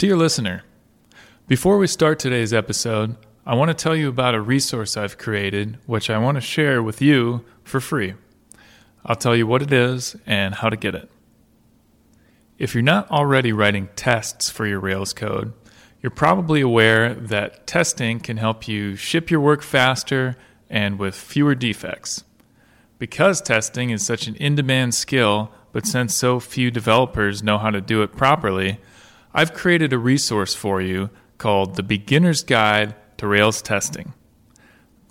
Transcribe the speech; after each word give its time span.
Dear 0.00 0.16
listener, 0.16 0.62
before 1.46 1.76
we 1.76 1.86
start 1.86 2.18
today's 2.18 2.54
episode, 2.54 3.16
I 3.44 3.54
want 3.54 3.68
to 3.68 3.74
tell 3.74 3.94
you 3.94 4.08
about 4.08 4.34
a 4.34 4.40
resource 4.40 4.96
I've 4.96 5.18
created 5.18 5.76
which 5.84 6.08
I 6.08 6.16
want 6.16 6.36
to 6.36 6.40
share 6.40 6.82
with 6.82 7.02
you 7.02 7.44
for 7.64 7.80
free. 7.80 8.14
I'll 9.04 9.14
tell 9.14 9.36
you 9.36 9.46
what 9.46 9.60
it 9.60 9.70
is 9.74 10.16
and 10.24 10.54
how 10.54 10.70
to 10.70 10.76
get 10.78 10.94
it. 10.94 11.10
If 12.56 12.74
you're 12.74 12.82
not 12.82 13.10
already 13.10 13.52
writing 13.52 13.90
tests 13.94 14.48
for 14.48 14.66
your 14.66 14.80
Rails 14.80 15.12
code, 15.12 15.52
you're 16.00 16.08
probably 16.08 16.62
aware 16.62 17.12
that 17.12 17.66
testing 17.66 18.20
can 18.20 18.38
help 18.38 18.66
you 18.66 18.96
ship 18.96 19.30
your 19.30 19.40
work 19.40 19.60
faster 19.60 20.34
and 20.70 20.98
with 20.98 21.14
fewer 21.14 21.54
defects. 21.54 22.24
Because 22.98 23.42
testing 23.42 23.90
is 23.90 24.02
such 24.02 24.26
an 24.28 24.36
in 24.36 24.54
demand 24.54 24.94
skill, 24.94 25.52
but 25.72 25.84
since 25.84 26.14
so 26.14 26.40
few 26.40 26.70
developers 26.70 27.42
know 27.42 27.58
how 27.58 27.68
to 27.68 27.82
do 27.82 28.02
it 28.02 28.16
properly, 28.16 28.80
I've 29.32 29.54
created 29.54 29.92
a 29.92 29.98
resource 29.98 30.54
for 30.54 30.80
you 30.80 31.10
called 31.38 31.76
The 31.76 31.84
Beginner's 31.84 32.42
Guide 32.42 32.96
to 33.18 33.28
Rails 33.28 33.62
Testing. 33.62 34.12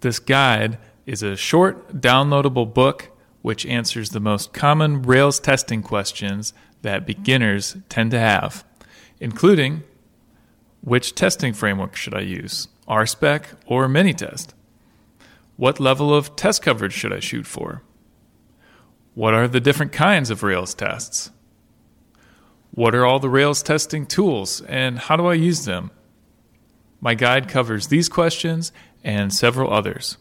This 0.01 0.19
guide 0.19 0.77
is 1.05 1.23
a 1.23 1.37
short, 1.37 2.01
downloadable 2.01 2.73
book 2.73 3.09
which 3.41 3.65
answers 3.65 4.09
the 4.09 4.19
most 4.19 4.51
common 4.51 5.01
Rails 5.01 5.39
testing 5.39 5.81
questions 5.81 6.53
that 6.81 7.07
beginners 7.07 7.77
tend 7.87 8.11
to 8.11 8.19
have, 8.19 8.65
including 9.21 9.83
which 10.81 11.15
testing 11.15 11.53
framework 11.53 11.95
should 11.95 12.13
I 12.13 12.21
use, 12.21 12.67
RSpec 12.87 13.45
or 13.65 13.87
Minitest? 13.87 14.49
What 15.55 15.79
level 15.79 16.13
of 16.13 16.35
test 16.35 16.61
coverage 16.61 16.93
should 16.93 17.13
I 17.13 17.19
shoot 17.19 17.47
for? 17.47 17.83
What 19.13 19.33
are 19.33 19.47
the 19.47 19.59
different 19.59 19.91
kinds 19.91 20.29
of 20.29 20.43
Rails 20.43 20.73
tests? 20.73 21.31
What 22.71 22.95
are 22.95 23.05
all 23.05 23.19
the 23.19 23.29
Rails 23.29 23.61
testing 23.63 24.05
tools 24.05 24.61
and 24.61 24.99
how 24.99 25.17
do 25.17 25.25
I 25.25 25.33
use 25.33 25.65
them? 25.65 25.91
My 27.01 27.15
guide 27.15 27.47
covers 27.47 27.87
these 27.87 28.09
questions 28.09 28.73
and 29.03 29.33
several 29.33 29.73
others. 29.73 30.17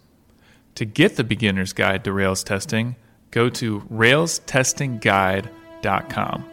To 0.76 0.84
get 0.84 1.16
the 1.16 1.24
beginner's 1.24 1.72
guide 1.72 2.04
to 2.04 2.12
Rails 2.12 2.44
testing, 2.44 2.94
go 3.30 3.48
to 3.50 3.80
railstestingguide.com. 3.92 6.50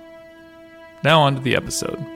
Now, 1.03 1.21
on 1.21 1.35
to 1.35 1.41
the 1.41 1.55
episode. 1.55 2.14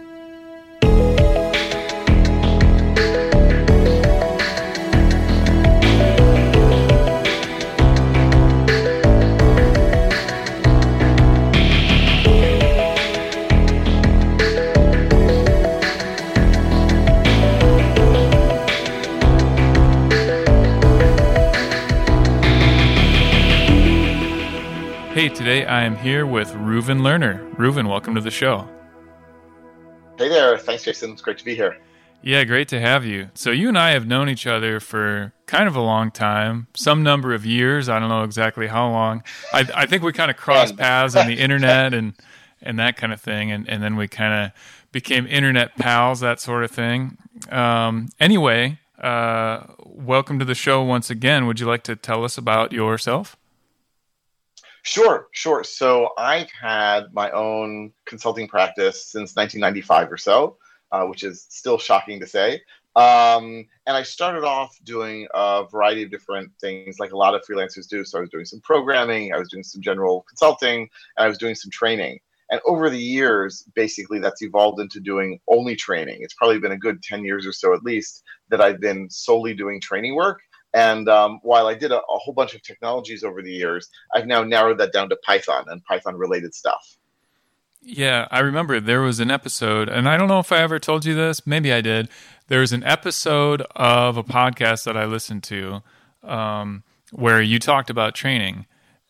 Hey, 25.29 25.35
today 25.35 25.65
I 25.67 25.83
am 25.83 25.95
here 25.95 26.25
with 26.25 26.49
Reuven 26.53 27.01
Lerner. 27.01 27.53
Reuven, 27.53 27.87
welcome 27.87 28.15
to 28.15 28.21
the 28.21 28.31
show. 28.31 28.67
Hey 30.17 30.27
there. 30.27 30.57
Thanks, 30.57 30.85
Jason. 30.85 31.11
It's 31.11 31.21
great 31.21 31.37
to 31.37 31.45
be 31.45 31.53
here. 31.53 31.77
Yeah, 32.23 32.43
great 32.45 32.67
to 32.69 32.79
have 32.79 33.05
you. 33.05 33.29
So, 33.35 33.51
you 33.51 33.67
and 33.67 33.77
I 33.77 33.91
have 33.91 34.07
known 34.07 34.27
each 34.27 34.47
other 34.47 34.79
for 34.79 35.31
kind 35.45 35.67
of 35.67 35.75
a 35.75 35.81
long 35.81 36.09
time, 36.09 36.65
some 36.75 37.03
number 37.03 37.35
of 37.35 37.45
years. 37.45 37.89
I 37.89 37.99
don't 37.99 38.09
know 38.09 38.23
exactly 38.23 38.65
how 38.65 38.89
long. 38.89 39.21
I, 39.53 39.69
I 39.75 39.85
think 39.85 40.01
we 40.01 40.13
kind 40.13 40.31
of 40.31 40.37
crossed 40.37 40.75
paths 40.77 41.15
on 41.15 41.27
the 41.27 41.35
internet 41.39 41.93
and, 41.93 42.13
and 42.63 42.79
that 42.79 42.97
kind 42.97 43.13
of 43.13 43.21
thing. 43.21 43.51
And, 43.51 43.69
and 43.69 43.83
then 43.83 43.97
we 43.97 44.07
kind 44.07 44.45
of 44.47 44.51
became 44.91 45.27
internet 45.27 45.75
pals, 45.75 46.21
that 46.21 46.39
sort 46.39 46.63
of 46.63 46.71
thing. 46.71 47.19
Um, 47.51 48.09
anyway, 48.19 48.79
uh, 48.97 49.65
welcome 49.85 50.39
to 50.39 50.45
the 50.45 50.55
show 50.55 50.81
once 50.81 51.11
again. 51.11 51.45
Would 51.45 51.59
you 51.59 51.67
like 51.67 51.83
to 51.83 51.95
tell 51.95 52.23
us 52.23 52.35
about 52.35 52.73
yourself? 52.73 53.37
Sure, 54.89 55.27
sure. 55.33 55.63
So 55.63 56.09
I've 56.17 56.49
had 56.49 57.13
my 57.13 57.29
own 57.29 57.93
consulting 58.07 58.47
practice 58.47 59.05
since 59.05 59.35
1995 59.35 60.11
or 60.11 60.17
so, 60.17 60.57
uh, 60.91 61.05
which 61.05 61.23
is 61.23 61.45
still 61.47 61.77
shocking 61.77 62.19
to 62.21 62.25
say. 62.25 62.55
Um, 62.95 63.67
and 63.85 63.95
I 63.95 64.01
started 64.01 64.43
off 64.43 64.75
doing 64.83 65.27
a 65.35 65.63
variety 65.71 66.01
of 66.01 66.09
different 66.09 66.51
things, 66.59 66.97
like 66.99 67.11
a 67.11 67.17
lot 67.17 67.35
of 67.35 67.43
freelancers 67.47 67.87
do. 67.87 68.03
So 68.03 68.17
I 68.17 68.21
was 68.21 68.31
doing 68.31 68.45
some 68.45 68.61
programming, 68.61 69.31
I 69.31 69.37
was 69.37 69.49
doing 69.49 69.63
some 69.63 69.79
general 69.79 70.25
consulting, 70.27 70.79
and 71.17 71.23
I 71.23 71.27
was 71.27 71.37
doing 71.37 71.53
some 71.53 71.69
training. 71.69 72.19
And 72.49 72.59
over 72.65 72.89
the 72.89 72.97
years, 72.97 73.63
basically, 73.75 74.17
that's 74.17 74.41
evolved 74.41 74.81
into 74.81 74.99
doing 74.99 75.39
only 75.47 75.75
training. 75.75 76.17
It's 76.21 76.33
probably 76.33 76.57
been 76.57 76.71
a 76.71 76.77
good 76.79 77.03
10 77.03 77.23
years 77.23 77.45
or 77.45 77.53
so 77.53 77.75
at 77.75 77.83
least 77.83 78.23
that 78.49 78.59
I've 78.59 78.79
been 78.79 79.07
solely 79.11 79.53
doing 79.53 79.79
training 79.79 80.15
work. 80.15 80.39
And 80.73 81.09
um, 81.09 81.39
while 81.41 81.67
I 81.67 81.73
did 81.73 81.91
a, 81.91 81.97
a, 81.97 82.17
whole 82.17 82.33
bunch 82.33 82.53
of 82.53 82.61
technologies 82.61 83.23
over 83.23 83.41
the 83.41 83.51
years, 83.51 83.89
I've 84.13 84.27
now 84.27 84.43
narrowed 84.43 84.77
that 84.77 84.93
down 84.93 85.09
to 85.09 85.15
Python 85.15 85.65
and 85.67 85.83
Python 85.83 86.15
related 86.15 86.53
stuff. 86.53 86.97
Yeah, 87.81 88.27
I 88.29 88.39
remember 88.39 88.79
there 88.79 89.01
was 89.01 89.19
an 89.19 89.31
episode, 89.31 89.89
and 89.89 90.07
I 90.07 90.17
don't 90.17 90.27
know 90.27 90.39
if 90.39 90.51
I 90.51 90.59
ever 90.59 90.79
told 90.79 91.05
you 91.05 91.15
this. 91.15 91.47
Maybe 91.47 91.73
I 91.73 91.81
did. 91.81 92.09
There 92.47 92.59
was 92.59 92.73
an 92.73 92.83
episode 92.83 93.61
of 93.75 94.17
a 94.17 94.23
podcast 94.23 94.83
that 94.83 94.97
I 94.97 95.05
listened 95.05 95.43
to 95.43 95.81
um, 96.23 96.83
where 97.11 97.41
you 97.41 97.57
talked 97.57 97.89
about 97.89 98.15
training. 98.15 98.65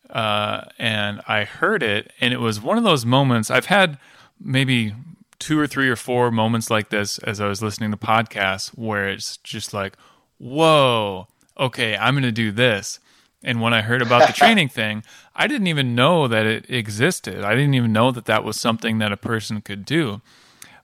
Uh, 0.08 0.62
and 0.78 1.20
I 1.28 1.44
heard 1.44 1.82
it, 1.82 2.12
and 2.20 2.32
it 2.32 2.40
was 2.40 2.60
one 2.60 2.78
of 2.78 2.84
those 2.84 3.04
moments. 3.04 3.50
I've 3.50 3.66
had 3.66 3.98
maybe 4.40 4.94
two 5.38 5.58
or 5.58 5.66
three 5.66 5.88
or 5.88 5.96
four 5.96 6.30
moments 6.30 6.70
like 6.70 6.90
this 6.90 7.18
as 7.18 7.40
I 7.40 7.48
was 7.48 7.62
listening 7.62 7.90
to 7.90 7.96
podcasts 7.96 8.68
where 8.68 9.08
it's 9.08 9.38
just 9.38 9.72
like, 9.74 9.96
whoa, 10.38 11.26
okay, 11.60 11.96
I'm 11.96 12.14
going 12.14 12.22
to 12.22 12.32
do 12.32 12.50
this. 12.50 12.98
And 13.42 13.60
when 13.60 13.72
I 13.72 13.82
heard 13.82 14.02
about 14.02 14.26
the 14.26 14.32
training 14.32 14.68
thing, 14.80 15.04
I 15.34 15.46
didn't 15.46 15.68
even 15.68 15.94
know 15.94 16.26
that 16.26 16.46
it 16.46 16.68
existed. 16.68 17.44
I 17.44 17.54
didn't 17.54 17.74
even 17.74 17.92
know 17.92 18.10
that 18.10 18.24
that 18.24 18.42
was 18.44 18.58
something 18.58 18.98
that 18.98 19.12
a 19.12 19.16
person 19.16 19.60
could 19.60 19.84
do. 19.84 20.20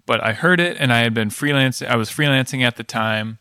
But 0.05 0.23
I 0.23 0.33
heard 0.33 0.61
it 0.61 0.77
and 0.79 0.93
I 0.93 1.01
had 1.01 1.15
been 1.15 1.31
freelancing. 1.31 1.89
I 1.89 1.97
was 1.97 2.11
freelancing 2.11 2.63
at 2.63 2.77
the 2.77 2.85
time. 2.85 3.39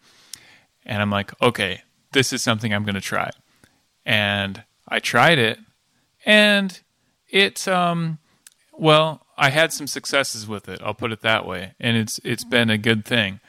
And 0.86 1.02
I'm 1.02 1.12
like, 1.12 1.40
okay, 1.42 1.82
this 2.12 2.34
is 2.34 2.42
something 2.42 2.74
I'm 2.74 2.84
going 2.84 2.96
to 2.96 3.02
try. 3.02 3.30
And 4.06 4.64
I 4.88 5.00
tried 5.00 5.38
it 5.38 5.60
and 6.26 6.80
it, 7.30 7.68
um, 7.68 8.20
well, 8.74 9.26
I 9.38 9.50
had 9.50 9.74
some 9.74 9.88
successes 9.88 10.48
with 10.48 10.70
it. 10.70 10.82
I'll 10.84 10.94
put 10.94 11.12
it 11.12 11.22
that 11.22 11.46
way. 11.46 11.74
And 11.80 11.98
it's, 11.98 12.20
it's 12.24 12.44
been 12.44 12.70
a 12.70 12.78
good 12.78 13.06
thing. 13.06 13.40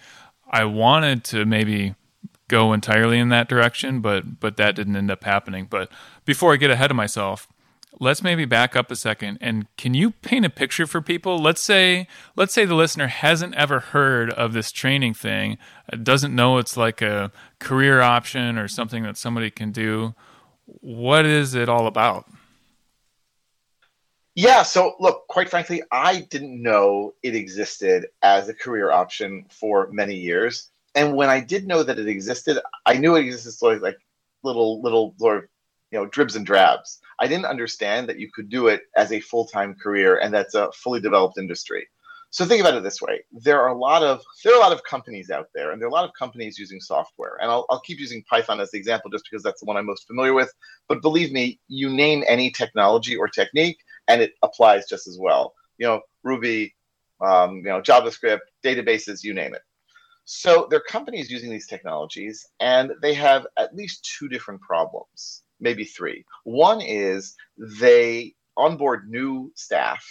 I 0.51 0.65
wanted 0.65 1.25
to 1.25 1.45
maybe 1.45 1.95
go 2.49 2.73
entirely 2.73 3.19
in 3.19 3.29
that 3.31 3.49
direction, 3.49 4.01
but 4.01 4.41
but 4.41 4.57
that 4.57 4.75
didn't 4.77 4.97
end 4.97 5.11
up 5.11 5.25
happening. 5.25 5.67
But 5.69 5.91
before 6.25 6.53
I 6.53 6.57
get 6.57 6.71
ahead 6.71 6.91
of 6.91 6.97
myself, 6.97 7.49
let's 7.99 8.23
maybe 8.23 8.45
back 8.45 8.77
up 8.77 8.91
a 8.91 8.97
second 8.97 9.39
and 9.41 9.67
can 9.77 9.95
you 9.95 10.11
paint 10.11 10.45
a 10.45 10.51
picture 10.51 10.87
for 10.87 11.01
people? 11.01 11.39
Let's 11.39 11.63
say 11.63 12.07
let's 12.37 12.55
say 12.55 12.65
the 12.65 12.75
listener 12.75 13.09
hasn't 13.09 13.55
ever 13.55 13.81
heard 13.81 14.31
of 14.31 14.53
this 14.53 14.71
training 14.71 15.15
thing, 15.15 15.59
doesn't 16.03 16.35
know 16.35 16.59
it's 16.59 16.77
like 16.77 17.03
a 17.03 17.33
career 17.59 18.01
option 18.01 18.59
or 18.59 18.69
something 18.69 19.03
that 19.05 19.17
somebody 19.17 19.51
can 19.51 19.73
do. 19.73 20.15
What 20.67 21.27
is 21.27 21.55
it 21.55 21.69
all 21.69 21.87
about? 21.87 22.27
Yeah, 24.35 24.65
so 24.65 24.97
look, 25.01 25.27
quite 25.29 25.49
frankly, 25.49 25.83
I 25.91 26.21
didn't 26.21 26.63
know 26.63 27.15
it 27.23 27.35
existed 27.35 28.09
as 28.23 28.51
a 28.51 28.55
career 28.55 28.91
option 28.91 29.47
for 29.49 29.89
many 29.91 30.15
years 30.15 30.69
and 30.97 31.15
when 31.15 31.29
I 31.29 31.41
did 31.41 31.67
know 31.67 31.83
that 31.83 31.99
it 31.99 32.09
existed, 32.09 32.59
I 32.87 32.95
knew 32.95 33.15
it 33.15 33.21
existed 33.21 33.53
sort 33.53 33.77
of 33.77 33.83
like 33.83 33.99
little 34.43 34.83
little 34.83 35.15
sort 35.19 35.39
of 35.39 35.45
you 35.93 35.99
know 35.99 36.07
dribs 36.07 36.35
and 36.35 36.45
drabs. 36.45 36.99
I 37.21 37.29
didn't 37.29 37.45
understand 37.45 38.09
that 38.09 38.19
you 38.19 38.31
could 38.35 38.49
do 38.49 38.67
it 38.67 38.83
as 38.97 39.13
a 39.13 39.21
full 39.21 39.47
time 39.47 39.75
career 39.75 40.19
and 40.19 40.35
that's 40.35 40.55
a 40.55 40.73
fully 40.73 41.01
developed 41.01 41.39
industry. 41.39 41.87
So 42.31 42.45
think 42.45 42.61
about 42.61 42.75
it 42.75 42.83
this 42.83 43.01
way: 43.01 43.25
there 43.31 43.61
are 43.61 43.69
a 43.69 43.79
lot 43.79 44.03
of 44.03 44.23
there 44.43 44.53
are 44.53 44.57
a 44.57 44.61
lot 44.61 44.73
of 44.73 44.83
companies 44.85 45.31
out 45.31 45.49
there, 45.55 45.71
and 45.71 45.81
there 45.81 45.87
are 45.87 45.91
a 45.91 45.95
lot 45.95 46.05
of 46.05 46.11
companies 46.19 46.59
using 46.59 46.81
software. 46.81 47.39
And 47.41 47.51
I'll, 47.51 47.67
I'll 47.71 47.81
keep 47.81 47.99
using 47.99 48.25
Python 48.29 48.61
as 48.61 48.71
the 48.71 48.79
example 48.79 49.11
just 49.11 49.25
because 49.31 49.43
that's 49.43 49.61
the 49.61 49.67
one 49.67 49.77
I'm 49.77 49.87
most 49.87 50.07
familiar 50.07 50.35
with. 50.35 50.53
But 50.89 51.03
believe 51.03 51.31
me, 51.33 51.61
you 51.69 51.89
name 51.89 52.25
any 52.27 52.51
technology 52.51 53.17
or 53.17 53.29
technique, 53.29 53.79
and 54.09 54.21
it 54.21 54.33
applies 54.43 54.87
just 54.87 55.07
as 55.07 55.19
well. 55.21 55.55
You 55.79 55.87
know, 55.87 56.01
Ruby, 56.25 56.75
um, 57.21 57.57
you 57.57 57.65
know, 57.65 57.81
JavaScript, 57.81 58.41
databases, 58.65 59.23
you 59.23 59.33
name 59.33 59.55
it. 59.55 59.63
So 60.29 60.67
there 60.69 60.81
are 60.81 60.91
companies 60.91 61.31
using 61.31 61.51
these 61.51 61.69
technologies, 61.69 62.45
and 62.59 62.91
they 63.01 63.15
have 63.15 63.47
at 63.57 63.77
least 63.77 64.13
two 64.19 64.29
different 64.29 64.61
problems, 64.61 65.45
maybe 65.61 65.85
three. 65.85 66.25
One 66.43 66.81
is 66.81 67.37
they 67.57 68.35
onboard 68.57 69.09
new 69.09 69.53
staff, 69.55 70.05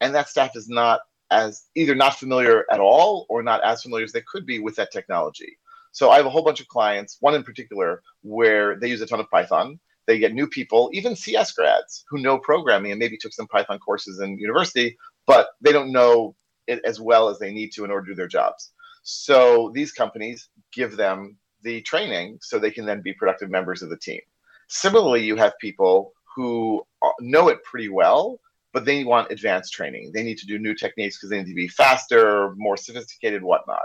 and 0.00 0.14
that 0.14 0.30
staff 0.30 0.56
is 0.56 0.70
not 0.70 1.00
as 1.30 1.66
either 1.74 1.94
not 1.94 2.18
familiar 2.18 2.64
at 2.72 2.80
all 2.80 3.26
or 3.28 3.42
not 3.42 3.62
as 3.62 3.82
familiar 3.82 4.04
as 4.04 4.12
they 4.12 4.22
could 4.22 4.46
be 4.46 4.58
with 4.58 4.74
that 4.76 4.90
technology. 4.90 5.58
So 5.92 6.10
I 6.10 6.16
have 6.16 6.24
a 6.24 6.30
whole 6.30 6.44
bunch 6.44 6.60
of 6.60 6.68
clients, 6.68 7.18
one 7.20 7.34
in 7.34 7.42
particular, 7.42 8.00
where 8.22 8.80
they 8.80 8.88
use 8.88 9.02
a 9.02 9.06
ton 9.06 9.20
of 9.20 9.28
Python. 9.28 9.78
They 10.06 10.18
get 10.18 10.32
new 10.32 10.46
people, 10.46 10.88
even 10.94 11.14
CS 11.14 11.52
grads, 11.52 12.06
who 12.08 12.22
know 12.22 12.38
programming 12.38 12.92
and 12.92 12.98
maybe 12.98 13.18
took 13.18 13.34
some 13.34 13.48
Python 13.48 13.78
courses 13.80 14.18
in 14.20 14.38
university, 14.38 14.96
but 15.26 15.50
they 15.60 15.72
don't 15.72 15.92
know 15.92 16.36
it 16.66 16.80
as 16.86 16.98
well 16.98 17.28
as 17.28 17.38
they 17.38 17.52
need 17.52 17.72
to 17.72 17.84
in 17.84 17.90
order 17.90 18.06
to 18.06 18.12
do 18.12 18.16
their 18.16 18.28
jobs. 18.28 18.72
So 19.10 19.70
these 19.72 19.90
companies 19.90 20.50
give 20.70 20.98
them 20.98 21.38
the 21.62 21.80
training 21.80 22.40
so 22.42 22.58
they 22.58 22.70
can 22.70 22.84
then 22.84 23.00
be 23.00 23.14
productive 23.14 23.48
members 23.48 23.80
of 23.80 23.88
the 23.88 23.96
team. 23.96 24.20
Similarly, 24.68 25.24
you 25.24 25.34
have 25.36 25.58
people 25.58 26.12
who 26.36 26.86
know 27.18 27.48
it 27.48 27.64
pretty 27.64 27.88
well, 27.88 28.38
but 28.74 28.84
they 28.84 29.04
want 29.04 29.32
advanced 29.32 29.72
training. 29.72 30.12
They 30.12 30.22
need 30.22 30.36
to 30.36 30.46
do 30.46 30.58
new 30.58 30.74
techniques 30.74 31.16
because 31.16 31.30
they 31.30 31.38
need 31.38 31.48
to 31.48 31.54
be 31.54 31.68
faster, 31.68 32.52
more 32.58 32.76
sophisticated, 32.76 33.42
whatnot. 33.42 33.80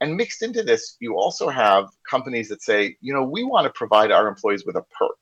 And 0.00 0.16
mixed 0.16 0.42
into 0.42 0.62
this, 0.62 0.96
you 1.00 1.16
also 1.16 1.48
have 1.48 1.88
companies 2.08 2.48
that 2.50 2.62
say, 2.62 2.96
you 3.00 3.12
know, 3.12 3.24
we 3.24 3.42
want 3.42 3.66
to 3.66 3.72
provide 3.72 4.12
our 4.12 4.28
employees 4.28 4.64
with 4.64 4.76
a 4.76 4.84
perk. 4.96 5.18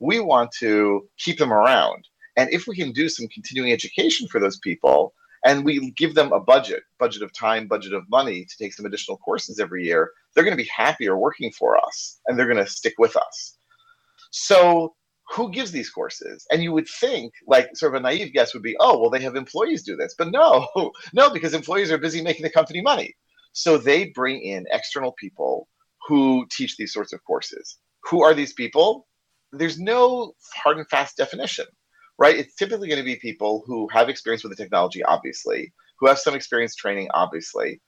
We 0.00 0.20
want 0.20 0.52
to 0.58 1.08
keep 1.16 1.38
them 1.38 1.50
around. 1.50 2.06
And 2.36 2.50
if 2.52 2.66
we 2.66 2.76
can 2.76 2.92
do 2.92 3.08
some 3.08 3.26
continuing 3.28 3.72
education 3.72 4.28
for 4.28 4.38
those 4.38 4.58
people, 4.58 5.14
and 5.44 5.64
we 5.64 5.90
give 5.92 6.14
them 6.14 6.32
a 6.32 6.40
budget, 6.40 6.82
budget 6.98 7.22
of 7.22 7.32
time, 7.32 7.66
budget 7.66 7.92
of 7.92 8.08
money 8.08 8.44
to 8.44 8.56
take 8.58 8.72
some 8.72 8.86
additional 8.86 9.18
courses 9.18 9.58
every 9.58 9.84
year, 9.84 10.12
they're 10.34 10.44
going 10.44 10.56
to 10.56 10.62
be 10.62 10.70
happier 10.74 11.16
working 11.16 11.50
for 11.50 11.76
us 11.84 12.20
and 12.26 12.38
they're 12.38 12.46
going 12.46 12.64
to 12.64 12.70
stick 12.70 12.94
with 12.98 13.16
us. 13.16 13.56
So 14.30 14.94
who 15.30 15.50
gives 15.50 15.72
these 15.72 15.90
courses? 15.90 16.46
And 16.50 16.62
you 16.62 16.72
would 16.72 16.88
think, 16.88 17.32
like, 17.46 17.76
sort 17.76 17.94
of 17.94 18.00
a 18.00 18.02
naive 18.02 18.32
guess 18.32 18.54
would 18.54 18.62
be, 18.62 18.76
oh, 18.80 18.98
well, 18.98 19.10
they 19.10 19.20
have 19.20 19.36
employees 19.36 19.82
do 19.82 19.96
this. 19.96 20.14
But 20.16 20.30
no, 20.30 20.68
no, 21.12 21.30
because 21.30 21.54
employees 21.54 21.90
are 21.90 21.98
busy 21.98 22.22
making 22.22 22.42
the 22.42 22.50
company 22.50 22.80
money. 22.80 23.14
So 23.52 23.78
they 23.78 24.06
bring 24.14 24.40
in 24.42 24.66
external 24.70 25.12
people 25.12 25.68
who 26.06 26.46
teach 26.50 26.76
these 26.76 26.92
sorts 26.92 27.12
of 27.12 27.24
courses. 27.24 27.78
Who 28.10 28.22
are 28.22 28.34
these 28.34 28.52
people? 28.52 29.06
There's 29.52 29.78
no 29.78 30.32
hard 30.54 30.78
and 30.78 30.88
fast 30.88 31.16
definition, 31.16 31.66
right? 32.22 32.36
It's 32.36 32.54
typically 32.54 32.86
going 32.86 33.00
to 33.00 33.04
be 33.04 33.16
people 33.16 33.64
who 33.66 33.88
have 33.88 34.08
experience 34.08 34.44
with 34.44 34.56
the 34.56 34.62
technology, 34.62 35.02
obviously, 35.02 35.72
who 35.98 36.06
have 36.06 36.20
some 36.20 36.36
experience 36.36 36.76
training, 36.76 37.08
obviously. 37.12 37.80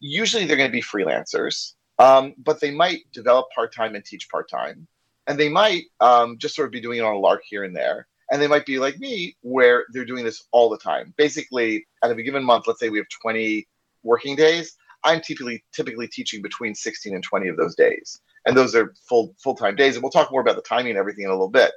Usually 0.00 0.46
they're 0.46 0.56
going 0.56 0.70
to 0.70 0.72
be 0.72 0.80
freelancers, 0.80 1.74
um, 1.98 2.32
but 2.38 2.58
they 2.58 2.70
might 2.70 3.00
develop 3.12 3.50
part 3.54 3.74
time 3.74 3.94
and 3.94 4.02
teach 4.02 4.30
part 4.30 4.48
time 4.48 4.88
and 5.26 5.38
they 5.38 5.50
might 5.50 5.84
um, 6.00 6.38
just 6.38 6.54
sort 6.54 6.66
of 6.66 6.72
be 6.72 6.80
doing 6.80 7.00
it 7.00 7.04
on 7.04 7.14
a 7.14 7.18
lark 7.18 7.42
here 7.44 7.64
and 7.64 7.76
there. 7.76 8.06
And 8.30 8.40
they 8.40 8.48
might 8.48 8.64
be 8.64 8.78
like 8.78 8.98
me 8.98 9.36
where 9.42 9.84
they're 9.92 10.06
doing 10.06 10.24
this 10.24 10.42
all 10.52 10.70
the 10.70 10.78
time. 10.78 11.12
Basically 11.18 11.86
at 12.02 12.10
a 12.10 12.14
given 12.14 12.42
month 12.42 12.66
let's 12.66 12.80
say 12.80 12.88
we 12.88 12.96
have 12.98 13.08
20 13.20 13.68
working 14.02 14.34
days 14.34 14.74
i'm 15.04 15.20
typically 15.20 15.62
typically 15.72 16.08
teaching 16.08 16.42
between 16.42 16.74
16 16.74 17.14
and 17.14 17.22
20 17.22 17.48
of 17.48 17.56
those 17.58 17.74
days. 17.74 18.20
And 18.46 18.56
those 18.56 18.74
are 18.74 18.94
full 19.08 19.34
full-time 19.38 19.76
days. 19.76 19.94
And 19.94 20.02
we'll 20.02 20.10
talk 20.10 20.32
more 20.32 20.40
about 20.40 20.56
the 20.56 20.62
timing 20.62 20.92
and 20.92 20.98
everything 20.98 21.24
in 21.24 21.30
a 21.30 21.34
little 21.34 21.48
bit. 21.48 21.72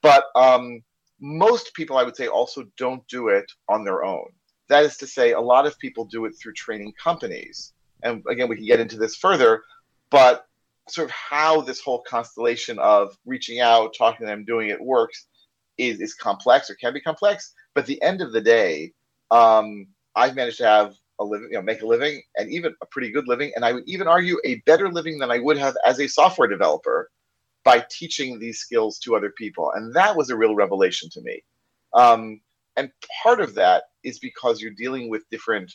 But 0.00 0.24
um, 0.34 0.82
most 1.20 1.74
people 1.74 1.96
i 1.96 2.02
would 2.02 2.16
say 2.16 2.26
also 2.26 2.64
don't 2.76 3.06
do 3.08 3.28
it 3.28 3.50
on 3.68 3.84
their 3.84 4.04
own 4.04 4.26
that 4.68 4.84
is 4.84 4.96
to 4.96 5.06
say 5.06 5.32
a 5.32 5.40
lot 5.40 5.66
of 5.66 5.78
people 5.78 6.04
do 6.04 6.24
it 6.24 6.32
through 6.32 6.52
training 6.52 6.92
companies 7.02 7.72
and 8.02 8.22
again 8.28 8.48
we 8.48 8.56
can 8.56 8.66
get 8.66 8.80
into 8.80 8.96
this 8.96 9.16
further 9.16 9.62
but 10.10 10.46
sort 10.90 11.08
of 11.08 11.12
how 11.12 11.60
this 11.60 11.80
whole 11.80 12.02
constellation 12.02 12.78
of 12.78 13.16
reaching 13.24 13.60
out, 13.60 13.94
talking 13.96 14.26
to 14.26 14.30
them, 14.30 14.44
doing 14.44 14.68
it 14.68 14.80
works 14.80 15.26
is, 15.78 16.00
is 16.00 16.14
complex 16.14 16.68
or 16.70 16.74
can 16.74 16.92
be 16.92 17.00
complex. 17.00 17.54
But 17.74 17.86
the 17.86 18.00
end 18.02 18.20
of 18.20 18.32
the 18.32 18.40
day, 18.40 18.92
um, 19.30 19.86
I've 20.16 20.34
managed 20.34 20.58
to 20.58 20.66
have 20.66 20.94
a 21.20 21.24
living, 21.24 21.48
you 21.50 21.58
know, 21.58 21.62
make 21.62 21.82
a 21.82 21.86
living 21.86 22.22
and 22.36 22.50
even 22.50 22.74
a 22.82 22.86
pretty 22.86 23.10
good 23.10 23.28
living. 23.28 23.52
And 23.54 23.64
I 23.64 23.72
would 23.72 23.84
even 23.86 24.08
argue 24.08 24.38
a 24.44 24.56
better 24.66 24.90
living 24.90 25.18
than 25.18 25.30
I 25.30 25.38
would 25.38 25.58
have 25.58 25.76
as 25.86 26.00
a 26.00 26.08
software 26.08 26.48
developer 26.48 27.10
by 27.64 27.84
teaching 27.90 28.38
these 28.38 28.58
skills 28.58 28.98
to 29.00 29.16
other 29.16 29.30
people. 29.30 29.72
And 29.74 29.94
that 29.94 30.16
was 30.16 30.30
a 30.30 30.36
real 30.36 30.54
revelation 30.54 31.08
to 31.10 31.20
me. 31.20 31.42
Um, 31.94 32.40
and 32.76 32.90
part 33.22 33.40
of 33.40 33.54
that 33.54 33.84
is 34.02 34.18
because 34.18 34.60
you're 34.60 34.72
dealing 34.72 35.10
with 35.10 35.28
different 35.30 35.74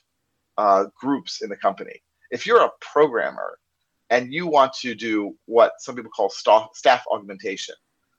uh, 0.58 0.86
groups 1.00 1.42
in 1.42 1.50
the 1.50 1.58
company. 1.58 2.02
If 2.32 2.46
you're 2.46 2.64
a 2.64 2.72
programmer 2.82 3.60
and 4.10 4.34
you 4.34 4.48
want 4.48 4.74
to 4.74 4.96
do 4.96 5.36
what 5.46 5.74
some 5.80 5.96
people 5.96 6.12
call 6.12 6.30
staff, 6.30 6.70
staff 6.74 7.04
augmentation. 7.12 7.76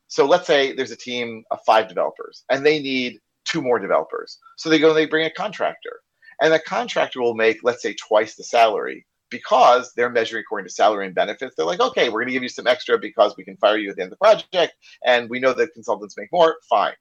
So 0.08 0.26
let's 0.26 0.46
say 0.46 0.72
there's 0.72 0.90
a 0.90 0.96
team 0.96 1.44
of 1.50 1.58
five 1.66 1.88
developers 1.88 2.44
and 2.50 2.64
they 2.64 2.80
need 2.80 3.20
two 3.44 3.62
more 3.62 3.78
developers. 3.78 4.38
So 4.56 4.68
they 4.68 4.78
go 4.78 4.88
and 4.88 4.96
they 4.96 5.06
bring 5.06 5.26
a 5.26 5.30
contractor. 5.30 6.00
And 6.40 6.52
the 6.52 6.60
contractor 6.60 7.22
will 7.22 7.34
make, 7.34 7.60
let's 7.62 7.82
say, 7.82 7.94
twice 7.94 8.34
the 8.34 8.44
salary 8.44 9.06
because 9.30 9.92
they're 9.94 10.10
measuring 10.10 10.42
according 10.42 10.66
to 10.66 10.72
salary 10.72 11.06
and 11.06 11.14
benefits. 11.14 11.54
They're 11.56 11.66
like, 11.66 11.80
okay, 11.80 12.08
we're 12.08 12.20
going 12.20 12.28
to 12.28 12.32
give 12.32 12.42
you 12.42 12.48
some 12.48 12.66
extra 12.66 12.98
because 12.98 13.36
we 13.36 13.44
can 13.44 13.56
fire 13.56 13.78
you 13.78 13.90
at 13.90 13.96
the 13.96 14.02
end 14.02 14.12
of 14.12 14.18
the 14.18 14.24
project. 14.24 14.74
And 15.04 15.28
we 15.28 15.40
know 15.40 15.52
that 15.52 15.74
consultants 15.74 16.16
make 16.16 16.32
more. 16.32 16.56
Fine. 16.68 16.94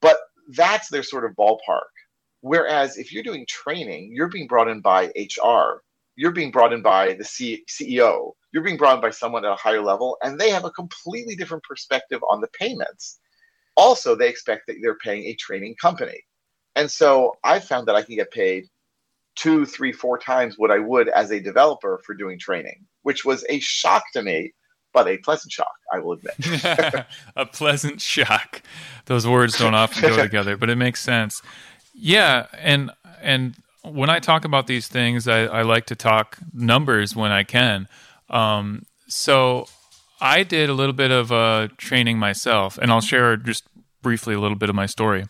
But 0.00 0.18
that's 0.48 0.88
their 0.88 1.02
sort 1.02 1.24
of 1.24 1.32
ballpark. 1.32 1.90
Whereas 2.42 2.98
if 2.98 3.12
you're 3.12 3.22
doing 3.22 3.46
training, 3.48 4.12
you're 4.12 4.28
being 4.28 4.46
brought 4.46 4.68
in 4.68 4.80
by 4.80 5.12
HR 5.16 5.82
you're 6.20 6.32
being 6.32 6.50
brought 6.50 6.74
in 6.74 6.82
by 6.82 7.14
the 7.14 7.24
C- 7.24 7.64
CEO. 7.66 8.32
You're 8.52 8.62
being 8.62 8.76
brought 8.76 8.96
in 8.96 9.00
by 9.00 9.08
someone 9.08 9.46
at 9.46 9.52
a 9.52 9.56
higher 9.56 9.80
level, 9.80 10.18
and 10.22 10.38
they 10.38 10.50
have 10.50 10.66
a 10.66 10.70
completely 10.70 11.34
different 11.34 11.64
perspective 11.64 12.20
on 12.28 12.42
the 12.42 12.48
payments. 12.48 13.20
Also, 13.74 14.14
they 14.14 14.28
expect 14.28 14.66
that 14.66 14.76
they're 14.82 14.98
paying 14.98 15.24
a 15.24 15.34
training 15.36 15.76
company. 15.80 16.20
And 16.76 16.90
so 16.90 17.38
I 17.42 17.58
found 17.58 17.88
that 17.88 17.96
I 17.96 18.02
can 18.02 18.16
get 18.16 18.30
paid 18.32 18.68
two, 19.36 19.64
three, 19.64 19.92
four 19.92 20.18
times 20.18 20.56
what 20.58 20.70
I 20.70 20.78
would 20.78 21.08
as 21.08 21.30
a 21.30 21.40
developer 21.40 22.00
for 22.04 22.14
doing 22.14 22.38
training, 22.38 22.86
which 23.02 23.24
was 23.24 23.44
a 23.48 23.60
shock 23.60 24.02
to 24.12 24.22
me, 24.22 24.52
but 24.92 25.08
a 25.08 25.18
pleasant 25.18 25.52
shock, 25.52 25.72
I 25.92 26.00
will 26.00 26.12
admit. 26.12 26.34
a 27.36 27.46
pleasant 27.46 28.00
shock. 28.00 28.62
Those 29.06 29.26
words 29.26 29.58
don't 29.58 29.74
often 29.74 30.02
go 30.02 30.16
together, 30.22 30.56
but 30.56 30.70
it 30.70 30.76
makes 30.76 31.00
sense. 31.00 31.42
Yeah, 31.94 32.46
and 32.58 32.90
and 33.20 33.56
when 33.82 34.10
I 34.10 34.18
talk 34.18 34.44
about 34.44 34.66
these 34.66 34.88
things, 34.88 35.26
I, 35.26 35.44
I 35.44 35.62
like 35.62 35.86
to 35.86 35.96
talk 35.96 36.38
numbers 36.52 37.16
when 37.16 37.30
I 37.30 37.44
can. 37.44 37.88
Um, 38.28 38.84
so 39.08 39.66
I 40.20 40.42
did 40.42 40.68
a 40.68 40.74
little 40.74 40.92
bit 40.92 41.10
of 41.10 41.32
uh, 41.32 41.68
training 41.76 42.18
myself, 42.18 42.78
and 42.78 42.90
I'll 42.90 43.00
share 43.00 43.36
just 43.36 43.64
briefly 44.02 44.34
a 44.34 44.40
little 44.40 44.56
bit 44.56 44.68
of 44.68 44.74
my 44.74 44.86
story. 44.86 45.26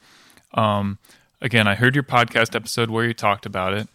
Um, 0.55 0.99
again, 1.41 1.67
I 1.67 1.75
heard 1.75 1.95
your 1.95 2.05
podcast 2.05 2.55
episode 2.55 2.91
where 2.91 3.05
you 3.05 3.15
talked 3.15 3.47
about 3.47 3.75
it. 3.75 3.89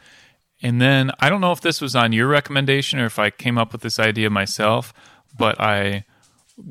And 0.62 0.81
then 0.81 1.12
I 1.19 1.30
don't 1.30 1.42
know 1.42 1.51
if 1.51 1.62
this 1.62 1.81
was 1.81 1.95
on 1.95 2.12
your 2.12 2.27
recommendation 2.27 3.00
or 3.00 3.06
if 3.06 3.19
I 3.19 3.30
came 3.30 3.57
up 3.57 3.71
with 3.71 3.81
this 3.81 4.00
idea 4.00 4.30
myself, 4.30 4.94
but 5.38 5.59
I 5.59 6.06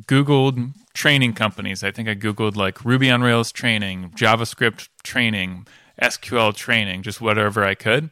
Googled 0.06 0.73
training 0.94 1.35
companies. 1.35 1.85
I 1.85 1.91
think 1.91 2.09
I 2.09 2.15
Googled 2.15 2.56
like 2.56 2.85
Ruby 2.85 3.11
on 3.11 3.23
Rails 3.23 3.53
training, 3.53 4.12
JavaScript 4.17 4.88
training, 5.03 5.67
SQL 6.00 6.55
training, 6.55 7.03
just 7.03 7.21
whatever 7.21 7.65
I 7.65 7.75
could. 7.75 8.11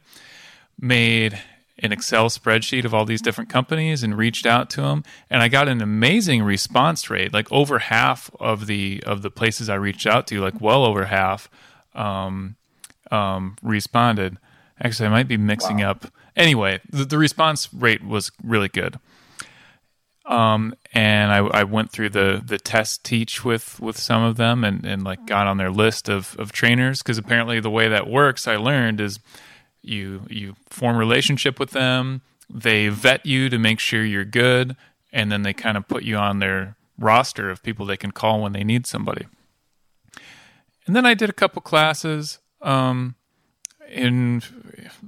Made 0.79 1.39
an 1.79 1.91
Excel 1.91 2.29
spreadsheet 2.29 2.85
of 2.85 2.93
all 2.93 3.05
these 3.05 3.21
different 3.21 3.49
companies 3.49 4.03
and 4.03 4.17
reached 4.17 4.45
out 4.45 4.69
to 4.69 4.81
them 4.81 5.03
and 5.29 5.41
I 5.41 5.47
got 5.47 5.67
an 5.67 5.81
amazing 5.81 6.43
response 6.43 7.09
rate 7.09 7.33
like 7.33 7.51
over 7.51 7.79
half 7.79 8.29
of 8.39 8.67
the 8.67 9.01
of 9.05 9.23
the 9.23 9.31
places 9.31 9.69
I 9.69 9.75
reached 9.75 10.05
out 10.05 10.27
to 10.27 10.39
like 10.39 10.61
well 10.61 10.85
over 10.85 11.05
half 11.05 11.49
um, 11.95 12.55
um, 13.11 13.55
responded. 13.61 14.37
Actually 14.81 15.07
I 15.07 15.11
might 15.11 15.27
be 15.27 15.37
mixing 15.37 15.77
wow. 15.77 15.91
up. 15.91 16.05
Anyway 16.35 16.79
the, 16.89 17.05
the 17.05 17.17
response 17.17 17.73
rate 17.73 18.03
was 18.03 18.31
really 18.43 18.69
good. 18.69 18.99
Um, 20.25 20.73
and 20.93 21.33
I, 21.33 21.39
I, 21.39 21.63
went 21.65 21.91
through 21.91 22.09
the 22.09 22.41
the 22.43 22.57
test 22.57 23.03
teach 23.03 23.43
with 23.43 23.81
with 23.81 23.99
some 23.99 24.23
of 24.23 24.37
them 24.37 24.63
and, 24.63 24.85
and 24.85 25.03
like 25.03 25.25
got 25.25 25.47
on 25.47 25.57
their 25.57 25.69
list 25.69 26.07
of, 26.07 26.37
of 26.39 26.53
trainers 26.53 27.03
because 27.03 27.17
apparently 27.17 27.59
the 27.59 27.69
way 27.69 27.89
that 27.89 28.07
works 28.07 28.47
I 28.47 28.55
learned 28.55 29.01
is 29.01 29.19
you 29.81 30.21
you 30.29 30.55
form 30.69 30.95
a 30.95 30.99
relationship 30.99 31.59
with 31.59 31.71
them 31.71 32.21
they 32.49 32.87
vet 32.87 33.25
you 33.25 33.49
to 33.49 33.57
make 33.57 33.79
sure 33.79 34.05
you're 34.05 34.23
good 34.23 34.77
and 35.11 35.29
then 35.29 35.41
they 35.41 35.53
kind 35.53 35.75
of 35.75 35.87
put 35.89 36.03
you 36.03 36.15
on 36.15 36.39
their 36.39 36.77
roster 36.97 37.49
of 37.49 37.61
people 37.61 37.85
they 37.85 37.97
can 37.97 38.11
call 38.11 38.41
when 38.41 38.53
they 38.53 38.63
need 38.63 38.87
somebody 38.87 39.25
and 40.87 40.95
then 40.95 41.05
I 41.05 41.13
did 41.13 41.29
a 41.29 41.33
couple 41.33 41.61
classes 41.61 42.39
um, 42.61 43.15
in 43.89 44.41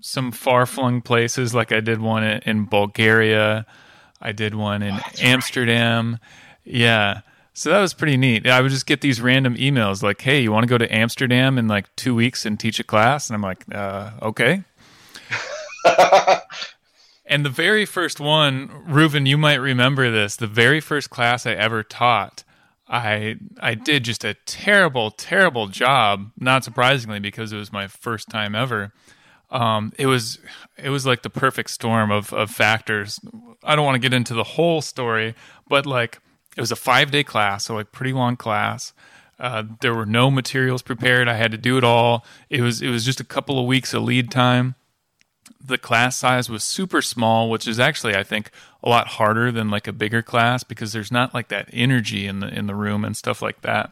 some 0.01 0.32
far 0.32 0.65
flung 0.65 1.01
places 1.01 1.53
like 1.53 1.72
I 1.72 1.79
did 1.79 2.01
one 2.01 2.24
in 2.24 2.65
Bulgaria 2.65 3.65
I 4.25 4.32
did 4.32 4.55
one 4.55 4.82
in 4.82 4.96
oh, 4.96 5.01
Amsterdam. 5.22 6.13
Right. 6.65 6.74
Yeah. 6.75 7.22
So 7.53 7.70
that 7.70 7.79
was 7.79 7.94
pretty 7.94 8.17
neat. 8.17 8.48
I 8.48 8.60
would 8.60 8.72
just 8.72 8.88
get 8.88 9.01
these 9.01 9.22
random 9.22 9.55
emails 9.55 10.01
like, 10.01 10.20
"Hey, 10.20 10.41
you 10.41 10.51
want 10.51 10.63
to 10.63 10.67
go 10.67 10.77
to 10.79 10.94
Amsterdam 10.94 11.58
in 11.58 11.67
like 11.67 11.96
2 11.96 12.15
weeks 12.15 12.46
and 12.46 12.60
teach 12.60 12.79
a 12.79 12.84
class?" 12.84 13.29
And 13.29 13.36
I'm 13.36 13.41
like, 13.41 13.63
uh, 13.74 14.12
"Okay." 14.22 14.63
and 17.25 17.46
the 17.46 17.50
very 17.50 17.86
first 17.86 18.20
one, 18.20 18.70
Reuven, 18.89 19.27
you 19.27 19.38
might 19.38 19.55
remember 19.55 20.10
this. 20.10 20.36
The 20.36 20.48
very 20.48 20.82
first 20.82 21.12
class 21.12 21.46
I 21.46 21.51
ever 21.51 21.84
taught, 21.84 22.44
I 22.87 23.35
I 23.59 23.75
did 23.75 24.03
just 24.03 24.23
a 24.23 24.35
terrible, 24.45 25.11
terrible 25.11 25.67
job. 25.67 26.31
Not 26.37 26.63
surprisingly, 26.63 27.19
because 27.19 27.51
it 27.53 27.57
was 27.57 27.73
my 27.73 27.87
first 27.87 28.29
time 28.29 28.55
ever 28.55 28.93
um, 29.51 29.93
it 29.97 30.07
was 30.07 30.39
it 30.77 30.89
was 30.89 31.05
like 31.05 31.21
the 31.21 31.29
perfect 31.29 31.69
storm 31.69 32.11
of 32.11 32.33
of 32.33 32.51
factors. 32.51 33.19
I 33.63 33.75
don't 33.75 33.85
want 33.85 33.95
to 33.95 33.99
get 33.99 34.13
into 34.13 34.33
the 34.33 34.43
whole 34.43 34.81
story, 34.81 35.35
but 35.67 35.85
like 35.85 36.19
it 36.57 36.61
was 36.61 36.71
a 36.71 36.75
five 36.75 37.11
day 37.11 37.23
class, 37.23 37.65
so 37.65 37.75
like 37.75 37.91
pretty 37.91 38.13
long 38.13 38.35
class. 38.35 38.93
Uh, 39.39 39.63
there 39.81 39.93
were 39.93 40.05
no 40.05 40.31
materials 40.31 40.81
prepared. 40.81 41.27
I 41.27 41.35
had 41.35 41.51
to 41.51 41.57
do 41.57 41.77
it 41.77 41.83
all. 41.83 42.25
It 42.49 42.61
was 42.61 42.81
it 42.81 42.89
was 42.89 43.05
just 43.05 43.19
a 43.19 43.25
couple 43.25 43.59
of 43.59 43.65
weeks 43.65 43.93
of 43.93 44.03
lead 44.03 44.31
time. 44.31 44.75
the 45.63 45.77
class 45.77 46.17
size 46.17 46.49
was 46.49 46.63
super 46.63 47.01
small, 47.01 47.49
which 47.49 47.67
is 47.67 47.79
actually 47.79 48.15
I 48.15 48.23
think 48.23 48.51
a 48.85 48.89
lot 48.89 49.07
harder 49.07 49.51
than 49.51 49.69
like 49.69 49.87
a 49.87 49.93
bigger 49.93 50.21
class 50.21 50.63
because 50.63 50.93
there's 50.93 51.11
not 51.11 51.33
like 51.33 51.47
that 51.49 51.69
energy 51.73 52.27
in 52.27 52.39
the 52.39 52.47
in 52.47 52.67
the 52.67 52.75
room 52.75 53.03
and 53.03 53.17
stuff 53.17 53.41
like 53.41 53.61
that. 53.61 53.91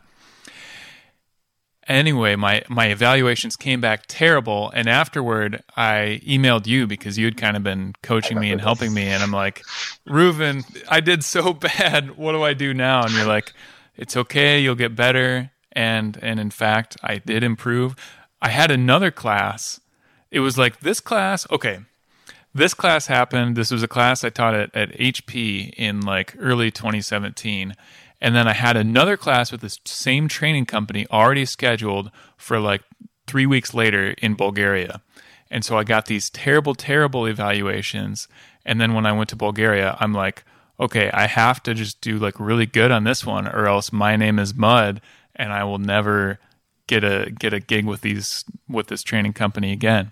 Anyway, 1.88 2.35
my 2.35 2.63
my 2.69 2.88
evaluations 2.88 3.55
came 3.55 3.81
back 3.81 4.03
terrible, 4.07 4.71
and 4.73 4.88
afterward 4.88 5.63
I 5.75 6.21
emailed 6.25 6.67
you 6.67 6.88
because 6.88 7.17
you 7.17 7.25
had 7.25 7.35
kind 7.35 7.57
of 7.57 7.63
been 7.63 7.93
coaching 8.01 8.39
me 8.39 8.51
and 8.51 8.62
helping 8.62 8.93
me, 8.93 9.07
and 9.07 9.21
I'm 9.21 9.31
like, 9.31 9.63
Reuven, 10.07 10.63
I 10.88 11.01
did 11.01 11.23
so 11.23 11.53
bad. 11.53 12.15
What 12.15 12.31
do 12.31 12.43
I 12.43 12.53
do 12.53 12.73
now? 12.73 13.03
And 13.03 13.12
you're 13.13 13.25
like, 13.25 13.51
it's 13.97 14.15
okay, 14.15 14.62
you'll 14.62 14.75
get 14.75 14.95
better. 14.95 15.51
And 15.73 16.17
and 16.21 16.39
in 16.39 16.51
fact, 16.51 16.95
I 17.03 17.17
did 17.17 17.43
improve. 17.43 17.95
I 18.41 18.50
had 18.50 18.71
another 18.71 19.12
class 19.12 19.79
it 20.33 20.39
was 20.39 20.57
like 20.57 20.79
this 20.79 21.00
class, 21.00 21.45
okay, 21.51 21.79
this 22.53 22.74
class 22.74 23.07
happened. 23.07 23.55
This 23.55 23.72
was 23.72 23.83
a 23.83 23.88
class 23.88 24.24
I 24.24 24.29
taught 24.29 24.53
at, 24.53 24.75
at 24.75 24.91
HP 24.91 25.74
in 25.75 26.01
like 26.01 26.36
early 26.39 26.72
2017. 26.72 27.75
And 28.22 28.36
then 28.36 28.48
I 28.48 28.53
had 28.53 28.77
another 28.77 29.17
class 29.17 29.51
with 29.51 29.62
this 29.62 29.79
same 29.86 30.27
training 30.27 30.65
company 30.65 31.05
already 31.12 31.45
scheduled 31.45 32.12
for 32.38 32.60
like 32.60 32.83
three 33.27 33.45
weeks 33.45 33.74
later 33.74 34.15
in 34.19 34.36
Bulgaria. 34.36 35.01
And 35.50 35.65
so 35.65 35.77
I 35.77 35.83
got 35.83 36.05
these 36.05 36.29
terrible, 36.29 36.74
terrible 36.74 37.25
evaluations. 37.25 38.27
And 38.65 38.79
then 38.79 38.93
when 38.93 39.05
I 39.05 39.12
went 39.12 39.29
to 39.29 39.36
Bulgaria, 39.36 39.98
I'm 40.00 40.13
like, 40.13 40.43
okay, 40.79 41.12
I 41.12 41.27
have 41.27 41.62
to 41.63 41.74
just 41.74 42.01
do 42.01 42.17
like 42.17 42.39
really 42.39 42.65
good 42.65 42.91
on 42.91 43.03
this 43.03 43.25
one, 43.25 43.48
or 43.48 43.67
else 43.67 43.91
my 43.91 44.15
name 44.15 44.39
is 44.39 44.55
Mud 44.55 45.01
and 45.36 45.51
I 45.51 45.63
will 45.63 45.79
never 45.79 46.39
get 46.88 47.03
a 47.03 47.31
get 47.31 47.53
a 47.53 47.60
gig 47.60 47.86
with 47.86 48.01
these 48.01 48.45
with 48.67 48.88
this 48.88 49.03
training 49.03 49.33
company 49.33 49.72
again. 49.72 50.12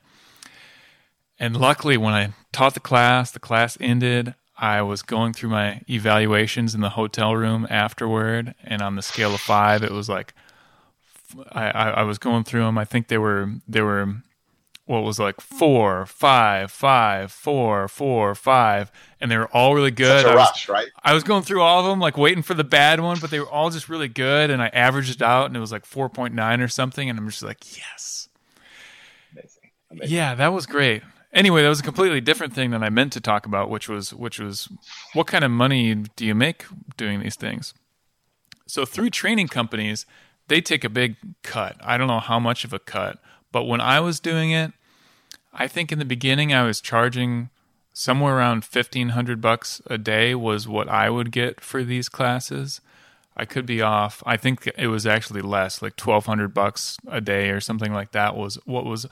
And 1.42 1.58
luckily, 1.58 1.98
when 1.98 2.14
I 2.14 2.34
taught 2.52 2.76
the 2.76 2.80
class, 2.80 3.32
the 3.32 3.40
class 3.40 3.76
ended. 3.82 4.36
I 4.56 4.84
was 4.84 5.02
going 5.02 5.34
through 5.34 5.50
my 5.50 5.82
evaluations 5.90 6.76
in 6.76 6.82
the 6.82 6.90
hotel 6.90 7.36
room 7.36 7.66
afterward, 7.68 8.54
and 8.64 8.80
on 8.84 8.96
the 8.96 9.02
scale 9.02 9.34
of 9.34 9.42
five, 9.42 9.82
it 9.82 9.90
was 9.90 10.08
like 10.08 10.36
I, 11.52 11.72
I, 11.72 11.90
I 11.90 12.04
was 12.04 12.20
going 12.20 12.44
through 12.44 12.62
them. 12.62 12.78
I 12.78 12.86
think 12.86 13.08
they 13.08 13.18
were 13.18 13.54
they 13.68 13.82
were 13.82 14.18
what 14.86 15.00
was 15.00 15.18
like 15.18 15.42
four, 15.42 16.06
five, 16.06 16.72
five, 16.72 17.32
four, 17.32 17.88
four, 17.88 18.36
five, 18.36 18.92
and 19.20 19.32
they 19.32 19.38
were 19.38 19.48
all 19.48 19.74
really 19.74 19.90
good. 19.90 20.22
Such 20.22 20.30
a 20.32 20.34
I 20.34 20.36
rush, 20.36 20.68
was, 20.68 20.70
right? 20.70 20.88
I 21.04 21.16
was 21.16 21.24
going 21.24 21.42
through 21.42 21.64
all 21.64 21.80
of 21.80 21.88
them, 21.88 22.00
like 22.00 22.18
waiting 22.18 22.44
for 22.44 22.54
the 22.54 22.64
bad 22.64 23.00
one, 23.00 23.18
but 23.20 23.32
they 23.32 23.40
were 23.40 23.50
all 23.50 23.72
just 23.72 23.90
really 23.90 24.10
good, 24.10 24.52
and 24.52 24.62
I 24.62 24.68
averaged 24.68 25.16
it 25.16 25.22
out, 25.24 25.48
and 25.48 25.58
it 25.58 25.60
was 25.60 25.72
like 25.72 25.88
four 25.88 26.08
point 26.08 26.36
nine 26.36 26.62
or 26.62 26.68
something, 26.68 27.10
and 27.10 27.18
I'm 27.18 27.28
just 27.28 27.42
like, 27.42 27.76
yes, 27.76 28.30
Amazing. 29.32 29.72
Amazing. 29.90 30.16
yeah, 30.16 30.36
that 30.36 30.54
was 30.54 30.68
great 30.68 31.02
anyway, 31.34 31.64
that 31.64 31.70
was 31.70 31.80
a 31.80 31.84
completely 31.84 32.22
different 32.22 32.54
thing 32.54 32.72
than 32.72 32.84
I 32.84 32.90
meant 32.90 33.14
to 33.14 33.22
talk 33.22 33.46
about, 33.46 33.70
which 33.70 33.90
was 33.90 34.14
which 34.14 34.40
was 34.40 34.70
what 35.14 35.28
kind 35.28 35.44
of 35.44 35.52
money 35.52 35.96
do 36.16 36.26
you 36.26 36.36
make 36.36 36.66
doing 36.98 37.22
these 37.22 37.36
things? 37.36 37.74
So 38.68 38.86
through 38.86 39.10
training 39.10 39.48
companies, 39.48 40.06
they 40.48 40.62
take 40.62 40.84
a 40.84 40.90
big 40.90 41.16
cut. 41.44 41.76
I 41.82 41.98
don't 41.98 42.08
know 42.08 42.20
how 42.20 42.40
much 42.40 42.64
of 42.64 42.74
a 42.74 42.80
cut, 42.80 43.20
but 43.52 43.66
when 43.66 43.82
I 43.82 44.00
was 44.00 44.20
doing 44.20 44.52
it, 44.52 44.72
I 45.54 45.68
think 45.68 45.92
in 45.92 46.00
the 46.00 46.06
beginning 46.06 46.54
I 46.54 46.64
was 46.64 46.82
charging 46.82 47.50
somewhere 47.94 48.38
around 48.38 48.64
1500 48.64 49.42
bucks 49.42 49.82
a 49.88 49.98
day 49.98 50.34
was 50.34 50.68
what 50.68 50.88
I 50.88 51.10
would 51.10 51.32
get 51.32 51.60
for 51.60 51.84
these 51.84 52.08
classes. 52.08 52.80
I 53.36 53.46
could 53.46 53.66
be 53.66 53.82
off. 53.82 54.22
I 54.26 54.38
think 54.38 54.70
it 54.78 54.88
was 54.88 55.06
actually 55.06 55.42
less, 55.42 55.82
like 55.82 56.00
1200 56.00 56.54
bucks 56.54 56.98
a 57.08 57.22
day 57.22 57.50
or 57.50 57.60
something 57.60 57.94
like 57.94 58.12
that 58.12 58.36
was 58.36 58.58
what 58.66 58.86
was 58.86 59.06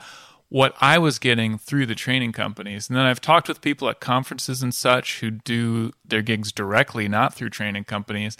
what 0.50 0.74
I 0.80 0.98
was 0.98 1.18
getting 1.18 1.56
through 1.58 1.86
the 1.86 1.94
training 1.94 2.32
companies. 2.32 2.88
And 2.88 2.96
then 2.96 3.06
I've 3.06 3.20
talked 3.20 3.48
with 3.48 3.60
people 3.60 3.88
at 3.88 4.00
conferences 4.00 4.62
and 4.62 4.74
such 4.74 5.20
who 5.20 5.30
do 5.30 5.92
their 6.04 6.22
gigs 6.22 6.52
directly, 6.52 7.08
not 7.08 7.32
through 7.32 7.50
training 7.50 7.84
companies. 7.84 8.36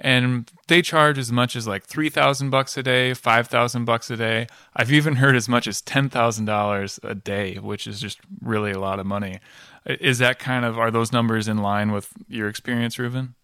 And 0.00 0.50
they 0.66 0.82
charge 0.82 1.16
as 1.16 1.32
much 1.32 1.56
as 1.56 1.66
like 1.66 1.84
3000 1.84 2.50
bucks 2.50 2.76
a 2.76 2.82
day, 2.82 3.14
5000 3.14 3.84
bucks 3.84 4.10
a 4.10 4.16
day. 4.16 4.48
I've 4.74 4.92
even 4.92 5.16
heard 5.16 5.36
as 5.36 5.48
much 5.48 5.66
as 5.66 5.80
$10,000 5.80 7.04
a 7.04 7.14
day, 7.14 7.54
which 7.54 7.86
is 7.86 8.00
just 8.00 8.18
really 8.40 8.72
a 8.72 8.80
lot 8.80 8.98
of 8.98 9.06
money. 9.06 9.38
Is 9.86 10.18
that 10.18 10.38
kind 10.40 10.64
of 10.64 10.76
are 10.76 10.90
those 10.90 11.12
numbers 11.12 11.46
in 11.48 11.58
line 11.58 11.92
with 11.92 12.12
your 12.28 12.48
experience, 12.48 12.96
Reuven? 12.96 13.34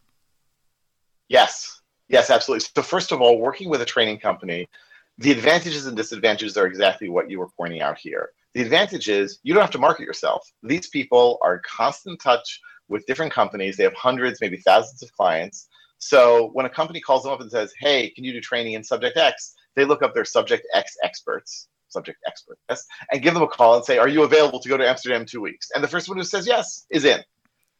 Yes. 1.29 1.81
Yes, 2.09 2.29
absolutely. 2.29 2.67
So 2.75 2.83
first 2.83 3.13
of 3.13 3.21
all, 3.21 3.39
working 3.39 3.69
with 3.69 3.81
a 3.81 3.87
training 3.87 4.19
company, 4.19 4.69
the 5.18 5.33
advantages 5.33 5.87
and 5.87 5.97
disadvantages 5.97 6.56
are 6.56 6.66
exactly 6.66 7.09
what 7.09 7.30
you 7.30 7.38
were 7.38 7.49
pointing 7.56 7.80
out 7.80 7.99
here. 7.99 8.30
The 8.54 8.62
advantage 8.62 9.09
is 9.09 9.38
you 9.42 9.54
don't 9.54 9.62
have 9.62 9.71
to 9.73 9.78
market 9.78 10.04
yourself. 10.04 10.49
These 10.62 10.88
people 10.88 11.38
are 11.42 11.56
in 11.56 11.61
constant 11.64 12.21
touch 12.21 12.61
with 12.88 13.06
different 13.06 13.33
companies. 13.33 13.76
They 13.76 13.85
have 13.85 13.94
hundreds, 13.94 14.40
maybe 14.40 14.56
thousands 14.59 15.02
of 15.02 15.12
clients. 15.12 15.68
So 15.99 16.50
when 16.52 16.66
a 16.66 16.71
company 16.71 17.00
calls 17.00 17.23
them 17.23 17.33
up 17.33 17.40
and 17.40 17.50
says, 17.50 17.73
"Hey, 17.78 18.11
can 18.11 18.25
you 18.25 18.33
do 18.33 18.40
training 18.40 18.75
in 18.75 18.85
subject 18.85 19.16
X?" 19.16 19.54
they 19.76 19.85
look 19.85 20.02
up 20.02 20.14
their 20.14 20.25
subject 20.25 20.66
X 20.73 20.97
experts, 21.02 21.68
subject 21.88 22.18
experts, 22.26 22.61
yes, 22.68 22.87
and 23.11 23.23
give 23.23 23.35
them 23.35 23.42
a 23.42 23.49
call 23.49 23.75
and 23.75 23.85
say, 23.85 23.99
"Are 23.99 24.09
you 24.09 24.23
available 24.23 24.61
to 24.61 24.68
go 24.68 24.76
to 24.76 24.88
Amsterdam 24.88 25.23
in 25.23 25.26
two 25.26 25.40
weeks?" 25.40 25.71
And 25.75 25.83
the 25.83 25.88
first 25.88 26.09
one 26.09 26.18
who 26.18 26.25
says 26.25 26.47
yes 26.47 26.87
is 26.90 27.04
in. 27.04 27.25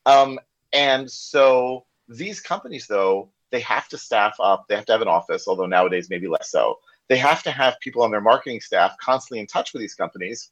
Um, 0.07 0.41
and 0.73 1.11
so 1.11 1.87
these 2.09 2.41
companies, 2.41 2.87
though, 2.87 3.31
they 3.51 3.61
have 3.61 3.89
to 3.89 3.99
staff 3.99 4.37
up. 4.41 4.67
They 4.69 4.75
have 4.75 4.87
to 4.87 4.93
have 4.93 5.03
an 5.03 5.09
office, 5.09 5.47
although 5.47 5.67
nowadays 5.67 6.11
maybe 6.11 6.27
less 6.27 6.51
so 6.51 6.79
they 7.09 7.17
have 7.19 7.43
to 7.43 7.51
have 7.51 7.77
people 7.81 8.03
on 8.03 8.11
their 8.11 8.21
marketing 8.21 8.61
staff 8.61 8.95
constantly 9.01 9.41
in 9.41 9.47
touch 9.47 9.73
with 9.73 9.81
these 9.81 9.95
companies 9.95 10.51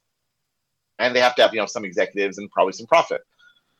and 0.99 1.15
they 1.15 1.19
have 1.19 1.35
to 1.35 1.41
have 1.41 1.53
you 1.53 1.59
know 1.59 1.65
some 1.65 1.85
executives 1.85 2.37
and 2.37 2.51
probably 2.51 2.73
some 2.73 2.87
profit. 2.87 3.21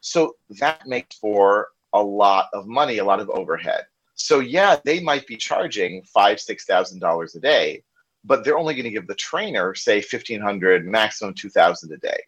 So 0.01 0.35
that 0.59 0.85
makes 0.87 1.17
for 1.17 1.69
a 1.93 2.01
lot 2.01 2.47
of 2.53 2.67
money 2.67 2.97
a 2.97 3.05
lot 3.05 3.19
of 3.19 3.29
overhead. 3.29 3.85
So 4.15 4.39
yeah 4.39 4.77
they 4.83 4.99
might 4.99 5.27
be 5.27 5.37
charging 5.37 6.03
five 6.03 6.39
six 6.39 6.65
thousand 6.65 6.99
dollars 6.99 7.35
a 7.35 7.39
day 7.39 7.83
but 8.23 8.43
they're 8.43 8.57
only 8.57 8.73
going 8.73 8.85
to 8.85 8.91
give 8.91 9.07
the 9.07 9.15
trainer 9.15 9.75
say 9.75 9.97
1500 9.97 10.85
maximum 10.87 11.33
2000 11.33 11.91
a 11.91 11.97
day. 11.97 12.19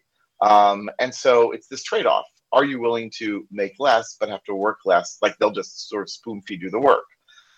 Um, 0.42 0.90
and 1.00 1.14
so 1.14 1.52
it's 1.52 1.68
this 1.68 1.82
trade-off. 1.82 2.26
Are 2.52 2.64
you 2.64 2.80
willing 2.80 3.10
to 3.16 3.46
make 3.50 3.74
less 3.78 4.16
but 4.18 4.28
have 4.28 4.44
to 4.44 4.54
work 4.54 4.80
less? 4.84 5.18
Like 5.22 5.36
they'll 5.38 5.50
just 5.50 5.88
sort 5.88 6.02
of 6.02 6.10
spoon 6.10 6.42
feed 6.42 6.62
you 6.62 6.70
the 6.70 6.78
work 6.78 7.04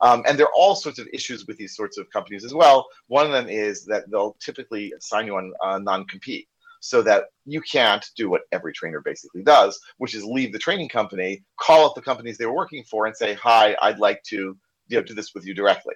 um, 0.01 0.23
and 0.27 0.39
there 0.39 0.47
are 0.47 0.55
all 0.55 0.75
sorts 0.75 0.99
of 0.99 1.09
issues 1.13 1.47
with 1.47 1.57
these 1.57 1.75
sorts 1.75 1.99
of 1.99 2.11
companies 2.11 2.45
as 2.45 2.55
well. 2.55 2.87
One 3.09 3.27
of 3.27 3.33
them 3.33 3.49
is 3.49 3.85
that 3.87 4.11
they'll 4.11 4.37
typically 4.41 4.93
assign 4.93 5.27
you 5.27 5.37
on 5.37 5.53
uh, 5.63 5.79
non 5.79 6.05
compete 6.07 6.49
so 6.81 7.03
that 7.03 7.25
you 7.45 7.61
can't 7.61 8.09
do 8.17 8.31
what 8.31 8.43
every 8.53 8.73
trainer 8.73 9.01
basically 9.01 9.43
does, 9.43 9.81
which 9.99 10.15
is 10.15 10.25
leave 10.25 10.53
the 10.53 10.59
training 10.59 10.89
company, 10.89 11.43
call 11.59 11.85
up 11.85 11.95
the 11.95 12.01
companies 12.01 12.39
they 12.39 12.47
were 12.47 12.55
working 12.55 12.85
for, 12.85 13.07
and 13.07 13.17
say, 13.17 13.35
"Hi, 13.35 13.77
I'd 13.83 13.99
like 13.99 14.23
to 14.25 14.57
you 14.89 14.97
know, 14.97 15.03
do 15.03 15.15
this 15.15 15.35
with 15.35 15.45
you 15.47 15.55
directly." 15.55 15.95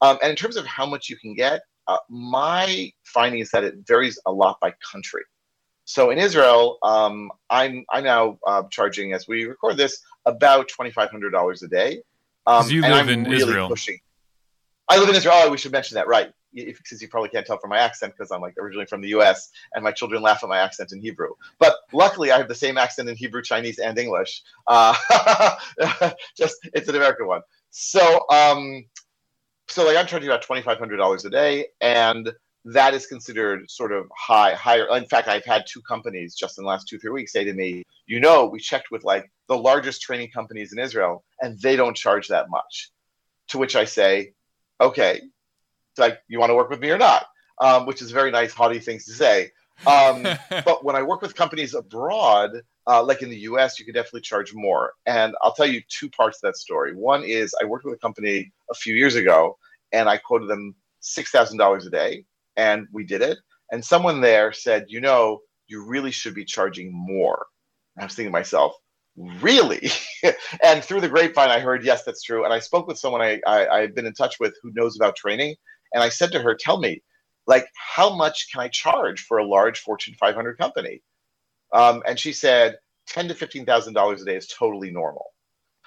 Um, 0.00 0.18
and 0.22 0.30
in 0.30 0.36
terms 0.36 0.56
of 0.56 0.66
how 0.66 0.86
much 0.86 1.08
you 1.08 1.16
can 1.16 1.34
get, 1.34 1.62
uh, 1.88 1.98
my 2.08 2.90
finding 3.04 3.40
is 3.40 3.50
that 3.50 3.64
it 3.64 3.74
varies 3.86 4.18
a 4.26 4.32
lot 4.32 4.58
by 4.60 4.74
country. 4.92 5.22
So 5.84 6.10
in 6.10 6.18
Israel, 6.18 6.78
um, 6.82 7.30
I'm 7.48 7.84
I'm 7.90 8.04
now 8.04 8.38
uh, 8.46 8.64
charging 8.70 9.12
as 9.12 9.28
we 9.28 9.44
record 9.44 9.76
this 9.76 10.00
about 10.26 10.68
twenty 10.68 10.90
five 10.90 11.10
hundred 11.10 11.30
dollars 11.30 11.62
a 11.62 11.68
day. 11.68 12.02
Um, 12.46 12.68
you 12.68 12.82
live 12.82 13.08
in 13.08 13.24
really 13.24 13.42
Israel. 13.42 13.68
Pushing. 13.68 13.98
I 14.88 14.98
live 14.98 15.08
in 15.08 15.16
Israel. 15.16 15.34
Oh, 15.36 15.50
we 15.50 15.58
should 15.58 15.72
mention 15.72 15.96
that, 15.96 16.06
right? 16.06 16.30
If, 16.52 16.80
since 16.84 17.02
you 17.02 17.08
probably 17.08 17.28
can't 17.28 17.44
tell 17.44 17.58
from 17.58 17.70
my 17.70 17.78
accent 17.78 18.14
because 18.16 18.30
I'm 18.30 18.40
like 18.40 18.54
originally 18.56 18.86
from 18.86 19.00
the 19.00 19.08
U.S. 19.08 19.50
and 19.74 19.82
my 19.82 19.92
children 19.92 20.22
laugh 20.22 20.42
at 20.42 20.48
my 20.48 20.58
accent 20.58 20.92
in 20.92 21.00
Hebrew. 21.00 21.30
But 21.58 21.74
luckily, 21.92 22.30
I 22.30 22.38
have 22.38 22.48
the 22.48 22.54
same 22.54 22.78
accent 22.78 23.08
in 23.08 23.16
Hebrew, 23.16 23.42
Chinese, 23.42 23.78
and 23.78 23.98
English. 23.98 24.42
Uh, 24.66 24.94
just 26.36 26.56
it's 26.72 26.88
an 26.88 26.96
American 26.96 27.26
one. 27.26 27.42
So, 27.70 28.24
um, 28.30 28.84
so 29.68 29.84
like 29.84 29.96
I'm 29.96 30.06
charging 30.06 30.28
about 30.28 30.42
twenty 30.42 30.62
five 30.62 30.78
hundred 30.78 30.96
dollars 30.98 31.24
a 31.24 31.30
day, 31.30 31.66
and 31.80 32.32
that 32.66 32.94
is 32.94 33.06
considered 33.06 33.70
sort 33.70 33.92
of 33.92 34.10
high, 34.16 34.54
higher. 34.54 34.88
In 34.96 35.06
fact, 35.06 35.28
I've 35.28 35.44
had 35.44 35.64
two 35.68 35.80
companies 35.82 36.34
just 36.34 36.58
in 36.58 36.64
the 36.64 36.68
last 36.68 36.88
two, 36.88 36.98
three 36.98 37.12
weeks 37.12 37.32
say 37.32 37.44
to 37.44 37.52
me, 37.52 37.84
you 38.06 38.18
know, 38.18 38.46
we 38.46 38.58
checked 38.58 38.90
with 38.90 39.04
like 39.04 39.30
the 39.46 39.56
largest 39.56 40.02
training 40.02 40.30
companies 40.32 40.72
in 40.72 40.80
Israel 40.80 41.24
and 41.40 41.60
they 41.60 41.76
don't 41.76 41.96
charge 41.96 42.26
that 42.28 42.50
much. 42.50 42.90
To 43.50 43.58
which 43.58 43.76
I 43.76 43.84
say, 43.84 44.32
okay, 44.80 45.20
it's 45.92 45.98
like, 45.98 46.18
you 46.26 46.40
want 46.40 46.50
to 46.50 46.56
work 46.56 46.68
with 46.68 46.80
me 46.80 46.90
or 46.90 46.98
not? 46.98 47.26
Um, 47.60 47.86
which 47.86 48.02
is 48.02 48.10
very 48.10 48.32
nice, 48.32 48.52
haughty 48.52 48.80
things 48.80 49.04
to 49.04 49.12
say. 49.12 49.52
Um, 49.86 50.26
but 50.64 50.84
when 50.84 50.96
I 50.96 51.02
work 51.02 51.22
with 51.22 51.36
companies 51.36 51.74
abroad, 51.74 52.62
uh, 52.88 53.02
like 53.04 53.22
in 53.22 53.30
the 53.30 53.38
US, 53.50 53.78
you 53.78 53.84
can 53.84 53.94
definitely 53.94 54.22
charge 54.22 54.52
more. 54.52 54.92
And 55.06 55.36
I'll 55.40 55.54
tell 55.54 55.66
you 55.66 55.82
two 55.88 56.10
parts 56.10 56.38
of 56.38 56.48
that 56.48 56.56
story. 56.56 56.96
One 56.96 57.22
is 57.22 57.54
I 57.62 57.64
worked 57.64 57.84
with 57.84 57.94
a 57.94 57.98
company 57.98 58.52
a 58.72 58.74
few 58.74 58.96
years 58.96 59.14
ago 59.14 59.56
and 59.92 60.08
I 60.08 60.16
quoted 60.16 60.48
them 60.48 60.74
$6,000 61.02 61.86
a 61.86 61.90
day 61.90 62.24
and 62.56 62.86
we 62.92 63.04
did 63.04 63.22
it. 63.22 63.38
And 63.72 63.84
someone 63.84 64.20
there 64.20 64.52
said, 64.52 64.86
you 64.88 65.00
know, 65.00 65.40
you 65.68 65.84
really 65.84 66.10
should 66.10 66.34
be 66.34 66.44
charging 66.44 66.92
more. 66.92 67.46
And 67.96 68.02
I 68.02 68.06
was 68.06 68.14
thinking 68.14 68.30
to 68.32 68.38
myself, 68.38 68.74
really? 69.16 69.90
and 70.64 70.84
through 70.84 71.00
the 71.00 71.08
grapevine, 71.08 71.50
I 71.50 71.60
heard, 71.60 71.84
yes, 71.84 72.04
that's 72.04 72.22
true. 72.22 72.44
And 72.44 72.52
I 72.52 72.58
spoke 72.60 72.86
with 72.86 72.98
someone 72.98 73.22
I, 73.22 73.40
I, 73.46 73.68
I've 73.68 73.94
been 73.94 74.06
in 74.06 74.12
touch 74.14 74.38
with 74.38 74.54
who 74.62 74.72
knows 74.74 74.96
about 74.96 75.16
training. 75.16 75.56
And 75.94 76.02
I 76.02 76.08
said 76.08 76.32
to 76.32 76.40
her, 76.40 76.54
tell 76.54 76.78
me, 76.78 77.02
like, 77.46 77.66
how 77.74 78.14
much 78.14 78.48
can 78.52 78.60
I 78.60 78.68
charge 78.68 79.22
for 79.22 79.38
a 79.38 79.46
large 79.46 79.80
Fortune 79.80 80.14
500 80.20 80.58
company? 80.58 81.02
Um, 81.72 82.02
and 82.06 82.18
she 82.18 82.32
said, 82.32 82.76
ten 83.06 83.28
to 83.28 83.34
fifteen 83.34 83.64
thousand 83.64 83.94
dollars 83.94 84.22
a 84.22 84.24
day 84.24 84.36
is 84.36 84.46
totally 84.48 84.90
normal. 84.90 85.26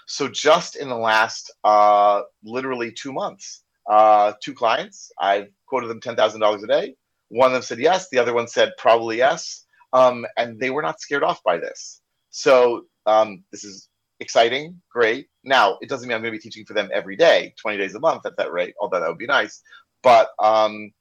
So 0.07 0.27
just 0.27 0.75
in 0.75 0.89
the 0.89 0.97
last 0.97 1.53
uh, 1.63 2.21
literally 2.43 2.91
two 2.91 3.13
months, 3.13 3.63
uh, 3.89 4.33
two 4.41 4.53
clients, 4.53 5.11
I 5.19 5.47
quoted 5.69 5.87
them 5.87 6.01
ten 6.01 6.15
thousand 6.15 6.41
dollars 6.41 6.63
a 6.63 6.67
day. 6.67 6.95
One 7.29 7.47
of 7.47 7.53
them 7.53 7.61
said 7.61 7.79
yes, 7.79 8.09
the 8.09 8.17
other 8.17 8.33
one 8.33 8.47
said 8.47 8.73
probably 8.77 9.17
yes, 9.17 9.65
um, 9.93 10.25
and 10.35 10.59
they 10.59 10.71
were 10.71 10.81
not 10.81 10.99
scared 10.99 11.23
off 11.23 11.43
by 11.43 11.57
this. 11.57 12.01
So 12.31 12.85
um, 13.05 13.43
this 13.51 13.63
is 13.63 13.87
exciting, 14.19 14.81
great. 14.91 15.27
Now 15.43 15.77
it 15.81 15.89
doesn't 15.89 16.07
mean 16.07 16.15
I'm 16.15 16.21
going 16.21 16.33
to 16.33 16.37
be 16.37 16.41
teaching 16.41 16.65
for 16.65 16.73
them 16.73 16.89
every 16.93 17.15
day, 17.15 17.53
twenty 17.61 17.77
days 17.77 17.95
a 17.95 17.99
month 17.99 18.25
at 18.25 18.35
that 18.37 18.51
rate. 18.51 18.75
Although 18.81 18.99
that 18.99 19.09
would 19.09 19.17
be 19.17 19.27
nice, 19.27 19.61
but 20.01 20.29
um, 20.39 20.91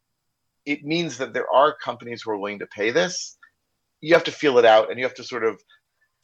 it 0.64 0.84
means 0.84 1.18
that 1.18 1.32
there 1.32 1.50
are 1.52 1.74
companies 1.74 2.22
who 2.22 2.30
are 2.30 2.38
willing 2.38 2.60
to 2.60 2.66
pay 2.66 2.90
this. 2.90 3.36
You 4.00 4.14
have 4.14 4.24
to 4.24 4.32
feel 4.32 4.58
it 4.58 4.64
out, 4.64 4.90
and 4.90 4.98
you 4.98 5.04
have 5.04 5.14
to 5.14 5.24
sort 5.24 5.44
of 5.44 5.60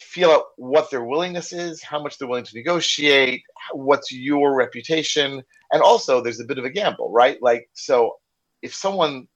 feel 0.00 0.30
out 0.30 0.46
what 0.56 0.90
their 0.90 1.04
willingness 1.04 1.52
is, 1.52 1.82
how 1.82 2.02
much 2.02 2.18
they're 2.18 2.28
willing 2.28 2.44
to 2.44 2.56
negotiate, 2.56 3.42
what's 3.72 4.12
your 4.12 4.54
reputation, 4.54 5.42
and 5.72 5.82
also 5.82 6.20
there's 6.20 6.40
a 6.40 6.44
bit 6.44 6.58
of 6.58 6.64
a 6.64 6.70
gamble, 6.70 7.10
right? 7.10 7.38
Like, 7.40 7.68
so 7.72 8.16
if 8.64 8.74
someone, 8.74 9.28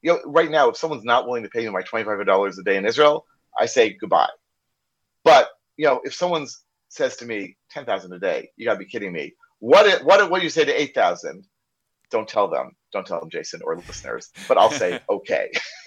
you 0.00 0.12
know, 0.12 0.20
right 0.24 0.50
now, 0.50 0.70
if 0.70 0.76
someone's 0.76 1.04
not 1.04 1.26
willing 1.26 1.42
to 1.42 1.50
pay 1.50 1.64
me 1.64 1.70
my 1.70 1.82
twenty-five 1.82 2.24
dollars 2.26 2.58
a 2.58 2.62
day 2.62 2.76
in 2.76 2.86
Israel, 2.86 3.26
I 3.58 3.66
say 3.66 3.92
goodbye. 3.92 4.30
But 5.24 5.50
you 5.76 5.86
know, 5.86 6.00
if 6.04 6.14
someone 6.14 6.46
says 6.88 7.16
to 7.16 7.26
me 7.26 7.56
ten 7.70 7.84
thousand 7.84 8.12
a 8.14 8.18
day, 8.18 8.50
you 8.56 8.64
gotta 8.64 8.78
be 8.78 8.86
kidding 8.86 9.12
me. 9.12 9.34
What 9.58 10.04
what 10.04 10.30
what 10.30 10.38
do 10.38 10.44
you 10.44 10.50
say 10.50 10.64
to 10.64 10.80
eight 10.80 10.94
thousand? 10.94 11.44
Don't 12.10 12.28
tell 12.28 12.48
them 12.48 12.76
don't 12.96 13.06
tell 13.06 13.20
them, 13.20 13.30
Jason, 13.30 13.60
or 13.62 13.76
listeners, 13.76 14.30
but 14.48 14.56
I'll 14.56 14.70
say, 14.70 15.00
okay. 15.10 15.50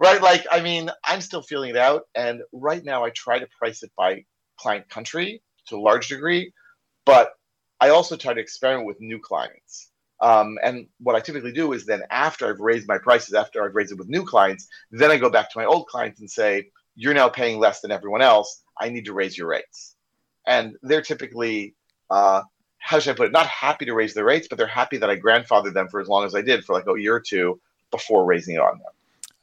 right? 0.00 0.22
Like, 0.22 0.46
I 0.50 0.60
mean, 0.60 0.90
I'm 1.04 1.20
still 1.20 1.42
feeling 1.42 1.70
it 1.70 1.76
out. 1.76 2.02
And 2.14 2.42
right 2.52 2.84
now, 2.84 3.04
I 3.04 3.10
try 3.10 3.40
to 3.40 3.48
price 3.58 3.82
it 3.82 3.90
by 3.96 4.24
client 4.56 4.88
country 4.88 5.42
to 5.66 5.76
a 5.76 5.80
large 5.80 6.08
degree, 6.08 6.52
but 7.04 7.32
I 7.80 7.88
also 7.90 8.16
try 8.16 8.34
to 8.34 8.40
experiment 8.40 8.86
with 8.86 9.00
new 9.00 9.18
clients. 9.18 9.89
Um, 10.22 10.58
and 10.62 10.86
what 10.98 11.16
I 11.16 11.20
typically 11.20 11.52
do 11.52 11.72
is 11.72 11.86
then 11.86 12.02
after 12.10 12.48
I've 12.48 12.60
raised 12.60 12.86
my 12.86 12.98
prices, 12.98 13.34
after 13.34 13.64
I've 13.64 13.74
raised 13.74 13.92
it 13.92 13.98
with 13.98 14.08
new 14.08 14.24
clients, 14.24 14.68
then 14.90 15.10
I 15.10 15.16
go 15.16 15.30
back 15.30 15.50
to 15.50 15.58
my 15.58 15.64
old 15.64 15.86
clients 15.86 16.20
and 16.20 16.30
say, 16.30 16.70
you're 16.94 17.14
now 17.14 17.28
paying 17.28 17.58
less 17.58 17.80
than 17.80 17.90
everyone 17.90 18.20
else. 18.20 18.62
I 18.78 18.90
need 18.90 19.06
to 19.06 19.14
raise 19.14 19.38
your 19.38 19.48
rates. 19.48 19.96
And 20.46 20.76
they're 20.82 21.02
typically 21.02 21.74
uh, 22.10 22.42
how 22.80 22.98
should 22.98 23.12
I 23.12 23.14
put 23.14 23.26
it? 23.26 23.32
Not 23.32 23.46
happy 23.46 23.84
to 23.84 23.94
raise 23.94 24.14
their 24.14 24.24
rates, 24.24 24.48
but 24.48 24.58
they're 24.58 24.66
happy 24.66 24.96
that 24.96 25.08
I 25.08 25.16
grandfathered 25.16 25.74
them 25.74 25.88
for 25.88 26.00
as 26.00 26.08
long 26.08 26.24
as 26.24 26.34
I 26.34 26.42
did 26.42 26.64
for 26.64 26.74
like 26.74 26.86
a 26.86 27.00
year 27.00 27.14
or 27.14 27.20
two 27.20 27.60
before 27.90 28.24
raising 28.24 28.56
it 28.56 28.60
on 28.60 28.78
them. 28.78 28.92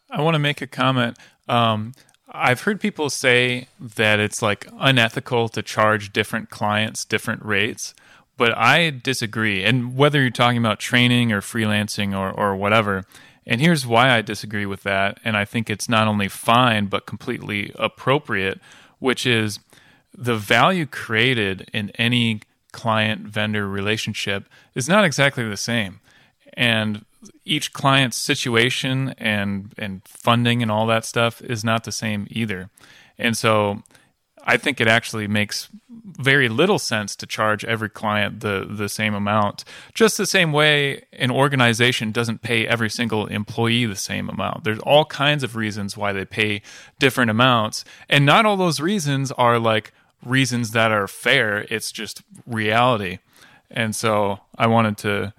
I 0.10 0.22
want 0.22 0.36
to 0.36 0.40
make 0.40 0.62
a 0.62 0.68
comment. 0.68 1.18
Um, 1.48 1.94
I've 2.30 2.62
heard 2.62 2.82
people 2.82 3.10
say 3.10 3.68
that 3.80 4.20
it's 4.20 4.42
like 4.42 4.68
unethical 4.80 5.50
to 5.50 5.62
charge 5.62 6.12
different 6.12 6.50
clients 6.50 7.06
different 7.06 7.46
rates, 7.46 7.94
but 8.38 8.58
I 8.58 8.92
disagree. 8.92 9.64
And 9.64 9.98
whether 9.98 10.22
you're 10.22 10.30
talking 10.30 10.60
about 10.60 10.80
training 10.80 11.32
or 11.32 11.42
freelancing 11.42 12.18
or, 12.18 12.32
or 12.32 12.56
whatever, 12.56 13.06
and 13.46 13.62
here's 13.62 13.86
why 13.86 14.12
I 14.12 14.22
disagree 14.22 14.66
with 14.66 14.84
that. 14.84 15.20
And 15.24 15.36
I 15.36 15.46
think 15.46 15.70
it's 15.70 15.90
not 15.90 16.08
only 16.08 16.28
fine, 16.28 16.88
but 16.88 17.06
completely 17.06 17.72
appropriate, 17.76 18.60
which 19.00 19.26
is 19.26 19.60
the 20.16 20.36
value 20.36 20.86
created 20.86 21.70
in 21.74 21.90
any 21.92 22.42
client 22.72 23.22
vendor 23.22 23.68
relationship 23.68 24.46
is 24.76 24.88
not 24.88 25.06
exactly 25.06 25.48
the 25.48 25.58
same. 25.58 26.00
And 26.54 27.06
each 27.46 27.74
client's 27.74 28.18
situation 28.18 29.16
and 29.18 29.74
and 29.78 30.02
funding 30.06 30.62
and 30.62 30.72
all 30.72 30.86
that 30.88 31.06
stuff 31.06 31.42
is 31.42 31.64
not 31.64 31.84
the 31.84 31.92
same 31.92 32.28
either. 32.30 32.70
And 33.18 33.38
so 33.38 33.84
I 34.48 34.56
think 34.56 34.80
it 34.80 34.88
actually 34.88 35.28
makes 35.28 35.68
very 35.90 36.48
little 36.48 36.80
sense 36.80 37.18
to 37.18 37.26
charge 37.26 37.66
every 37.66 37.90
client 37.90 38.40
the 38.40 38.66
the 38.68 38.88
same 38.88 39.14
amount. 39.14 39.66
Just 39.94 40.18
the 40.18 40.26
same 40.26 40.54
way 40.54 41.04
an 41.12 41.30
organization 41.30 42.14
doesn't 42.14 42.42
pay 42.42 42.66
every 42.66 42.90
single 42.90 43.28
employee 43.28 43.86
the 43.86 43.98
same 43.98 44.30
amount. 44.30 44.64
There's 44.64 44.80
all 44.80 45.04
kinds 45.04 45.44
of 45.44 45.58
reasons 45.58 45.98
why 45.98 46.14
they 46.14 46.24
pay 46.24 46.62
different 46.98 47.30
amounts, 47.30 47.84
and 48.10 48.26
not 48.26 48.46
all 48.46 48.56
those 48.56 48.80
reasons 48.80 49.34
are 49.34 49.60
like 49.60 49.92
reasons 50.26 50.72
that 50.72 50.92
are 50.92 51.08
fair. 51.08 51.66
It's 51.70 51.92
just 51.92 52.24
reality. 52.46 53.20
And 53.70 53.94
so 53.94 54.40
I 54.58 54.68
wanted 54.68 54.98
to 55.00 55.34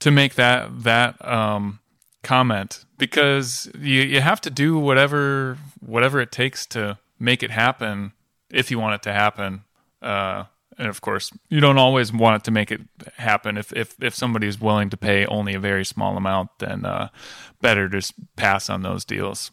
to 0.00 0.10
make 0.10 0.34
that 0.34 0.82
that 0.82 1.24
um, 1.26 1.78
comment 2.24 2.84
because 2.98 3.70
you 3.78 4.02
you 4.02 4.20
have 4.20 4.40
to 4.40 4.50
do 4.50 4.78
whatever 4.78 5.58
whatever 5.78 6.20
it 6.20 6.32
takes 6.32 6.66
to 6.66 6.98
make 7.20 7.44
it 7.44 7.52
happen 7.52 8.12
if 8.50 8.70
you 8.70 8.78
want 8.78 8.94
it 8.94 9.02
to 9.02 9.12
happen. 9.12 9.64
Uh, 10.00 10.44
and 10.78 10.88
of 10.88 11.00
course, 11.00 11.32
you 11.48 11.60
don't 11.60 11.78
always 11.78 12.12
want 12.12 12.40
it 12.40 12.44
to 12.44 12.50
make 12.50 12.70
it 12.70 12.80
happen. 13.16 13.58
If 13.58 13.72
if 13.72 13.96
if 14.00 14.14
somebody's 14.14 14.60
willing 14.60 14.90
to 14.90 14.96
pay 14.96 15.26
only 15.26 15.54
a 15.54 15.60
very 15.60 15.84
small 15.84 16.16
amount, 16.16 16.50
then 16.58 16.84
uh, 16.84 17.08
better 17.60 17.88
just 17.88 18.14
pass 18.36 18.70
on 18.70 18.82
those 18.82 19.04
deals. 19.04 19.50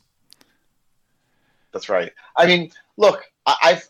That's 1.72 1.90
right. 1.90 2.14
I 2.38 2.46
mean, 2.46 2.72
look, 2.96 3.24
I've 3.46 3.90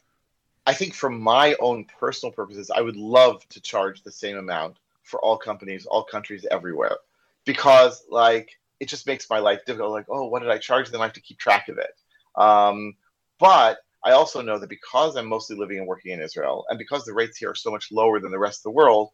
I 0.66 0.74
think 0.74 0.96
for 0.96 1.10
my 1.10 1.56
own 1.60 1.86
personal 2.00 2.32
purposes, 2.32 2.72
I 2.72 2.82
would 2.82 2.96
love 2.96 3.48
to 3.50 3.62
charge 3.62 4.02
the 4.02 4.12
same 4.12 4.38
amount 4.38 4.78
for 5.04 5.20
all 5.20 5.38
companies, 5.38 5.86
all 5.86 6.04
countries, 6.04 6.46
everywhere, 6.50 6.98
because 7.44 8.04
like 8.10 8.58
it 8.80 8.88
just 8.88 9.06
makes 9.08 9.30
my 9.30 9.40
life 9.40 9.66
difficult. 9.66 9.92
Like, 9.92 10.08
oh, 10.10 10.26
what 10.26 10.42
did 10.42 10.52
I 10.52 10.58
charge 10.58 10.90
them? 10.90 11.02
I 11.02 11.06
have 11.06 11.14
to 11.14 11.22
keep 11.22 11.38
track 11.38 11.70
of 11.70 11.78
it. 11.78 11.96
Um, 12.36 12.96
but 13.40 13.80
I 14.06 14.12
also 14.12 14.42
know 14.42 14.60
that 14.60 14.70
because 14.70 15.18
I'm 15.18 15.28
mostly 15.28 15.58
living 15.58 15.80
and 15.80 15.88
working 15.88 16.12
in 16.12 16.22
Israel, 16.22 16.66
and 16.70 16.78
because 16.78 17.04
the 17.04 17.14
rates 17.14 17.38
here 17.38 17.50
are 17.50 17.56
so 17.56 17.72
much 17.72 17.92
lower 17.92 18.20
than 18.20 18.32
the 18.32 18.40
rest 18.40 18.60
of 18.60 18.64
the 18.64 18.72
world, 18.72 19.10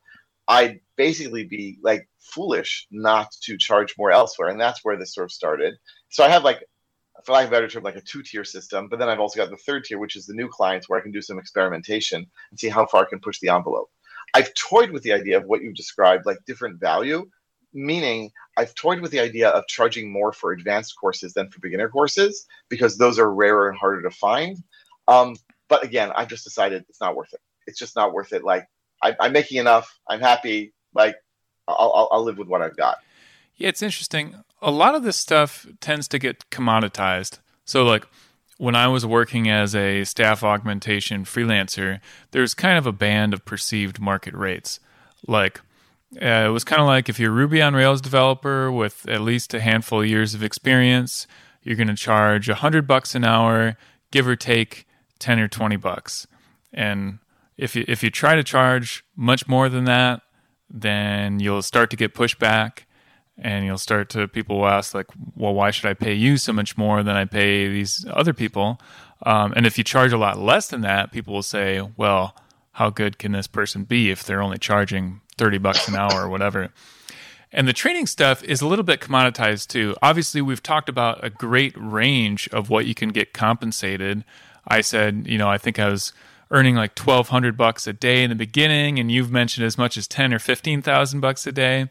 I'd 0.47 0.81
basically 0.97 1.45
be 1.45 1.79
like 1.81 2.09
foolish 2.19 2.87
not 2.91 3.31
to 3.43 3.57
charge 3.57 3.95
more 3.97 4.11
elsewhere, 4.11 4.49
and 4.49 4.59
that's 4.59 4.83
where 4.83 4.97
this 4.97 5.13
sort 5.15 5.25
of 5.25 5.31
started. 5.31 5.75
So 6.09 6.23
I 6.23 6.29
have 6.29 6.43
like 6.43 6.65
for 7.23 7.33
lack 7.33 7.45
of 7.45 7.49
a 7.49 7.51
better 7.51 7.67
term, 7.67 7.83
like 7.83 7.95
a 7.95 8.01
two 8.01 8.23
tier 8.23 8.43
system. 8.43 8.87
But 8.89 8.99
then 8.99 9.09
I've 9.09 9.19
also 9.19 9.39
got 9.39 9.49
the 9.49 9.57
third 9.57 9.85
tier, 9.85 9.99
which 9.99 10.15
is 10.15 10.25
the 10.25 10.33
new 10.33 10.47
clients 10.47 10.89
where 10.89 10.99
I 10.99 11.03
can 11.03 11.11
do 11.11 11.21
some 11.21 11.39
experimentation 11.39 12.25
and 12.49 12.59
see 12.59 12.69
how 12.69 12.85
far 12.85 13.03
I 13.03 13.09
can 13.09 13.19
push 13.19 13.39
the 13.39 13.49
envelope. 13.49 13.89
I've 14.33 14.53
toyed 14.53 14.91
with 14.91 15.03
the 15.03 15.13
idea 15.13 15.37
of 15.37 15.45
what 15.45 15.61
you 15.61 15.73
described, 15.73 16.25
like 16.25 16.37
different 16.45 16.79
value, 16.79 17.29
meaning 17.73 18.31
I've 18.57 18.75
toyed 18.75 19.01
with 19.01 19.11
the 19.11 19.19
idea 19.19 19.49
of 19.49 19.67
charging 19.67 20.11
more 20.11 20.31
for 20.31 20.51
advanced 20.51 20.95
courses 20.99 21.33
than 21.33 21.49
for 21.49 21.59
beginner 21.59 21.89
courses 21.89 22.45
because 22.69 22.97
those 22.97 23.19
are 23.19 23.33
rarer 23.33 23.69
and 23.69 23.77
harder 23.77 24.01
to 24.01 24.11
find. 24.11 24.57
Um, 25.11 25.35
but 25.67 25.83
again, 25.83 26.11
I've 26.15 26.27
just 26.27 26.43
decided 26.43 26.85
it's 26.89 27.01
not 27.01 27.15
worth 27.15 27.33
it. 27.33 27.39
It's 27.67 27.79
just 27.79 27.95
not 27.95 28.13
worth 28.13 28.33
it. 28.33 28.43
Like 28.43 28.67
I, 29.01 29.15
am 29.19 29.33
making 29.33 29.57
enough. 29.57 29.97
I'm 30.07 30.19
happy. 30.19 30.73
Like 30.93 31.15
I'll, 31.67 31.91
I'll, 31.93 32.09
I'll 32.11 32.23
live 32.23 32.37
with 32.37 32.47
what 32.47 32.61
I've 32.61 32.75
got. 32.75 32.97
Yeah, 33.55 33.69
it's 33.69 33.81
interesting 33.81 34.35
a 34.61 34.71
lot 34.71 34.95
of 34.95 35.03
this 35.03 35.17
stuff 35.17 35.65
tends 35.79 36.07
to 36.09 36.19
get 36.19 36.49
commoditized. 36.49 37.39
So, 37.65 37.83
like 37.83 38.05
when 38.57 38.75
I 38.75 38.87
was 38.87 39.05
working 39.05 39.49
as 39.49 39.75
a 39.75 40.03
staff 40.03 40.43
augmentation 40.43 41.25
freelancer, 41.25 41.99
there's 42.31 42.53
kind 42.53 42.77
of 42.77 42.85
a 42.85 42.91
band 42.91 43.33
of 43.33 43.43
perceived 43.43 43.99
market 43.99 44.35
rates. 44.35 44.79
Like, 45.27 45.61
uh, 46.21 46.45
it 46.45 46.51
was 46.51 46.63
kind 46.63 46.81
of 46.81 46.87
like 46.87 47.09
if 47.09 47.19
you're 47.19 47.31
a 47.31 47.35
Ruby 47.35 47.61
on 47.61 47.73
Rails 47.73 48.01
developer 48.01 48.71
with 48.71 49.07
at 49.07 49.21
least 49.21 49.53
a 49.53 49.61
handful 49.61 50.01
of 50.01 50.07
years 50.07 50.33
of 50.33 50.43
experience, 50.43 51.25
you're 51.63 51.75
going 51.75 51.87
to 51.87 51.95
charge 51.95 52.49
a 52.49 52.55
hundred 52.55 52.85
bucks 52.85 53.15
an 53.15 53.23
hour, 53.23 53.77
give 54.11 54.27
or 54.27 54.35
take 54.35 54.85
ten 55.21 55.39
or 55.39 55.47
twenty 55.47 55.77
bucks. 55.77 56.27
And 56.73 57.19
if 57.57 57.75
you 57.75 57.85
if 57.87 58.03
you 58.03 58.09
try 58.09 58.35
to 58.35 58.43
charge 58.43 59.05
much 59.15 59.47
more 59.47 59.69
than 59.69 59.85
that, 59.85 60.21
then 60.69 61.39
you'll 61.39 61.61
start 61.61 61.89
to 61.91 61.95
get 61.95 62.13
pushback 62.13 62.79
and 63.37 63.65
you'll 63.65 63.77
start 63.77 64.09
to 64.09 64.27
people 64.27 64.59
will 64.59 64.67
ask 64.67 64.93
like 64.93 65.07
well 65.35 65.53
why 65.53 65.71
should 65.71 65.89
i 65.89 65.93
pay 65.93 66.13
you 66.13 66.37
so 66.37 66.53
much 66.53 66.77
more 66.77 67.01
than 67.01 67.15
i 67.15 67.25
pay 67.25 67.67
these 67.69 68.05
other 68.09 68.33
people? 68.33 68.79
Um, 69.23 69.53
and 69.55 69.67
if 69.67 69.77
you 69.77 69.83
charge 69.83 70.11
a 70.11 70.17
lot 70.17 70.39
less 70.39 70.67
than 70.67 70.81
that 70.81 71.11
people 71.11 71.33
will 71.33 71.43
say 71.43 71.81
well 71.97 72.35
how 72.73 72.89
good 72.89 73.17
can 73.17 73.33
this 73.33 73.47
person 73.47 73.83
be 73.83 74.09
if 74.11 74.23
they're 74.23 74.41
only 74.41 74.57
charging 74.57 75.21
30 75.37 75.57
bucks 75.57 75.87
an 75.87 75.95
hour 75.95 76.23
or 76.23 76.29
whatever? 76.29 76.69
And 77.51 77.67
the 77.67 77.73
training 77.73 78.07
stuff 78.07 78.43
is 78.45 78.61
a 78.61 78.67
little 78.67 78.85
bit 78.85 79.01
commoditized 79.01 79.67
too. 79.67 79.95
Obviously 80.01 80.41
we've 80.41 80.63
talked 80.63 80.87
about 80.87 81.23
a 81.23 81.29
great 81.29 81.73
range 81.75 82.47
of 82.53 82.69
what 82.69 82.85
you 82.85 82.95
can 82.95 83.09
get 83.09 83.33
compensated 83.33 84.23
i 84.67 84.81
said 84.81 85.25
you 85.27 85.37
know 85.37 85.49
i 85.49 85.57
think 85.57 85.79
i 85.79 85.89
was 85.89 86.13
earning 86.51 86.75
like 86.75 86.97
1200 86.97 87.55
bucks 87.55 87.87
a 87.87 87.93
day 87.93 88.23
in 88.23 88.29
the 88.29 88.35
beginning 88.35 88.99
and 88.99 89.11
you've 89.11 89.31
mentioned 89.31 89.65
as 89.65 89.77
much 89.77 89.97
as 89.97 90.07
10 90.07 90.33
or 90.33 90.39
15000 90.39 91.19
bucks 91.19 91.47
a 91.47 91.51
day 91.51 91.87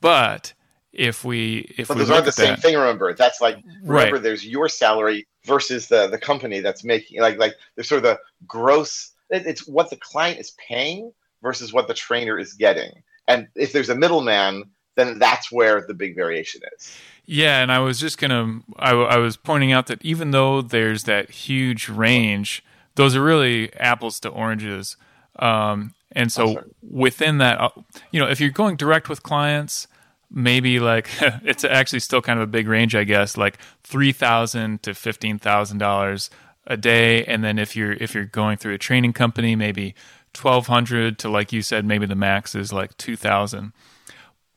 but 0.00 0.54
if 0.94 1.24
we 1.24 1.74
if 1.76 1.88
but 1.88 1.98
those 1.98 2.10
aren't 2.10 2.24
the 2.24 2.32
same 2.32 2.50
that, 2.50 2.62
thing. 2.62 2.76
Remember, 2.76 3.12
that's 3.14 3.40
like 3.40 3.56
remember 3.82 4.14
right. 4.14 4.22
there's 4.22 4.46
your 4.46 4.68
salary 4.68 5.26
versus 5.44 5.88
the 5.88 6.06
the 6.06 6.18
company 6.18 6.60
that's 6.60 6.84
making 6.84 7.20
like 7.20 7.36
like 7.36 7.54
there's 7.74 7.88
sort 7.88 7.98
of 7.98 8.04
the 8.04 8.18
gross. 8.46 9.12
It, 9.30 9.46
it's 9.46 9.66
what 9.66 9.90
the 9.90 9.96
client 9.96 10.38
is 10.38 10.52
paying 10.52 11.12
versus 11.42 11.72
what 11.72 11.88
the 11.88 11.94
trainer 11.94 12.38
is 12.38 12.54
getting. 12.54 13.02
And 13.26 13.48
if 13.56 13.72
there's 13.72 13.88
a 13.88 13.94
middleman, 13.94 14.64
then 14.96 15.18
that's 15.18 15.50
where 15.50 15.84
the 15.86 15.94
big 15.94 16.14
variation 16.14 16.62
is. 16.76 16.96
Yeah, 17.26 17.62
and 17.62 17.72
I 17.72 17.78
was 17.78 17.98
just 17.98 18.18
gonna, 18.18 18.60
I, 18.76 18.92
I 18.92 19.16
was 19.18 19.36
pointing 19.36 19.72
out 19.72 19.86
that 19.86 20.04
even 20.04 20.30
though 20.30 20.60
there's 20.60 21.04
that 21.04 21.30
huge 21.30 21.88
range, 21.88 22.62
those 22.96 23.16
are 23.16 23.22
really 23.22 23.72
apples 23.74 24.20
to 24.20 24.28
oranges. 24.28 24.96
Um, 25.38 25.94
and 26.12 26.30
so 26.30 26.62
within 26.82 27.38
that, 27.38 27.60
uh, 27.60 27.70
you 28.12 28.20
know, 28.20 28.28
if 28.28 28.40
you're 28.40 28.50
going 28.50 28.76
direct 28.76 29.08
with 29.08 29.22
clients, 29.22 29.88
maybe 30.30 30.78
like 30.80 31.08
it's 31.20 31.64
actually 31.64 32.00
still 32.00 32.22
kind 32.22 32.38
of 32.38 32.44
a 32.44 32.50
big 32.50 32.68
range, 32.68 32.94
I 32.94 33.04
guess, 33.04 33.36
like 33.36 33.58
three 33.82 34.12
thousand 34.12 34.82
to 34.82 34.94
fifteen 34.94 35.38
thousand 35.38 35.78
dollars 35.78 36.30
a 36.66 36.76
day. 36.76 37.24
And 37.24 37.42
then 37.42 37.58
if 37.58 37.74
you're 37.74 37.92
if 37.92 38.14
you're 38.14 38.24
going 38.26 38.58
through 38.58 38.74
a 38.74 38.78
training 38.78 39.12
company, 39.12 39.56
maybe 39.56 39.94
twelve 40.32 40.66
hundred 40.66 41.18
to 41.20 41.28
like 41.28 41.52
you 41.52 41.62
said, 41.62 41.84
maybe 41.84 42.06
the 42.06 42.14
max 42.14 42.54
is 42.54 42.72
like 42.72 42.96
two 42.96 43.16
thousand. 43.16 43.72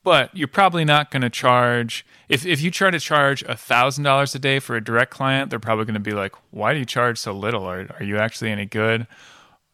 But 0.07 0.33
you're 0.33 0.47
probably 0.47 0.85
not 0.85 1.11
going 1.11 1.23
to 1.23 1.29
charge 1.29 2.05
if 2.29 2.45
if 2.45 2.61
you 2.61 2.71
try 2.71 2.91
to 2.91 2.97
charge 2.97 3.43
a 3.43 3.57
thousand 3.57 4.05
dollars 4.05 4.33
a 4.35 4.39
day 4.39 4.59
for 4.59 4.77
a 4.77 4.81
direct 4.81 5.11
client, 5.11 5.49
they're 5.49 5.59
probably 5.59 5.83
going 5.83 5.95
to 5.95 5.99
be 5.99 6.13
like, 6.13 6.33
"Why 6.49 6.71
do 6.71 6.79
you 6.79 6.85
charge 6.85 7.17
so 7.17 7.33
little? 7.33 7.65
Are 7.65 7.93
are 7.99 8.03
you 8.05 8.17
actually 8.17 8.51
any 8.51 8.65
good?" 8.65 9.05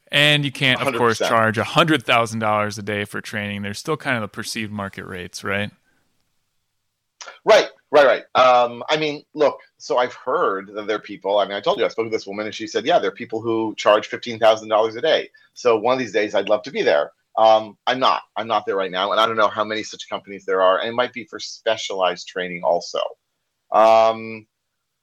And 0.07 0.43
you 0.43 0.51
can't, 0.51 0.81
of 0.81 0.87
100%. 0.87 0.97
course, 0.97 1.19
charge 1.19 1.59
a 1.59 1.63
hundred 1.63 2.03
thousand 2.03 2.39
dollars 2.39 2.79
a 2.79 2.81
day 2.81 3.05
for 3.05 3.21
training. 3.21 3.61
There's 3.61 3.77
still 3.77 3.95
kind 3.95 4.15
of 4.15 4.21
the 4.23 4.27
perceived 4.27 4.71
market 4.71 5.05
rates, 5.05 5.43
right? 5.43 5.69
Right, 7.45 7.67
right, 7.91 8.05
right. 8.07 8.23
Um, 8.33 8.83
I 8.89 8.97
mean, 8.97 9.23
look. 9.35 9.59
So 9.77 9.99
I've 9.99 10.15
heard 10.15 10.71
that 10.73 10.87
there 10.87 10.95
are 10.95 10.99
people. 10.99 11.37
I 11.37 11.45
mean, 11.45 11.53
I 11.57 11.61
told 11.61 11.77
you 11.77 11.85
I 11.85 11.89
spoke 11.89 12.07
to 12.07 12.09
this 12.09 12.25
woman, 12.25 12.47
and 12.47 12.55
she 12.55 12.65
said, 12.65 12.87
"Yeah, 12.87 12.97
there 12.97 13.09
are 13.09 13.15
people 13.15 13.39
who 13.39 13.75
charge 13.77 14.07
fifteen 14.07 14.39
thousand 14.39 14.69
dollars 14.69 14.95
a 14.95 15.01
day." 15.01 15.29
So 15.53 15.77
one 15.77 15.93
of 15.93 15.99
these 15.99 16.11
days, 16.11 16.33
I'd 16.33 16.49
love 16.49 16.63
to 16.63 16.71
be 16.71 16.81
there. 16.81 17.11
Um, 17.37 17.77
I'm 17.87 17.99
not. 17.99 18.23
I'm 18.37 18.47
not 18.47 18.65
there 18.65 18.75
right 18.75 18.91
now, 18.91 19.11
and 19.11 19.19
I 19.19 19.25
don't 19.25 19.37
know 19.37 19.47
how 19.47 19.63
many 19.63 19.83
such 19.83 20.09
companies 20.09 20.45
there 20.45 20.61
are. 20.61 20.79
And 20.79 20.89
it 20.89 20.95
might 20.95 21.13
be 21.13 21.25
for 21.25 21.39
specialized 21.39 22.27
training 22.27 22.63
also. 22.63 22.99
Um, 23.71 24.45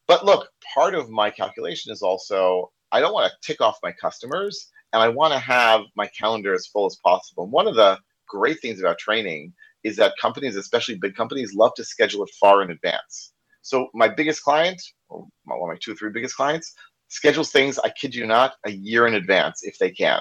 but 0.06 0.24
look, 0.24 0.48
part 0.74 0.94
of 0.94 1.10
my 1.10 1.30
calculation 1.30 1.92
is 1.92 2.02
also 2.02 2.70
I 2.92 3.00
don't 3.00 3.12
want 3.14 3.30
to 3.30 3.46
tick 3.46 3.60
off 3.60 3.78
my 3.82 3.92
customers 3.92 4.68
and 4.92 5.02
I 5.02 5.08
want 5.08 5.32
to 5.32 5.38
have 5.38 5.82
my 5.96 6.06
calendar 6.08 6.52
as 6.54 6.66
full 6.66 6.86
as 6.86 6.96
possible. 6.96 7.44
And 7.44 7.52
one 7.52 7.68
of 7.68 7.76
the 7.76 7.98
great 8.28 8.60
things 8.60 8.80
about 8.80 8.98
training 8.98 9.52
is 9.84 9.96
that 9.96 10.14
companies, 10.20 10.56
especially 10.56 10.96
big 10.96 11.14
companies, 11.14 11.54
love 11.54 11.72
to 11.76 11.84
schedule 11.84 12.24
it 12.24 12.30
far 12.40 12.62
in 12.62 12.70
advance. 12.70 13.32
So 13.62 13.88
my 13.94 14.08
biggest 14.08 14.42
client, 14.42 14.82
or 15.08 15.26
one 15.44 15.60
of 15.62 15.68
my 15.68 15.78
two 15.80 15.92
or 15.92 15.94
three 15.94 16.10
biggest 16.10 16.36
clients, 16.36 16.74
schedules 17.08 17.50
things, 17.50 17.78
I 17.78 17.90
kid 17.90 18.14
you 18.14 18.26
not, 18.26 18.54
a 18.64 18.70
year 18.70 19.06
in 19.06 19.14
advance 19.14 19.62
if 19.62 19.78
they 19.78 19.90
can. 19.90 20.20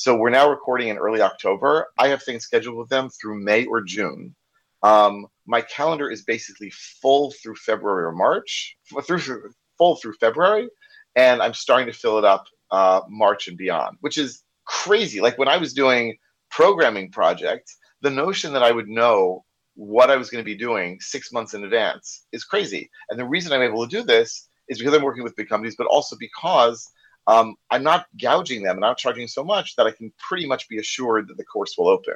So 0.00 0.16
we're 0.16 0.30
now 0.30 0.48
recording 0.48 0.88
in 0.88 0.96
early 0.96 1.20
October. 1.20 1.88
I 1.98 2.08
have 2.08 2.22
things 2.22 2.44
scheduled 2.44 2.78
with 2.78 2.88
them 2.88 3.10
through 3.10 3.38
May 3.38 3.66
or 3.66 3.82
June. 3.82 4.34
Um, 4.82 5.26
my 5.44 5.60
calendar 5.60 6.10
is 6.10 6.22
basically 6.22 6.70
full 6.70 7.32
through 7.32 7.56
February 7.56 8.04
or 8.04 8.12
March, 8.12 8.78
through 9.04 9.52
full 9.76 9.96
through 9.96 10.14
February, 10.14 10.70
and 11.16 11.42
I'm 11.42 11.52
starting 11.52 11.86
to 11.86 11.92
fill 11.92 12.16
it 12.16 12.24
up 12.24 12.46
uh, 12.70 13.02
March 13.10 13.48
and 13.48 13.58
beyond, 13.58 13.98
which 14.00 14.16
is 14.16 14.42
crazy. 14.64 15.20
Like 15.20 15.36
when 15.36 15.48
I 15.48 15.58
was 15.58 15.74
doing 15.74 16.16
programming 16.48 17.10
projects, 17.10 17.76
the 18.00 18.08
notion 18.08 18.54
that 18.54 18.62
I 18.62 18.72
would 18.72 18.88
know 18.88 19.44
what 19.74 20.10
I 20.10 20.16
was 20.16 20.30
going 20.30 20.42
to 20.42 20.50
be 20.50 20.56
doing 20.56 20.98
six 21.00 21.30
months 21.30 21.52
in 21.52 21.62
advance 21.62 22.24
is 22.32 22.42
crazy. 22.42 22.88
And 23.10 23.20
the 23.20 23.28
reason 23.28 23.52
I'm 23.52 23.60
able 23.60 23.86
to 23.86 23.96
do 23.98 24.02
this 24.02 24.48
is 24.66 24.78
because 24.78 24.94
I'm 24.94 25.02
working 25.02 25.24
with 25.24 25.36
big 25.36 25.50
companies, 25.50 25.76
but 25.76 25.88
also 25.88 26.16
because 26.18 26.90
um, 27.30 27.54
I'm 27.70 27.84
not 27.84 28.06
gouging 28.20 28.64
them 28.64 28.76
and 28.76 28.84
I'm 28.84 28.96
charging 28.96 29.28
so 29.28 29.44
much 29.44 29.76
that 29.76 29.86
I 29.86 29.92
can 29.92 30.12
pretty 30.18 30.46
much 30.46 30.68
be 30.68 30.78
assured 30.78 31.28
that 31.28 31.36
the 31.36 31.44
course 31.44 31.76
will 31.78 31.88
open. 31.88 32.14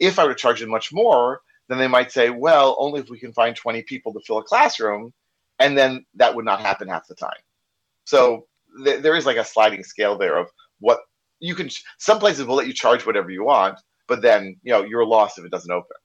If 0.00 0.18
I 0.18 0.24
were 0.24 0.32
to 0.32 0.40
charge 0.40 0.60
them 0.60 0.70
much 0.70 0.90
more, 0.90 1.42
then 1.68 1.76
they 1.76 1.86
might 1.86 2.10
say, 2.10 2.30
well, 2.30 2.74
only 2.78 3.00
if 3.00 3.10
we 3.10 3.18
can 3.18 3.34
find 3.34 3.54
20 3.54 3.82
people 3.82 4.14
to 4.14 4.20
fill 4.20 4.38
a 4.38 4.42
classroom. 4.42 5.12
And 5.58 5.76
then 5.76 6.06
that 6.14 6.34
would 6.34 6.46
not 6.46 6.60
happen 6.60 6.88
half 6.88 7.06
the 7.06 7.14
time. 7.14 7.36
So 8.04 8.46
th- 8.82 9.02
there 9.02 9.14
is 9.14 9.26
like 9.26 9.36
a 9.36 9.44
sliding 9.44 9.84
scale 9.84 10.16
there 10.16 10.38
of 10.38 10.48
what 10.80 11.00
you 11.40 11.54
can. 11.54 11.68
Some 11.98 12.18
places 12.18 12.46
will 12.46 12.56
let 12.56 12.66
you 12.66 12.72
charge 12.72 13.04
whatever 13.04 13.30
you 13.30 13.44
want, 13.44 13.78
but 14.08 14.22
then 14.22 14.56
you 14.62 14.72
know 14.72 14.82
you're 14.82 15.06
lost 15.06 15.38
if 15.38 15.44
it 15.44 15.50
doesn't 15.50 15.70
open. 15.70 15.96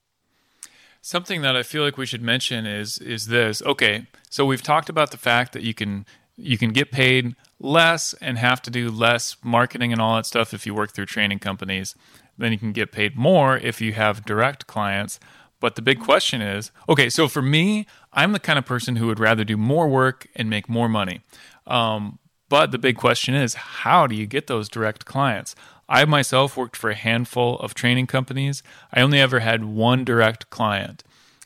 Something 1.02 1.41
that 1.41 1.56
I 1.56 1.63
feel 1.63 1.84
like 1.84 1.98
we 1.98 2.06
should 2.06 2.22
mention 2.22 2.65
is 2.65 3.00
is 3.00 3.28
this. 3.28 3.62
Okay, 3.63 4.06
so 4.30 4.45
we've 4.45 4.62
talked 4.62 4.89
about 4.89 5.12
the 5.12 5.17
fact 5.17 5.54
that 5.54 5.63
you 5.63 5.74
can 5.74 6.06
you 6.38 6.58
can 6.58 6.72
get 6.72 6.91
paid 6.91 7.36
less 7.60 8.13
and 8.22 8.38
have 8.38 8.62
to 8.63 8.72
do 8.72 8.89
less 8.89 9.36
marketing 9.43 9.91
and 9.91 10.02
all 10.02 10.15
that 10.15 10.26
stuff 10.26 10.54
if 10.54 10.65
you 10.65 10.74
work 10.74 10.91
through 10.91 11.06
training 11.06 11.39
companies. 11.39 11.95
Then 12.38 12.52
you 12.52 12.58
can 12.58 12.72
get 12.72 12.91
paid 12.91 13.17
more 13.17 13.58
if 13.58 13.82
you 13.82 13.93
have 13.93 14.26
direct 14.26 14.65
clients. 14.67 15.19
But 15.60 15.76
the 15.76 15.82
big 15.82 16.00
question 16.00 16.41
is 16.41 16.72
okay, 16.88 17.10
so 17.10 17.28
for 17.28 17.41
me, 17.41 17.86
I'm 18.13 18.32
the 18.32 18.39
kind 18.39 18.58
of 18.58 18.65
person 18.65 18.95
who 18.95 19.08
would 19.08 19.19
rather 19.19 19.43
do 19.43 19.58
more 19.58 19.88
work 19.89 20.28
and 20.36 20.50
make 20.50 20.69
more 20.69 20.88
money. 20.88 21.22
Um, 21.67 22.19
but 22.48 22.72
the 22.72 22.78
big 22.78 22.98
question 22.98 23.36
is 23.36 23.54
how 23.54 24.08
do 24.08 24.15
you 24.15 24.26
get 24.26 24.48
those 24.48 24.69
direct 24.69 25.06
clients? 25.06 25.56
I 25.89 26.06
myself 26.06 26.56
worked 26.56 26.76
for 26.76 26.89
a 26.89 26.95
handful 26.95 27.58
of 27.60 27.74
training 27.74 28.08
companies. 28.08 28.63
I 28.93 29.02
only 29.02 29.19
ever 29.19 29.39
had 29.39 29.65
one 29.65 30.06
direct 30.06 30.50
client. 30.50 31.04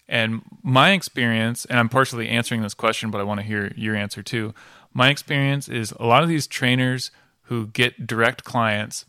And 0.08 0.42
my 0.62 0.92
experience, 0.92 1.66
and 1.66 1.80
I'm 1.80 1.90
partially 1.90 2.28
answering 2.28 2.62
this 2.62 2.74
question, 2.74 3.10
but 3.10 3.22
I 3.22 3.24
want 3.24 3.40
to 3.40 3.46
hear 3.46 3.72
your 3.76 3.96
answer 3.96 4.22
too. 4.22 4.54
My 4.94 5.10
experience 5.10 5.68
is 5.68 5.92
a 6.00 6.06
lot 6.06 6.24
of 6.24 6.30
these 6.30 6.48
trainers 6.48 7.12
who 7.44 7.68
get 7.68 8.08
direct 8.08 8.44
clients, 8.44 9.06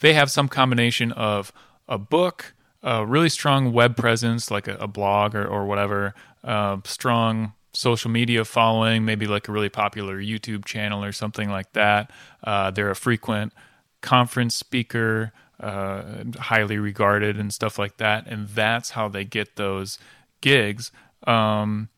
they 0.00 0.14
have 0.14 0.30
some 0.30 0.48
combination 0.48 1.12
of 1.12 1.52
a 1.88 1.98
book, 1.98 2.54
a 2.82 3.04
really 3.04 3.28
strong 3.28 3.72
web 3.72 3.96
presence, 3.96 4.50
like 4.50 4.66
a, 4.68 4.76
a 4.76 4.88
blog 4.88 5.34
or, 5.34 5.46
or 5.46 5.66
whatever, 5.66 6.14
uh, 6.42 6.78
strong 6.84 7.52
social 7.72 8.10
media 8.10 8.44
following, 8.44 9.04
maybe 9.04 9.26
like 9.26 9.48
a 9.48 9.52
really 9.52 9.68
popular 9.68 10.18
YouTube 10.18 10.64
channel 10.64 11.04
or 11.04 11.12
something 11.12 11.50
like 11.50 11.72
that. 11.72 12.10
Uh, 12.42 12.70
they're 12.70 12.90
a 12.90 12.96
frequent 12.96 13.52
conference 14.00 14.56
speaker, 14.56 15.32
uh, 15.60 16.24
highly 16.38 16.78
regarded 16.78 17.38
and 17.38 17.52
stuff 17.52 17.78
like 17.78 17.98
that. 17.98 18.26
And 18.26 18.48
that's 18.48 18.90
how 18.90 19.08
they 19.08 19.24
get 19.24 19.56
those 19.56 19.98
gigs, 20.40 20.90
um, 21.26 21.88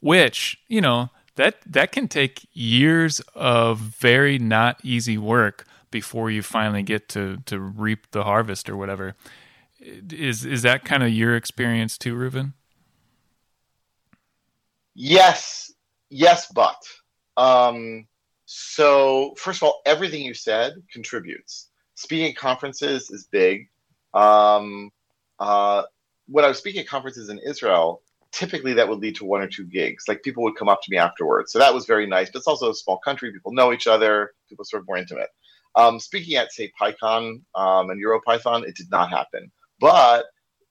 which, 0.00 0.58
you 0.68 0.80
know, 0.80 1.10
that, 1.36 1.56
that 1.66 1.92
can 1.92 2.08
take 2.08 2.46
years 2.52 3.20
of 3.34 3.78
very 3.78 4.38
not 4.38 4.80
easy 4.82 5.16
work 5.16 5.64
before 5.90 6.30
you 6.30 6.42
finally 6.42 6.82
get 6.82 7.08
to, 7.10 7.38
to 7.46 7.58
reap 7.58 8.10
the 8.10 8.24
harvest 8.24 8.68
or 8.68 8.76
whatever. 8.76 9.14
Is, 9.80 10.44
is 10.44 10.62
that 10.62 10.84
kind 10.84 11.02
of 11.02 11.10
your 11.10 11.36
experience 11.36 11.96
too, 11.96 12.14
Reuven? 12.14 12.52
Yes, 14.94 15.72
yes, 16.10 16.50
but. 16.52 16.82
Um, 17.36 18.06
so, 18.46 19.34
first 19.36 19.58
of 19.58 19.64
all, 19.64 19.82
everything 19.84 20.22
you 20.22 20.32
said 20.32 20.74
contributes. 20.90 21.68
Speaking 21.94 22.30
at 22.30 22.36
conferences 22.36 23.10
is 23.10 23.28
big. 23.30 23.68
Um, 24.14 24.90
uh, 25.38 25.82
when 26.28 26.44
I 26.44 26.48
was 26.48 26.58
speaking 26.58 26.80
at 26.80 26.88
conferences 26.88 27.28
in 27.28 27.38
Israel, 27.38 28.02
typically 28.36 28.74
that 28.74 28.88
would 28.88 28.98
lead 28.98 29.16
to 29.16 29.24
one 29.24 29.40
or 29.40 29.48
two 29.48 29.64
gigs. 29.64 30.04
Like 30.06 30.22
people 30.22 30.42
would 30.42 30.56
come 30.56 30.68
up 30.68 30.82
to 30.82 30.90
me 30.90 30.98
afterwards. 30.98 31.52
So 31.52 31.58
that 31.58 31.72
was 31.72 31.86
very 31.86 32.06
nice. 32.06 32.28
But 32.30 32.40
it's 32.40 32.46
also 32.46 32.70
a 32.70 32.74
small 32.74 32.98
country. 32.98 33.32
People 33.32 33.54
know 33.54 33.72
each 33.72 33.86
other. 33.86 34.32
People 34.48 34.64
sort 34.66 34.82
of 34.82 34.86
more 34.86 34.98
intimate. 34.98 35.30
Um, 35.74 35.98
speaking 35.98 36.36
at, 36.36 36.52
say, 36.52 36.70
PyCon 36.80 37.40
um, 37.54 37.90
and 37.90 38.02
EuroPython, 38.04 38.66
it 38.68 38.76
did 38.76 38.90
not 38.90 39.08
happen. 39.08 39.50
But 39.80 40.26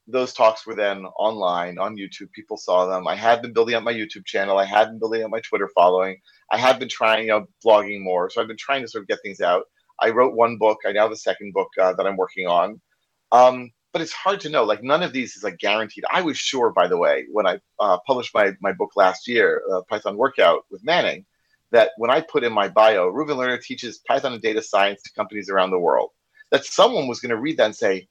those 0.08 0.34
talks 0.34 0.68
were 0.68 0.76
then 0.76 1.06
online 1.18 1.80
on 1.80 1.98
YouTube. 1.98 2.32
People 2.34 2.58
saw 2.58 2.86
them. 2.86 3.08
I 3.08 3.16
had 3.16 3.42
been 3.42 3.54
building 3.54 3.74
up 3.74 3.84
my 3.84 3.94
YouTube 3.94 4.26
channel. 4.26 4.60
I 4.60 4.66
had 4.66 4.86
been 4.90 5.00
building 5.00 5.24
up 5.24 5.32
my 5.32 5.42
Twitter 5.42 5.70
following. 5.74 6.18
I 6.52 6.58
had 6.58 6.78
been 6.78 6.90
trying, 6.90 7.24
you 7.24 7.30
know, 7.30 7.46
blogging 7.66 8.04
more. 8.04 8.30
So 8.30 8.42
I've 8.42 8.48
been 8.48 8.58
trying 8.58 8.84
to 8.84 8.88
sort 8.88 9.04
of 9.04 9.08
get 9.08 9.20
things 9.24 9.42
out. 9.42 9.64
I 10.00 10.10
wrote 10.12 10.36
one 10.36 10.58
book. 10.58 10.80
I 10.86 10.92
now 10.92 11.04
have 11.04 11.12
a 11.12 11.18
second 11.18 11.54
book 11.54 11.70
uh, 11.82 11.94
that 11.94 12.06
I'm 12.06 12.18
working 12.18 12.46
on. 12.46 12.80
Um, 13.32 13.72
but 13.96 14.02
it's 14.02 14.12
hard 14.12 14.42
to 14.42 14.50
know. 14.50 14.66
Like 14.66 14.84
none 14.84 15.04
of 15.04 15.14
these 15.14 15.38
is 15.38 15.44
like 15.46 15.58
guaranteed. 15.58 16.04
I 16.12 16.22
was 16.22 16.38
sure, 16.38 16.70
by 16.70 16.86
the 16.86 16.98
way, 16.98 17.28
when 17.32 17.48
I 17.48 17.62
uh, 17.80 17.98
published 18.06 18.34
my 18.34 18.52
my 18.60 18.74
book 18.74 18.92
last 18.98 19.26
year, 19.26 19.64
uh, 19.72 19.84
Python 19.90 20.18
Workout 20.18 20.66
with 20.70 20.84
Manning, 20.84 21.26
that 21.72 21.92
when 21.96 22.12
I 22.12 22.20
put 22.20 22.44
in 22.44 22.52
my 22.52 22.68
bio, 22.68 23.10
Reuven 23.10 23.38
Lerner 23.38 23.62
teaches 23.62 24.02
Python 24.06 24.34
and 24.34 24.42
data 24.42 24.62
science 24.62 25.02
to 25.04 25.14
companies 25.14 25.50
around 25.50 25.72
the 25.72 25.80
world, 25.80 26.10
that 26.52 26.66
someone 26.66 27.08
was 27.08 27.22
going 27.22 27.30
to 27.30 27.38
read 27.38 27.56
that 27.56 27.68
and 27.68 27.76
say, 27.76 28.10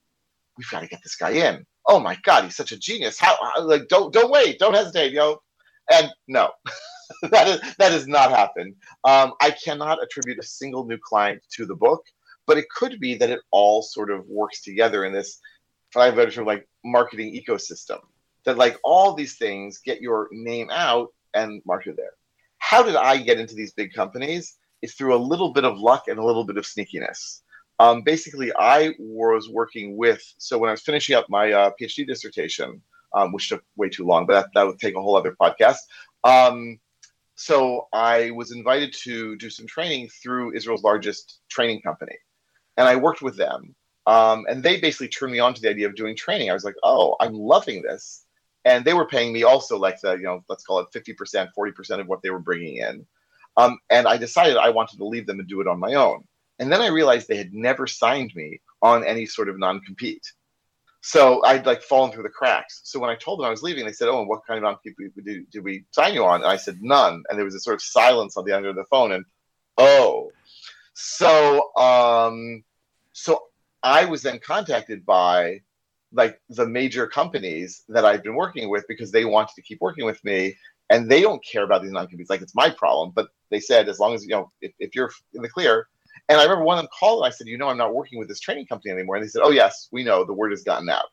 "We've 0.57 0.71
got 0.71 0.81
to 0.81 0.89
get 0.89 1.03
this 1.03 1.17
guy 1.17 1.33
in." 1.33 1.67
oh 1.87 2.01
my 2.01 2.17
god, 2.23 2.45
he's 2.45 2.57
such 2.57 2.73
a 2.73 2.79
genius. 2.79 3.19
How, 3.19 3.37
like 3.61 3.89
don't 3.89 4.11
don't 4.11 4.31
wait, 4.31 4.59
don't 4.59 4.75
hesitate, 4.75 5.15
know. 5.15 5.41
And 5.93 6.09
no, 6.29 6.51
that 7.31 7.47
is 7.47 7.75
that 7.77 7.93
has 7.93 8.07
not 8.07 8.31
happened. 8.31 8.75
Um, 9.05 9.35
I 9.41 9.51
cannot 9.51 10.03
attribute 10.03 10.39
a 10.39 10.43
single 10.43 10.87
new 10.87 10.99
client 10.99 11.43
to 11.57 11.67
the 11.67 11.75
book, 11.75 12.05
but 12.47 12.59
it 12.59 12.69
could 12.71 13.01
be 13.01 13.15
that 13.17 13.31
it 13.31 13.41
all 13.51 13.83
sort 13.83 14.11
of 14.11 14.27
works 14.27 14.63
together 14.63 15.05
in 15.05 15.13
this, 15.13 15.41
letter 15.95 16.31
sort 16.31 16.43
of 16.43 16.47
like 16.47 16.69
marketing 16.85 17.35
ecosystem. 17.35 18.01
That 18.45 18.59
like 18.59 18.79
all 18.85 19.15
these 19.15 19.37
things 19.37 19.79
get 19.79 20.03
your 20.03 20.29
name 20.33 20.69
out 20.71 21.09
and 21.33 21.63
market 21.65 21.97
there. 21.97 22.13
How 22.59 22.83
did 22.83 22.97
I 22.97 23.19
get 23.19 23.39
into 23.39 23.55
these 23.55 23.73
big 23.73 23.93
companies? 23.93 24.57
It's 24.83 24.95
through 24.95 25.15
a 25.15 25.17
little 25.17 25.53
bit 25.53 25.65
of 25.65 25.79
luck 25.79 26.05
and 26.09 26.19
a 26.19 26.25
little 26.25 26.45
bit 26.45 26.59
of 26.59 26.65
sneakiness. 26.65 27.41
Um, 27.79 28.03
basically, 28.03 28.53
I 28.59 28.95
was 28.99 29.49
working 29.49 29.97
with, 29.97 30.23
so 30.39 30.59
when 30.59 30.69
I 30.69 30.73
was 30.73 30.83
finishing 30.83 31.17
up 31.17 31.27
my 31.29 31.53
uh, 31.53 31.71
PhD 31.81 32.07
dissertation, 32.07 32.81
um, 33.15 33.33
which 33.33 33.49
took 33.49 33.63
way 33.77 33.89
too 33.89 34.07
long, 34.07 34.27
but 34.27 34.35
that, 34.35 34.51
that 34.55 34.67
would 34.67 34.79
take 34.79 34.97
a 34.97 35.03
whole 35.03 35.17
other 35.17 35.37
podcast. 35.41 35.79
Um, 36.23 36.79
so 37.37 37.89
I 37.93 38.31
was 38.31 38.53
invited 38.53 38.95
to 39.05 39.37
do 39.37 39.51
some 39.51 39.67
training 39.67 40.09
through 40.23 40.55
Israel's 40.55 40.85
largest 40.85 41.41
training 41.49 41.83
company, 41.83 42.17
and 42.77 42.87
I 42.87 42.97
worked 42.97 43.23
with 43.23 43.37
them. 43.37 43.75
Um, 44.07 44.45
and 44.49 44.63
they 44.63 44.81
basically 44.81 45.09
turned 45.09 45.33
me 45.33 45.39
on 45.39 45.55
to 45.55 45.61
the 45.61 45.71
idea 45.71 45.89
of 45.89 45.95
doing 45.95 46.17
training. 46.17 46.51
I 46.51 46.55
was 46.55 46.65
like, 46.65 46.77
oh, 46.83 47.17
I'm 47.21 47.35
loving 47.35 47.83
this. 47.83 48.25
And 48.65 48.85
they 48.85 48.95
were 48.95 49.07
paying 49.07 49.33
me 49.33 49.45
also 49.45 49.79
like 49.79 50.01
the, 50.01 50.13
you 50.15 50.25
know, 50.25 50.45
let's 50.49 50.65
call 50.65 50.81
it 50.81 50.89
50%, 50.95 51.51
40% 51.57 52.01
of 52.01 52.07
what 52.07 52.23
they 52.23 52.31
were 52.31 52.39
bringing 52.39 52.79
in. 52.79 53.07
Um, 53.57 53.79
and 53.91 54.07
I 54.07 54.17
decided 54.17 54.57
I 54.57 54.71
wanted 54.71 54.99
to 54.99 55.07
leave 55.07 55.27
them 55.27 55.39
and 55.39 55.49
do 55.49 55.61
it 55.61 55.69
on 55.69 55.79
my 55.79 55.95
own. 55.95 56.25
And 56.59 56.71
then 56.73 56.81
I 56.81 56.89
realized 56.89 57.29
they 57.29 57.37
had 57.37 57.53
never 57.53 57.87
signed 57.87 58.35
me 58.35 58.61
on 58.83 59.05
any 59.05 59.27
sort 59.27 59.49
of 59.49 59.59
non 59.59 59.81
compete. 59.81 60.33
So 61.07 61.45
I'd 61.45 61.67
like 61.67 61.83
fallen 61.83 62.13
through 62.13 62.23
the 62.23 62.31
cracks. 62.31 62.81
So 62.85 62.99
when 62.99 63.11
I 63.11 63.15
told 63.15 63.39
them 63.39 63.45
I 63.45 63.51
was 63.51 63.63
leaving, 63.63 63.85
they 63.85 63.93
said, 63.93 64.09
"Oh, 64.09 64.21
and 64.21 64.29
what 64.29 64.47
kind 64.47 64.57
of 64.57 64.63
non-compete 64.63 65.23
did, 65.23 65.51
did 65.51 65.63
we 65.63 65.85
sign 65.91 66.15
you 66.15 66.25
on?" 66.25 66.41
And 66.41 66.51
I 66.51 66.57
said, 66.57 66.79
"None." 66.81 67.23
And 67.29 67.39
there 67.39 67.45
was 67.45 67.55
a 67.55 67.61
sort 67.61 67.75
of 67.75 67.83
silence 67.83 68.39
on 68.39 68.47
the 68.47 68.53
other 68.53 68.69
end 68.69 68.79
of 68.79 68.83
the 68.83 68.89
phone. 68.89 69.13
And 69.13 69.27
oh, 69.77 70.33
so 70.95 71.77
um, 71.77 72.65
so 73.13 73.43
I 73.85 74.07
was 74.07 74.23
then 74.23 74.41
contacted 74.41 75.07
by 75.07 75.61
like 76.13 76.41
the 76.49 76.67
major 76.67 77.07
companies 77.07 77.83
that 77.89 78.05
I've 78.05 78.23
been 78.23 78.35
working 78.35 78.69
with 78.71 78.85
because 78.89 79.13
they 79.13 79.25
wanted 79.25 79.55
to 79.57 79.63
keep 79.63 79.81
working 79.81 80.05
with 80.05 80.25
me, 80.25 80.57
and 80.91 81.11
they 81.11 81.21
don't 81.21 81.45
care 81.45 81.65
about 81.65 81.83
these 81.83 81.93
non-competes. 81.93 82.31
Like 82.31 82.43
it's 82.43 82.55
my 82.55 82.71
problem, 82.71 83.13
but 83.15 83.29
they 83.51 83.61
said 83.61 83.89
as 83.89 84.01
long 84.01 84.15
as 84.15 84.25
you 84.25 84.31
know 84.31 84.51
if, 84.61 84.73
if 84.79 84.95
you're 84.95 85.11
in 85.35 85.43
the 85.43 85.49
clear, 85.49 85.87
and 86.29 86.41
I 86.41 86.45
remember 86.45 86.65
one 86.65 86.79
of 86.79 86.83
them 86.83 86.91
called 86.99 87.23
and 87.23 87.27
I 87.27 87.31
said, 87.31 87.47
you 87.47 87.59
know, 87.59 87.69
I'm 87.69 87.77
not 87.77 87.95
working 87.95 88.19
with 88.19 88.29
this 88.29 88.41
training 88.41 88.67
company 88.67 88.93
anymore. 88.93 89.17
And 89.17 89.25
they 89.25 89.29
said, 89.29 89.43
oh, 89.45 89.51
yes, 89.51 89.89
we 89.93 90.05
know 90.05 90.25
the 90.25 90.33
word 90.33 90.53
has 90.53 90.63
gotten 90.63 90.89
out. 90.89 91.05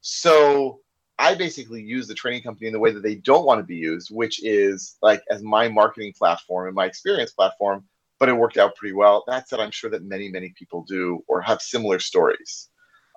So 0.00 0.80
I 1.18 1.34
basically 1.34 1.82
use 1.82 2.08
the 2.08 2.14
training 2.14 2.42
company 2.42 2.66
in 2.66 2.72
the 2.72 2.78
way 2.78 2.90
that 2.92 3.02
they 3.02 3.16
don't 3.16 3.44
want 3.44 3.60
to 3.60 3.64
be 3.64 3.76
used, 3.76 4.08
which 4.10 4.42
is 4.42 4.96
like 5.02 5.22
as 5.30 5.42
my 5.42 5.68
marketing 5.68 6.14
platform 6.16 6.66
and 6.66 6.74
my 6.74 6.86
experience 6.86 7.32
platform, 7.32 7.84
but 8.20 8.28
it 8.28 8.34
worked 8.34 8.58
out 8.58 8.76
pretty 8.76 8.94
well. 8.94 9.24
That 9.26 9.48
said, 9.48 9.58
I'm 9.58 9.70
sure 9.72 9.90
that 9.90 10.04
many, 10.04 10.28
many 10.28 10.50
people 10.56 10.84
do 10.86 11.24
or 11.26 11.40
have 11.40 11.60
similar 11.62 11.98
stories. 11.98 12.68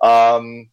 Um, 0.01 0.69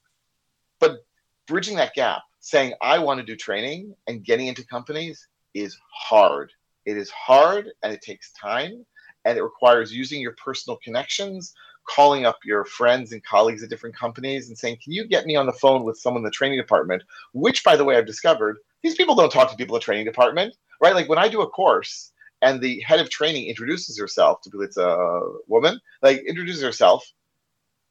but 0.78 1.04
bridging 1.46 1.76
that 1.76 1.94
gap, 1.94 2.22
saying 2.38 2.72
I 2.80 3.00
want 3.00 3.18
to 3.18 3.26
do 3.26 3.36
training 3.36 3.94
and 4.06 4.24
getting 4.24 4.46
into 4.46 4.64
companies 4.64 5.28
is 5.52 5.76
hard. 5.92 6.52
It 6.86 6.96
is 6.96 7.10
hard 7.10 7.70
and 7.82 7.92
it 7.92 8.00
takes 8.02 8.32
time 8.32 8.86
and 9.24 9.36
it 9.36 9.42
requires 9.42 9.92
using 9.92 10.20
your 10.20 10.34
personal 10.42 10.78
connections, 10.82 11.52
calling 11.86 12.24
up 12.24 12.38
your 12.44 12.64
friends 12.64 13.12
and 13.12 13.22
colleagues 13.24 13.64
at 13.64 13.68
different 13.68 13.96
companies 13.96 14.48
and 14.48 14.56
saying, 14.56 14.78
Can 14.82 14.92
you 14.92 15.06
get 15.06 15.26
me 15.26 15.36
on 15.36 15.46
the 15.46 15.52
phone 15.52 15.82
with 15.82 15.98
someone 15.98 16.20
in 16.20 16.24
the 16.24 16.30
training 16.30 16.58
department? 16.58 17.02
Which, 17.34 17.64
by 17.64 17.76
the 17.76 17.84
way, 17.84 17.96
I've 17.96 18.06
discovered 18.06 18.58
these 18.82 18.94
people 18.94 19.16
don't 19.16 19.32
talk 19.32 19.50
to 19.50 19.56
people 19.56 19.76
in 19.76 19.80
the 19.80 19.84
training 19.84 20.06
department, 20.06 20.54
right? 20.80 20.94
Like 20.94 21.08
when 21.08 21.18
I 21.18 21.28
do 21.28 21.42
a 21.42 21.50
course 21.50 22.09
and 22.42 22.60
the 22.60 22.80
head 22.80 23.00
of 23.00 23.10
training 23.10 23.46
introduces 23.46 23.98
herself, 23.98 24.40
to 24.42 24.62
it's 24.62 24.76
a 24.76 24.88
uh, 24.88 25.20
woman, 25.46 25.80
like 26.02 26.22
introduces 26.26 26.62
herself, 26.62 27.04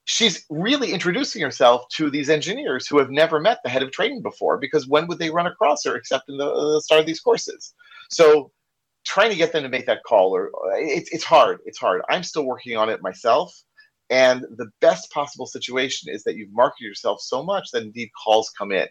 she's 0.09 0.43
really 0.49 0.91
introducing 0.91 1.39
herself 1.39 1.87
to 1.89 2.09
these 2.09 2.31
engineers 2.31 2.87
who 2.87 2.97
have 2.97 3.11
never 3.11 3.39
met 3.39 3.59
the 3.63 3.69
head 3.69 3.83
of 3.83 3.91
training 3.91 4.23
before 4.23 4.57
because 4.57 4.87
when 4.87 5.05
would 5.05 5.19
they 5.19 5.29
run 5.29 5.45
across 5.45 5.83
her 5.85 5.95
except 5.95 6.29
in 6.29 6.37
the, 6.37 6.45
the 6.45 6.81
start 6.81 6.99
of 6.99 7.05
these 7.05 7.19
courses? 7.19 7.75
So 8.09 8.51
trying 9.05 9.29
to 9.29 9.35
get 9.35 9.53
them 9.53 9.61
to 9.61 9.69
make 9.69 9.85
that 9.85 10.03
call 10.03 10.35
or 10.35 10.47
uh, 10.47 10.77
it's, 10.77 11.11
it's 11.11 11.23
hard 11.23 11.59
it's 11.65 11.77
hard. 11.77 12.01
I'm 12.09 12.23
still 12.23 12.43
working 12.43 12.75
on 12.75 12.89
it 12.89 13.03
myself 13.03 13.53
and 14.09 14.41
the 14.57 14.71
best 14.81 15.11
possible 15.11 15.45
situation 15.45 16.11
is 16.11 16.23
that 16.23 16.35
you've 16.35 16.53
marketed 16.53 16.87
yourself 16.87 17.21
so 17.21 17.43
much 17.43 17.69
that 17.71 17.83
indeed 17.83 18.09
calls 18.23 18.49
come 18.57 18.71
in. 18.71 18.87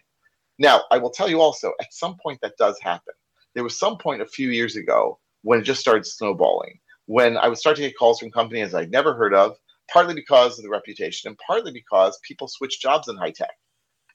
Now 0.57 0.83
i 0.89 0.97
will 0.97 1.11
tell 1.11 1.29
you 1.29 1.41
also 1.41 1.73
at 1.81 1.93
some 1.93 2.15
point 2.23 2.39
that 2.41 2.57
does 2.57 2.79
happen. 2.81 3.13
There 3.55 3.63
was 3.63 3.77
some 3.77 3.97
point 3.97 4.21
a 4.21 4.25
few 4.25 4.51
years 4.51 4.77
ago 4.77 5.19
when 5.43 5.59
it 5.59 5.63
just 5.63 5.81
started 5.81 6.05
snowballing 6.05 6.79
when 7.05 7.37
i 7.37 7.47
would 7.47 7.57
start 7.57 7.75
to 7.75 7.81
get 7.81 7.97
calls 7.97 8.19
from 8.19 8.31
companies 8.31 8.73
i'd 8.73 8.91
never 8.91 9.13
heard 9.13 9.33
of 9.33 9.55
partly 9.91 10.13
because 10.13 10.57
of 10.57 10.63
the 10.63 10.69
reputation 10.69 11.27
and 11.27 11.37
partly 11.45 11.71
because 11.71 12.19
people 12.23 12.47
switch 12.47 12.81
jobs 12.81 13.07
in 13.07 13.15
high 13.17 13.31
tech 13.31 13.57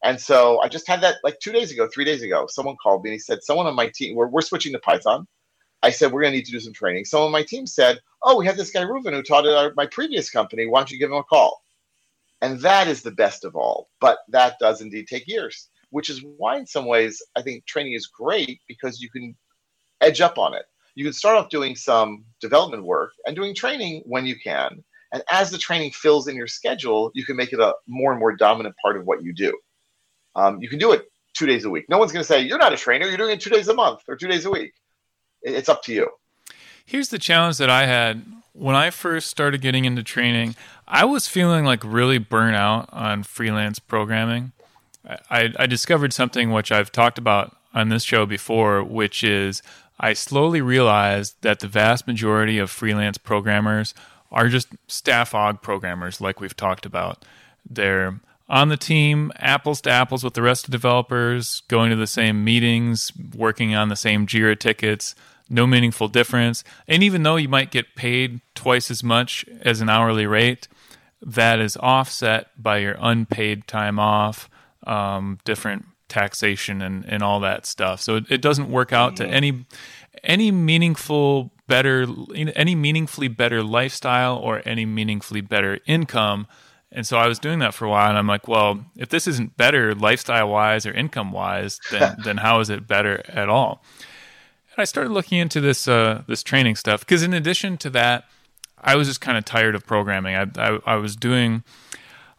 and 0.02 0.20
so 0.20 0.60
i 0.62 0.68
just 0.68 0.88
had 0.88 1.00
that 1.00 1.16
like 1.24 1.38
two 1.40 1.52
days 1.52 1.70
ago 1.70 1.88
three 1.92 2.04
days 2.04 2.22
ago 2.22 2.46
someone 2.48 2.76
called 2.82 3.02
me 3.02 3.10
and 3.10 3.14
he 3.14 3.18
said 3.18 3.42
someone 3.42 3.66
on 3.66 3.74
my 3.74 3.88
team 3.94 4.14
we're, 4.14 4.28
we're 4.28 4.40
switching 4.40 4.72
to 4.72 4.78
python 4.78 5.26
I 5.84 5.90
said, 5.90 6.12
we're 6.12 6.22
going 6.22 6.32
to 6.32 6.38
need 6.38 6.46
to 6.46 6.52
do 6.52 6.60
some 6.60 6.72
training. 6.72 7.04
Someone 7.04 7.26
on 7.26 7.32
my 7.32 7.42
team 7.42 7.66
said, 7.66 8.00
oh, 8.22 8.38
we 8.38 8.46
have 8.46 8.56
this 8.56 8.70
guy 8.70 8.84
Reuven 8.84 9.12
who 9.12 9.22
taught 9.22 9.46
at 9.46 9.54
our, 9.54 9.74
my 9.76 9.84
previous 9.84 10.30
company. 10.30 10.66
Why 10.66 10.80
don't 10.80 10.90
you 10.90 10.98
give 10.98 11.10
him 11.10 11.18
a 11.18 11.22
call? 11.22 11.62
And 12.40 12.58
that 12.60 12.88
is 12.88 13.02
the 13.02 13.10
best 13.10 13.44
of 13.44 13.54
all. 13.54 13.90
But 14.00 14.20
that 14.28 14.58
does 14.58 14.80
indeed 14.80 15.08
take 15.08 15.28
years, 15.28 15.68
which 15.90 16.08
is 16.08 16.24
why, 16.38 16.56
in 16.56 16.66
some 16.66 16.86
ways, 16.86 17.22
I 17.36 17.42
think 17.42 17.66
training 17.66 17.92
is 17.92 18.06
great 18.06 18.62
because 18.66 19.02
you 19.02 19.10
can 19.10 19.36
edge 20.00 20.22
up 20.22 20.38
on 20.38 20.54
it. 20.54 20.64
You 20.94 21.04
can 21.04 21.12
start 21.12 21.36
off 21.36 21.48
doing 21.48 21.76
some 21.76 22.24
development 22.40 22.84
work 22.84 23.12
and 23.26 23.34
doing 23.34 23.54
training 23.54 24.02
when 24.06 24.26
you 24.26 24.36
can. 24.38 24.82
And 25.12 25.22
as 25.30 25.50
the 25.50 25.58
training 25.58 25.92
fills 25.92 26.28
in 26.28 26.36
your 26.36 26.46
schedule, 26.46 27.10
you 27.14 27.24
can 27.24 27.36
make 27.36 27.52
it 27.52 27.60
a 27.60 27.74
more 27.86 28.10
and 28.10 28.20
more 28.20 28.34
dominant 28.34 28.74
part 28.82 28.96
of 28.96 29.06
what 29.06 29.22
you 29.22 29.32
do. 29.32 29.56
Um, 30.34 30.60
you 30.60 30.68
can 30.68 30.78
do 30.78 30.92
it 30.92 31.04
two 31.34 31.46
days 31.46 31.64
a 31.64 31.70
week. 31.70 31.86
No 31.88 31.98
one's 31.98 32.12
going 32.12 32.22
to 32.22 32.26
say, 32.26 32.42
you're 32.42 32.58
not 32.58 32.72
a 32.72 32.76
trainer, 32.76 33.06
you're 33.06 33.16
doing 33.16 33.32
it 33.32 33.40
two 33.40 33.50
days 33.50 33.68
a 33.68 33.74
month 33.74 34.00
or 34.08 34.16
two 34.16 34.28
days 34.28 34.44
a 34.44 34.50
week 34.50 34.72
it's 35.44 35.68
up 35.68 35.82
to 35.84 35.92
you. 35.92 36.08
Here's 36.84 37.10
the 37.10 37.18
challenge 37.18 37.58
that 37.58 37.70
I 37.70 37.86
had 37.86 38.24
when 38.52 38.74
I 38.74 38.90
first 38.90 39.28
started 39.28 39.60
getting 39.60 39.84
into 39.84 40.02
training. 40.02 40.56
I 40.88 41.04
was 41.04 41.28
feeling 41.28 41.64
like 41.64 41.82
really 41.84 42.18
burnt 42.18 42.56
out 42.56 42.88
on 42.92 43.22
freelance 43.22 43.78
programming. 43.78 44.52
I, 45.30 45.52
I 45.58 45.66
discovered 45.66 46.12
something 46.12 46.50
which 46.50 46.72
I've 46.72 46.90
talked 46.90 47.18
about 47.18 47.56
on 47.74 47.88
this 47.88 48.04
show 48.04 48.26
before, 48.26 48.82
which 48.82 49.22
is 49.22 49.62
I 49.98 50.12
slowly 50.12 50.60
realized 50.60 51.36
that 51.42 51.60
the 51.60 51.68
vast 51.68 52.06
majority 52.06 52.58
of 52.58 52.70
freelance 52.70 53.18
programmers 53.18 53.94
are 54.30 54.48
just 54.48 54.68
staff 54.88 55.32
aug 55.32 55.62
programmers, 55.62 56.20
like 56.20 56.40
we've 56.40 56.56
talked 56.56 56.84
about. 56.84 57.24
They're 57.68 58.20
on 58.48 58.68
the 58.68 58.76
team, 58.76 59.32
apples 59.36 59.80
to 59.82 59.90
apples 59.90 60.24
with 60.24 60.34
the 60.34 60.42
rest 60.42 60.66
of 60.66 60.72
developers, 60.72 61.62
going 61.68 61.90
to 61.90 61.96
the 61.96 62.06
same 62.06 62.44
meetings, 62.44 63.12
working 63.36 63.74
on 63.74 63.88
the 63.88 63.96
same 63.96 64.26
Jira 64.26 64.58
tickets, 64.58 65.14
no 65.48 65.66
meaningful 65.66 66.08
difference. 66.08 66.64
And 66.88 67.02
even 67.02 67.22
though 67.22 67.36
you 67.36 67.48
might 67.48 67.70
get 67.70 67.94
paid 67.94 68.40
twice 68.54 68.90
as 68.90 69.02
much 69.02 69.44
as 69.62 69.80
an 69.80 69.88
hourly 69.88 70.26
rate, 70.26 70.68
that 71.22 71.60
is 71.60 71.76
offset 71.78 72.50
by 72.60 72.78
your 72.78 72.96
unpaid 73.00 73.66
time 73.66 73.98
off, 73.98 74.50
um, 74.86 75.38
different 75.44 75.86
taxation, 76.08 76.82
and, 76.82 77.04
and 77.06 77.22
all 77.22 77.40
that 77.40 77.66
stuff. 77.66 78.00
So 78.00 78.16
it, 78.16 78.24
it 78.30 78.42
doesn't 78.42 78.70
work 78.70 78.92
out 78.92 79.16
to 79.16 79.26
any 79.26 79.66
any 80.22 80.50
meaningful 80.50 81.52
better 81.66 82.06
any 82.34 82.74
meaningfully 82.74 83.28
better 83.28 83.62
lifestyle 83.62 84.36
or 84.36 84.62
any 84.64 84.86
meaningfully 84.86 85.40
better 85.40 85.78
income. 85.86 86.46
And 86.92 87.04
so 87.04 87.16
I 87.16 87.26
was 87.26 87.40
doing 87.40 87.58
that 87.58 87.74
for 87.74 87.86
a 87.86 87.90
while, 87.90 88.08
and 88.08 88.16
I'm 88.16 88.28
like, 88.28 88.46
well, 88.46 88.84
if 88.96 89.08
this 89.08 89.26
isn't 89.26 89.56
better 89.56 89.96
lifestyle 89.96 90.48
wise 90.48 90.86
or 90.86 90.92
income 90.92 91.32
wise, 91.32 91.80
then 91.90 92.16
then 92.24 92.36
how 92.38 92.60
is 92.60 92.70
it 92.70 92.86
better 92.86 93.22
at 93.28 93.48
all? 93.48 93.82
And 94.76 94.82
I 94.82 94.84
started 94.84 95.10
looking 95.10 95.38
into 95.38 95.60
this 95.60 95.88
uh, 95.88 96.22
this 96.28 96.42
training 96.42 96.76
stuff 96.76 97.00
because 97.00 97.22
in 97.22 97.34
addition 97.34 97.76
to 97.78 97.90
that, 97.90 98.24
I 98.78 98.96
was 98.96 99.08
just 99.08 99.20
kind 99.20 99.38
of 99.38 99.44
tired 99.44 99.74
of 99.74 99.86
programming. 99.86 100.36
I, 100.36 100.46
I, 100.56 100.78
I 100.86 100.96
was 100.96 101.16
doing 101.16 101.64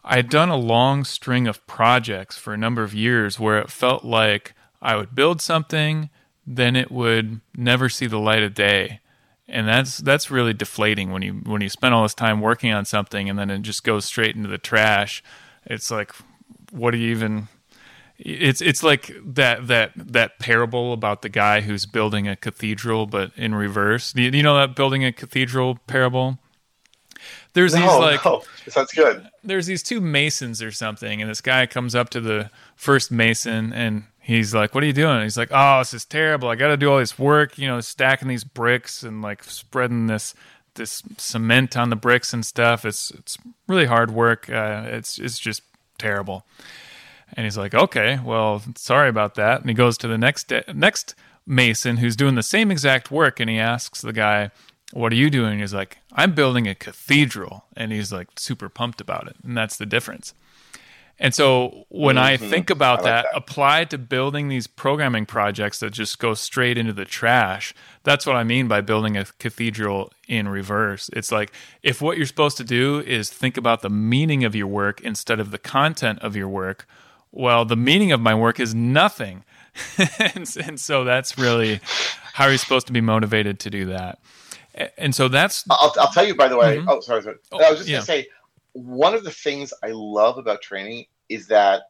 I 0.07 0.17
had 0.17 0.29
done 0.29 0.49
a 0.49 0.55
long 0.55 1.03
string 1.03 1.47
of 1.47 1.65
projects 1.65 2.37
for 2.37 2.53
a 2.53 2.57
number 2.57 2.83
of 2.83 2.93
years 2.93 3.39
where 3.39 3.57
it 3.57 3.71
felt 3.71 4.05
like 4.05 4.53
I 4.79 4.95
would 4.95 5.15
build 5.15 5.41
something, 5.41 6.11
then 6.45 6.75
it 6.75 6.91
would 6.91 7.41
never 7.57 7.89
see 7.89 8.05
the 8.05 8.19
light 8.19 8.43
of 8.43 8.53
day. 8.53 8.99
And 9.47 9.67
that's 9.67 9.97
that's 9.97 10.29
really 10.29 10.53
deflating 10.53 11.11
when 11.11 11.23
you 11.23 11.33
when 11.33 11.61
you 11.61 11.69
spend 11.69 11.95
all 11.95 12.03
this 12.03 12.13
time 12.13 12.39
working 12.39 12.71
on 12.71 12.85
something 12.85 13.29
and 13.29 13.37
then 13.37 13.49
it 13.49 13.63
just 13.63 13.83
goes 13.83 14.05
straight 14.05 14.35
into 14.35 14.47
the 14.47 14.57
trash. 14.59 15.23
It's 15.65 15.89
like 15.89 16.13
what 16.71 16.91
do 16.91 16.97
you 16.97 17.09
even 17.09 17.47
it's 18.17 18.61
it's 18.61 18.83
like 18.83 19.11
that 19.23 19.67
that 19.67 19.91
that 19.95 20.39
parable 20.39 20.93
about 20.93 21.21
the 21.21 21.29
guy 21.29 21.61
who's 21.61 21.85
building 21.85 22.27
a 22.27 22.35
cathedral 22.35 23.07
but 23.07 23.31
in 23.35 23.55
reverse. 23.55 24.13
Do 24.13 24.21
you, 24.21 24.31
you 24.31 24.43
know 24.43 24.55
that 24.55 24.75
building 24.75 25.03
a 25.03 25.11
cathedral 25.11 25.79
parable? 25.87 26.39
There's 27.55 27.73
no, 27.73 27.79
these 27.79 27.99
like 27.99 28.25
no. 28.25 28.43
sounds 28.67 28.91
good. 28.91 29.27
There's 29.43 29.65
these 29.65 29.81
two 29.81 30.01
masons 30.01 30.61
or 30.61 30.71
something, 30.71 31.21
and 31.21 31.31
this 31.31 31.41
guy 31.41 31.65
comes 31.65 31.95
up 31.95 32.09
to 32.11 32.21
the 32.21 32.51
first 32.75 33.11
mason 33.11 33.73
and 33.73 34.03
he's 34.19 34.53
like, 34.53 34.75
"What 34.75 34.83
are 34.83 34.87
you 34.87 34.93
doing?" 34.93 35.15
And 35.15 35.23
he's 35.23 35.37
like, 35.37 35.49
"Oh, 35.51 35.79
this 35.79 35.93
is 35.93 36.05
terrible. 36.05 36.49
I 36.49 36.55
got 36.55 36.67
to 36.67 36.77
do 36.77 36.91
all 36.91 36.99
this 36.99 37.17
work, 37.17 37.57
you 37.57 37.67
know, 37.67 37.79
stacking 37.79 38.27
these 38.27 38.43
bricks 38.43 39.03
and 39.03 39.21
like 39.21 39.43
spreading 39.43 40.07
this 40.07 40.35
this 40.75 41.01
cement 41.17 41.77
on 41.77 41.89
the 41.89 41.95
bricks 41.95 42.33
and 42.33 42.45
stuff. 42.45 42.83
It's 42.83 43.09
it's 43.11 43.37
really 43.67 43.85
hard 43.85 44.11
work. 44.11 44.49
Uh, 44.49 44.83
it's 44.87 45.17
it's 45.17 45.39
just 45.39 45.63
terrible." 45.97 46.45
And 47.33 47.43
he's 47.43 47.57
like, 47.57 47.73
okay, 47.73 48.19
well, 48.23 48.61
sorry 48.75 49.09
about 49.09 49.35
that. 49.35 49.61
And 49.61 49.69
he 49.69 49.73
goes 49.73 49.97
to 49.99 50.07
the 50.07 50.17
next 50.17 50.51
next 50.73 51.15
mason 51.45 51.97
who's 51.97 52.15
doing 52.15 52.35
the 52.35 52.43
same 52.43 52.71
exact 52.71 53.11
work, 53.11 53.39
and 53.39 53.49
he 53.49 53.59
asks 53.59 54.01
the 54.01 54.13
guy, 54.13 54.51
"What 54.95 55.11
are 55.11 55.15
you 55.15 55.29
doing?" 55.29 55.59
He's 55.59 55.73
like, 55.73 55.99
"I'm 56.13 56.33
building 56.33 56.67
a 56.67 56.75
cathedral," 56.75 57.65
and 57.75 57.91
he's 57.91 58.11
like 58.11 58.29
super 58.37 58.69
pumped 58.69 59.01
about 59.01 59.27
it, 59.27 59.35
and 59.43 59.55
that's 59.55 59.77
the 59.77 59.85
difference. 59.85 60.33
And 61.17 61.33
so 61.33 61.85
when 61.89 62.17
mm-hmm. 62.17 62.25
I 62.25 62.37
think 62.37 62.69
about 62.69 62.99
I 62.99 63.01
like 63.01 63.03
that, 63.03 63.25
that, 63.31 63.37
applied 63.37 63.89
to 63.91 63.97
building 63.97 64.49
these 64.49 64.67
programming 64.67 65.25
projects 65.25 65.79
that 65.79 65.91
just 65.91 66.19
go 66.19 66.33
straight 66.33 66.77
into 66.77 66.91
the 66.91 67.05
trash, 67.05 67.73
that's 68.03 68.25
what 68.25 68.35
I 68.35 68.43
mean 68.43 68.67
by 68.67 68.81
building 68.81 69.15
a 69.15 69.25
cathedral 69.39 70.11
in 70.27 70.49
reverse. 70.49 71.09
It's 71.13 71.31
like 71.31 71.53
if 71.83 72.01
what 72.01 72.17
you're 72.17 72.25
supposed 72.25 72.57
to 72.57 72.65
do 72.65 72.99
is 72.99 73.29
think 73.29 73.55
about 73.55 73.81
the 73.81 73.89
meaning 73.89 74.43
of 74.43 74.55
your 74.55 74.67
work 74.67 74.99
instead 75.01 75.39
of 75.39 75.51
the 75.51 75.57
content 75.57 76.19
of 76.19 76.35
your 76.35 76.49
work, 76.49 76.85
well, 77.31 77.63
the 77.63 77.77
meaning 77.77 78.11
of 78.11 78.19
my 78.19 78.35
work 78.35 78.59
is 78.59 78.75
nothing. 78.75 79.45
and, 80.19 80.55
and, 80.63 80.79
so 80.79 81.03
that's 81.03 81.37
really 81.37 81.81
how 82.33 82.45
are 82.45 82.49
you're 82.49 82.57
supposed 82.57 82.87
to 82.87 82.93
be 82.93 83.01
motivated 83.01 83.59
to 83.59 83.69
do 83.69 83.85
that. 83.87 84.19
And 84.97 85.15
so 85.15 85.27
that's. 85.27 85.63
I'll, 85.69 85.93
I'll 85.97 86.11
tell 86.11 86.25
you, 86.25 86.35
by 86.35 86.47
the 86.47 86.57
way. 86.57 86.77
Mm-hmm. 86.77 86.89
Oh, 86.89 86.99
sorry. 86.99 87.23
sorry. 87.23 87.37
Oh, 87.51 87.63
I 87.63 87.69
was 87.69 87.79
just 87.79 87.89
yeah. 87.89 87.97
going 87.97 88.05
to 88.05 88.11
say 88.11 88.27
one 88.73 89.13
of 89.13 89.23
the 89.23 89.31
things 89.31 89.73
I 89.83 89.91
love 89.91 90.37
about 90.37 90.61
training 90.61 91.05
is 91.29 91.47
that 91.47 91.83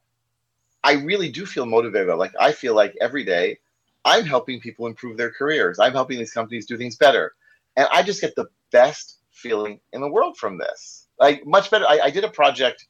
I 0.83 0.93
really 0.93 1.29
do 1.29 1.45
feel 1.45 1.65
motivated. 1.65 2.15
Like 2.15 2.33
I 2.39 2.51
feel 2.51 2.75
like 2.75 2.95
every 3.01 3.23
day 3.23 3.57
I'm 4.05 4.23
helping 4.23 4.59
people 4.59 4.85
improve 4.85 5.17
their 5.17 5.31
careers. 5.31 5.79
I'm 5.79 5.93
helping 5.93 6.19
these 6.19 6.31
companies 6.31 6.67
do 6.67 6.77
things 6.77 6.95
better. 6.95 7.33
And 7.75 7.87
I 7.91 8.03
just 8.03 8.21
get 8.21 8.35
the 8.35 8.45
best 8.71 9.17
feeling 9.31 9.79
in 9.93 10.01
the 10.01 10.09
world 10.09 10.37
from 10.37 10.59
this. 10.59 11.07
Like 11.19 11.45
much 11.45 11.71
better. 11.71 11.85
I, 11.87 12.01
I 12.03 12.09
did 12.11 12.23
a 12.23 12.29
project, 12.29 12.85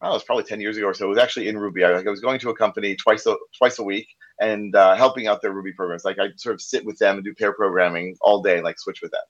oh, 0.00 0.10
it 0.10 0.14
was 0.14 0.22
probably 0.22 0.44
10 0.44 0.60
years 0.60 0.76
ago 0.76 0.86
or 0.86 0.94
so. 0.94 1.06
It 1.06 1.08
was 1.08 1.18
actually 1.18 1.48
in 1.48 1.58
Ruby. 1.58 1.84
I, 1.84 1.90
like, 1.90 2.06
I 2.06 2.10
was 2.10 2.20
going 2.20 2.38
to 2.38 2.50
a 2.50 2.56
company 2.56 2.94
twice 2.94 3.26
a, 3.26 3.34
twice 3.58 3.80
a 3.80 3.82
week 3.82 4.06
and 4.40 4.76
uh, 4.76 4.94
helping 4.94 5.26
out 5.26 5.42
their 5.42 5.52
Ruby 5.52 5.72
programs. 5.72 6.04
Like 6.04 6.20
I 6.20 6.28
sort 6.36 6.54
of 6.54 6.60
sit 6.60 6.84
with 6.84 6.98
them 6.98 7.16
and 7.16 7.24
do 7.24 7.34
pair 7.34 7.52
programming 7.52 8.16
all 8.20 8.42
day, 8.42 8.60
like 8.60 8.78
switch 8.78 9.02
with 9.02 9.10
them. 9.10 9.20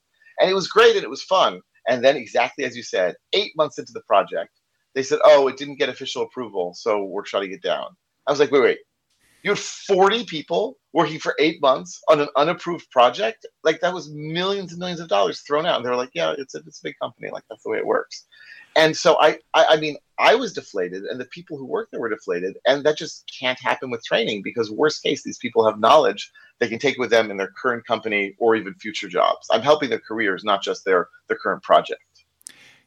And 0.41 0.51
it 0.51 0.55
was 0.55 0.69
great 0.69 0.97
and 0.97 1.05
it 1.05 1.11
was 1.11 1.23
fun. 1.23 1.61
And 1.89 2.05
then, 2.05 2.17
exactly 2.17 2.65
as 2.65 2.77
you 2.77 2.83
said, 2.83 3.15
eight 3.33 3.53
months 3.57 3.79
into 3.79 3.93
the 3.93 4.03
project, 4.07 4.51
they 4.95 5.03
said, 5.03 5.21
"Oh, 5.25 5.49
it 5.49 5.57
didn't 5.57 5.79
get 5.79 5.89
official 5.89 6.23
approval, 6.23 6.75
so 6.75 7.05
we're 7.05 7.25
shutting 7.25 7.53
it 7.53 7.63
down." 7.63 7.89
I 8.27 8.33
was 8.33 8.41
like, 8.41 8.51
"Wait, 8.51 8.63
wait, 8.63 8.79
you 9.43 9.51
had 9.51 9.59
40 9.59 10.25
people 10.25 10.79
working 10.93 11.19
for 11.19 11.35
eight 11.39 11.61
months 11.61 12.01
on 12.09 12.21
an 12.21 12.29
unapproved 12.37 12.91
project? 12.91 13.47
Like 13.65 13.81
that 13.81 13.95
was 13.95 14.11
millions 14.11 14.73
and 14.73 14.79
millions 14.79 15.01
of 15.01 15.09
dollars 15.09 15.41
thrown 15.41 15.67
out." 15.67 15.77
And 15.77 15.85
they 15.85 15.91
were 15.91 15.97
like, 15.97 16.11
"Yeah, 16.15 16.35
it's 16.37 16.55
a, 16.55 16.59
it's 16.59 16.81
a 16.81 16.85
big 16.85 16.95
company. 17.01 17.31
Like 17.31 17.45
that's 17.49 17.63
the 17.63 17.71
way 17.71 17.79
it 17.79 17.87
works." 17.87 18.27
And 18.77 18.97
so 18.97 19.21
I, 19.21 19.39
I, 19.55 19.65
I 19.71 19.77
mean, 19.79 19.97
I 20.19 20.35
was 20.35 20.53
deflated, 20.53 21.05
and 21.05 21.21
the 21.21 21.25
people 21.27 21.57
who 21.57 21.67
worked 21.67 21.91
there 21.91 22.01
were 22.01 22.09
deflated, 22.09 22.57
and 22.67 22.85
that 22.85 22.97
just 22.97 23.31
can't 23.39 23.59
happen 23.61 23.91
with 23.91 24.05
training 24.05 24.43
because 24.43 24.71
worst 24.71 25.03
case, 25.03 25.23
these 25.25 25.39
people 25.39 25.67
have 25.67 25.81
knowledge 25.81 26.31
they 26.61 26.69
can 26.69 26.79
take 26.79 26.99
with 26.99 27.11
them 27.11 27.31
in 27.31 27.37
their 27.37 27.51
current 27.61 27.87
company 27.87 28.35
or 28.39 28.55
even 28.55 28.75
future 28.75 29.09
jobs. 29.09 29.49
I'm 29.51 29.63
helping 29.63 29.89
their 29.89 29.99
careers, 30.01 30.45
not 30.45 30.63
just 30.63 30.85
their 30.85 31.09
their 31.29 31.39
current 31.39 31.63
project. 31.63 32.03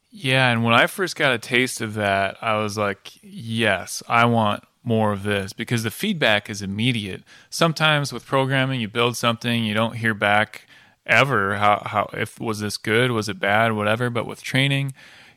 Yeah, 0.10 0.52
and 0.52 0.64
when 0.64 0.76
I 0.76 0.86
first 0.86 1.16
got 1.16 1.34
a 1.34 1.40
taste 1.40 1.82
of 1.82 1.96
that, 1.96 2.38
I 2.42 2.58
was 2.58 2.78
like, 2.78 3.12
yes, 3.24 4.04
I 4.08 4.26
want 4.26 4.64
more 4.84 5.12
of 5.12 5.24
this 5.24 5.54
because 5.54 5.84
the 5.84 5.92
feedback 5.92 6.50
is 6.50 6.62
immediate. 6.62 7.24
Sometimes 7.50 8.12
with 8.12 8.26
programming, 8.26 8.82
you 8.82 8.88
build 8.88 9.18
something, 9.18 9.64
you 9.64 9.74
don't 9.74 9.98
hear 9.98 10.14
back 10.14 10.68
ever 11.06 11.56
how 11.56 11.84
how 11.86 12.10
if 12.14 12.40
was 12.40 12.60
this 12.60 12.78
good, 12.78 13.12
was 13.12 13.30
it 13.30 13.40
bad, 13.40 13.74
whatever, 13.74 14.10
but 14.10 14.26
with 14.26 14.42
training, 14.42 14.94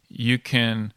you 0.08 0.38
can 0.38 0.92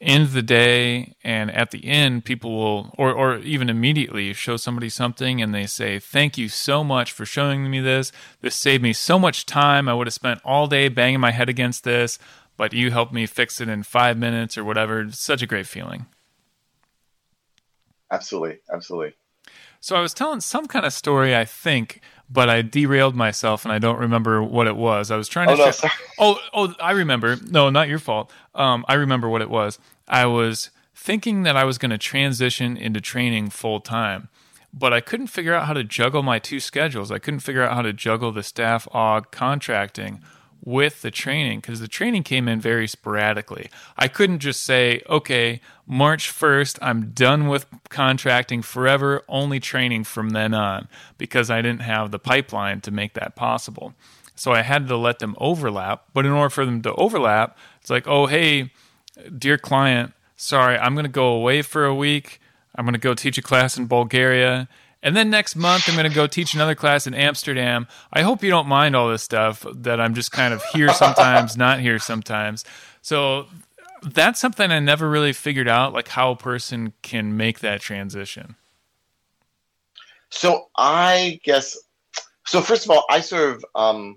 end 0.00 0.28
the 0.28 0.42
day 0.42 1.14
and 1.24 1.50
at 1.50 1.72
the 1.72 1.84
end 1.84 2.24
people 2.24 2.54
will 2.54 2.94
or 2.96 3.12
or 3.12 3.38
even 3.38 3.68
immediately 3.68 4.32
show 4.32 4.56
somebody 4.56 4.88
something 4.88 5.42
and 5.42 5.52
they 5.52 5.66
say 5.66 5.98
thank 5.98 6.38
you 6.38 6.48
so 6.48 6.84
much 6.84 7.10
for 7.10 7.26
showing 7.26 7.68
me 7.68 7.80
this 7.80 8.12
this 8.40 8.54
saved 8.54 8.84
me 8.84 8.92
so 8.92 9.18
much 9.18 9.46
time 9.46 9.88
i 9.88 9.94
would 9.94 10.06
have 10.06 10.14
spent 10.14 10.40
all 10.44 10.68
day 10.68 10.86
banging 10.86 11.18
my 11.18 11.32
head 11.32 11.48
against 11.48 11.82
this 11.82 12.20
but 12.56 12.72
you 12.72 12.90
helped 12.90 13.12
me 13.12 13.26
fix 13.26 13.60
it 13.60 13.68
in 13.68 13.82
five 13.82 14.16
minutes 14.16 14.56
or 14.56 14.64
whatever. 14.64 15.02
It's 15.02 15.20
such 15.20 15.42
a 15.42 15.46
great 15.46 15.66
feeling. 15.66 16.06
Absolutely. 18.14 18.58
Absolutely. 18.72 19.14
So 19.80 19.96
I 19.96 20.00
was 20.00 20.14
telling 20.14 20.40
some 20.40 20.66
kind 20.66 20.86
of 20.86 20.92
story, 20.92 21.36
I 21.36 21.44
think, 21.44 22.00
but 22.30 22.48
I 22.48 22.62
derailed 22.62 23.14
myself 23.14 23.64
and 23.64 23.72
I 23.72 23.78
don't 23.78 23.98
remember 23.98 24.42
what 24.42 24.66
it 24.66 24.76
was. 24.76 25.10
I 25.10 25.16
was 25.16 25.28
trying 25.28 25.48
to. 25.48 25.62
Oh, 25.62 25.72
no, 25.82 25.90
oh, 26.18 26.38
oh, 26.54 26.74
I 26.80 26.92
remember. 26.92 27.36
No, 27.36 27.68
not 27.68 27.88
your 27.88 27.98
fault. 27.98 28.32
Um, 28.54 28.84
I 28.88 28.94
remember 28.94 29.28
what 29.28 29.42
it 29.42 29.50
was. 29.50 29.78
I 30.08 30.26
was 30.26 30.70
thinking 30.94 31.42
that 31.42 31.56
I 31.56 31.64
was 31.64 31.76
going 31.76 31.90
to 31.90 31.98
transition 31.98 32.76
into 32.76 33.00
training 33.00 33.50
full 33.50 33.80
time, 33.80 34.28
but 34.72 34.94
I 34.94 35.00
couldn't 35.00 35.26
figure 35.26 35.52
out 35.52 35.66
how 35.66 35.74
to 35.74 35.84
juggle 35.84 36.22
my 36.22 36.38
two 36.38 36.60
schedules. 36.60 37.10
I 37.10 37.18
couldn't 37.18 37.40
figure 37.40 37.62
out 37.62 37.74
how 37.74 37.82
to 37.82 37.92
juggle 37.92 38.32
the 38.32 38.42
staff 38.42 38.88
aug 38.94 39.30
contracting 39.32 40.22
with 40.64 41.02
the 41.02 41.10
training 41.10 41.60
because 41.60 41.80
the 41.80 41.88
training 41.88 42.22
came 42.22 42.48
in 42.48 42.60
very 42.60 42.88
sporadically. 42.88 43.68
I 43.98 44.08
couldn't 44.08 44.38
just 44.38 44.64
say, 44.64 45.02
okay, 45.08 45.60
March 45.86 46.32
1st, 46.32 46.78
I'm 46.80 47.10
done 47.10 47.48
with 47.48 47.66
contracting 47.90 48.62
forever, 48.62 49.22
only 49.28 49.60
training 49.60 50.04
from 50.04 50.30
then 50.30 50.54
on, 50.54 50.88
because 51.18 51.50
I 51.50 51.60
didn't 51.60 51.82
have 51.82 52.10
the 52.10 52.18
pipeline 52.18 52.80
to 52.82 52.90
make 52.90 53.12
that 53.14 53.36
possible. 53.36 53.94
So 54.34 54.52
I 54.52 54.62
had 54.62 54.88
to 54.88 54.96
let 54.96 55.18
them 55.18 55.36
overlap. 55.38 56.06
But 56.14 56.24
in 56.24 56.32
order 56.32 56.50
for 56.50 56.64
them 56.64 56.82
to 56.82 56.94
overlap, 56.94 57.56
it's 57.80 57.90
like, 57.90 58.08
oh, 58.08 58.26
hey, 58.26 58.72
dear 59.36 59.58
client, 59.58 60.12
sorry, 60.34 60.78
I'm 60.78 60.94
going 60.94 61.04
to 61.04 61.10
go 61.10 61.28
away 61.28 61.62
for 61.62 61.84
a 61.84 61.94
week. 61.94 62.40
I'm 62.74 62.84
going 62.84 62.94
to 62.94 62.98
go 62.98 63.14
teach 63.14 63.38
a 63.38 63.42
class 63.42 63.76
in 63.76 63.86
Bulgaria 63.86 64.68
and 65.04 65.14
then 65.14 65.28
next 65.28 65.54
month, 65.54 65.86
I'm 65.86 65.96
going 65.96 66.08
to 66.08 66.14
go 66.14 66.26
teach 66.26 66.54
another 66.54 66.74
class 66.74 67.06
in 67.06 67.12
Amsterdam. 67.12 67.86
I 68.10 68.22
hope 68.22 68.42
you 68.42 68.48
don't 68.48 68.66
mind 68.66 68.96
all 68.96 69.10
this 69.10 69.22
stuff 69.22 69.64
that 69.70 70.00
I'm 70.00 70.14
just 70.14 70.32
kind 70.32 70.54
of 70.54 70.64
here 70.72 70.94
sometimes, 70.94 71.56
not 71.58 71.80
here 71.80 71.98
sometimes. 71.98 72.64
So 73.02 73.46
that's 74.02 74.40
something 74.40 74.70
I 74.70 74.78
never 74.78 75.08
really 75.08 75.34
figured 75.34 75.68
out, 75.68 75.92
like 75.92 76.08
how 76.08 76.30
a 76.30 76.36
person 76.36 76.94
can 77.02 77.36
make 77.36 77.60
that 77.60 77.82
transition. 77.82 78.56
So 80.30 80.70
I 80.74 81.38
guess, 81.44 81.76
so 82.46 82.62
first 82.62 82.86
of 82.86 82.90
all, 82.90 83.04
I 83.10 83.20
sort 83.20 83.56
of 83.56 83.64
um, 83.74 84.16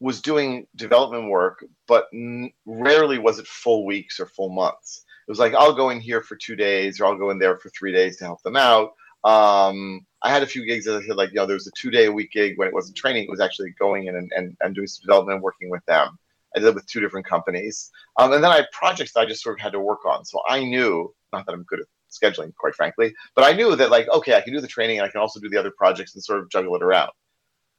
was 0.00 0.20
doing 0.20 0.66
development 0.74 1.30
work, 1.30 1.64
but 1.86 2.06
n- 2.12 2.50
rarely 2.66 3.18
was 3.18 3.38
it 3.38 3.46
full 3.46 3.86
weeks 3.86 4.18
or 4.18 4.26
full 4.26 4.50
months. 4.50 5.04
It 5.28 5.30
was 5.30 5.38
like 5.38 5.54
I'll 5.54 5.74
go 5.74 5.90
in 5.90 6.00
here 6.00 6.22
for 6.22 6.34
two 6.34 6.56
days, 6.56 7.00
or 7.00 7.06
I'll 7.06 7.16
go 7.16 7.30
in 7.30 7.38
there 7.38 7.56
for 7.56 7.70
three 7.70 7.92
days 7.92 8.16
to 8.16 8.24
help 8.24 8.42
them 8.42 8.56
out 8.56 8.94
um, 9.24 10.04
I 10.20 10.30
had 10.30 10.42
a 10.42 10.46
few 10.46 10.64
gigs 10.64 10.84
that 10.84 10.96
I 10.96 11.06
said, 11.06 11.16
like, 11.16 11.30
you 11.30 11.36
know, 11.36 11.46
there 11.46 11.54
was 11.54 11.66
a 11.66 11.72
two 11.72 11.90
day 11.90 12.06
a 12.06 12.12
week 12.12 12.32
gig 12.32 12.58
when 12.58 12.68
it 12.68 12.74
wasn't 12.74 12.96
training, 12.96 13.24
it 13.24 13.30
was 13.30 13.40
actually 13.40 13.70
going 13.78 14.06
in 14.06 14.16
and, 14.16 14.30
and, 14.34 14.56
and 14.60 14.74
doing 14.74 14.86
some 14.86 15.02
development 15.02 15.36
and 15.36 15.42
working 15.42 15.70
with 15.70 15.84
them. 15.86 16.18
I 16.54 16.58
did 16.58 16.68
it 16.68 16.74
with 16.74 16.86
two 16.86 17.00
different 17.00 17.26
companies. 17.26 17.90
Um, 18.18 18.32
and 18.32 18.44
then 18.44 18.50
I 18.50 18.56
had 18.56 18.70
projects 18.72 19.12
that 19.12 19.20
I 19.20 19.26
just 19.26 19.42
sort 19.42 19.58
of 19.58 19.62
had 19.62 19.72
to 19.72 19.80
work 19.80 20.04
on. 20.04 20.24
So 20.24 20.40
I 20.48 20.62
knew, 20.62 21.14
not 21.32 21.46
that 21.46 21.52
I'm 21.52 21.62
good 21.64 21.80
at 21.80 21.86
scheduling, 22.10 22.54
quite 22.54 22.74
frankly, 22.74 23.14
but 23.34 23.44
I 23.44 23.52
knew 23.52 23.74
that, 23.74 23.90
like, 23.90 24.08
okay, 24.08 24.34
I 24.34 24.42
can 24.42 24.52
do 24.52 24.60
the 24.60 24.68
training 24.68 24.98
and 24.98 25.06
I 25.06 25.10
can 25.10 25.20
also 25.20 25.40
do 25.40 25.48
the 25.48 25.58
other 25.58 25.72
projects 25.76 26.14
and 26.14 26.22
sort 26.22 26.40
of 26.40 26.50
juggle 26.50 26.76
it 26.76 26.82
around. 26.82 27.10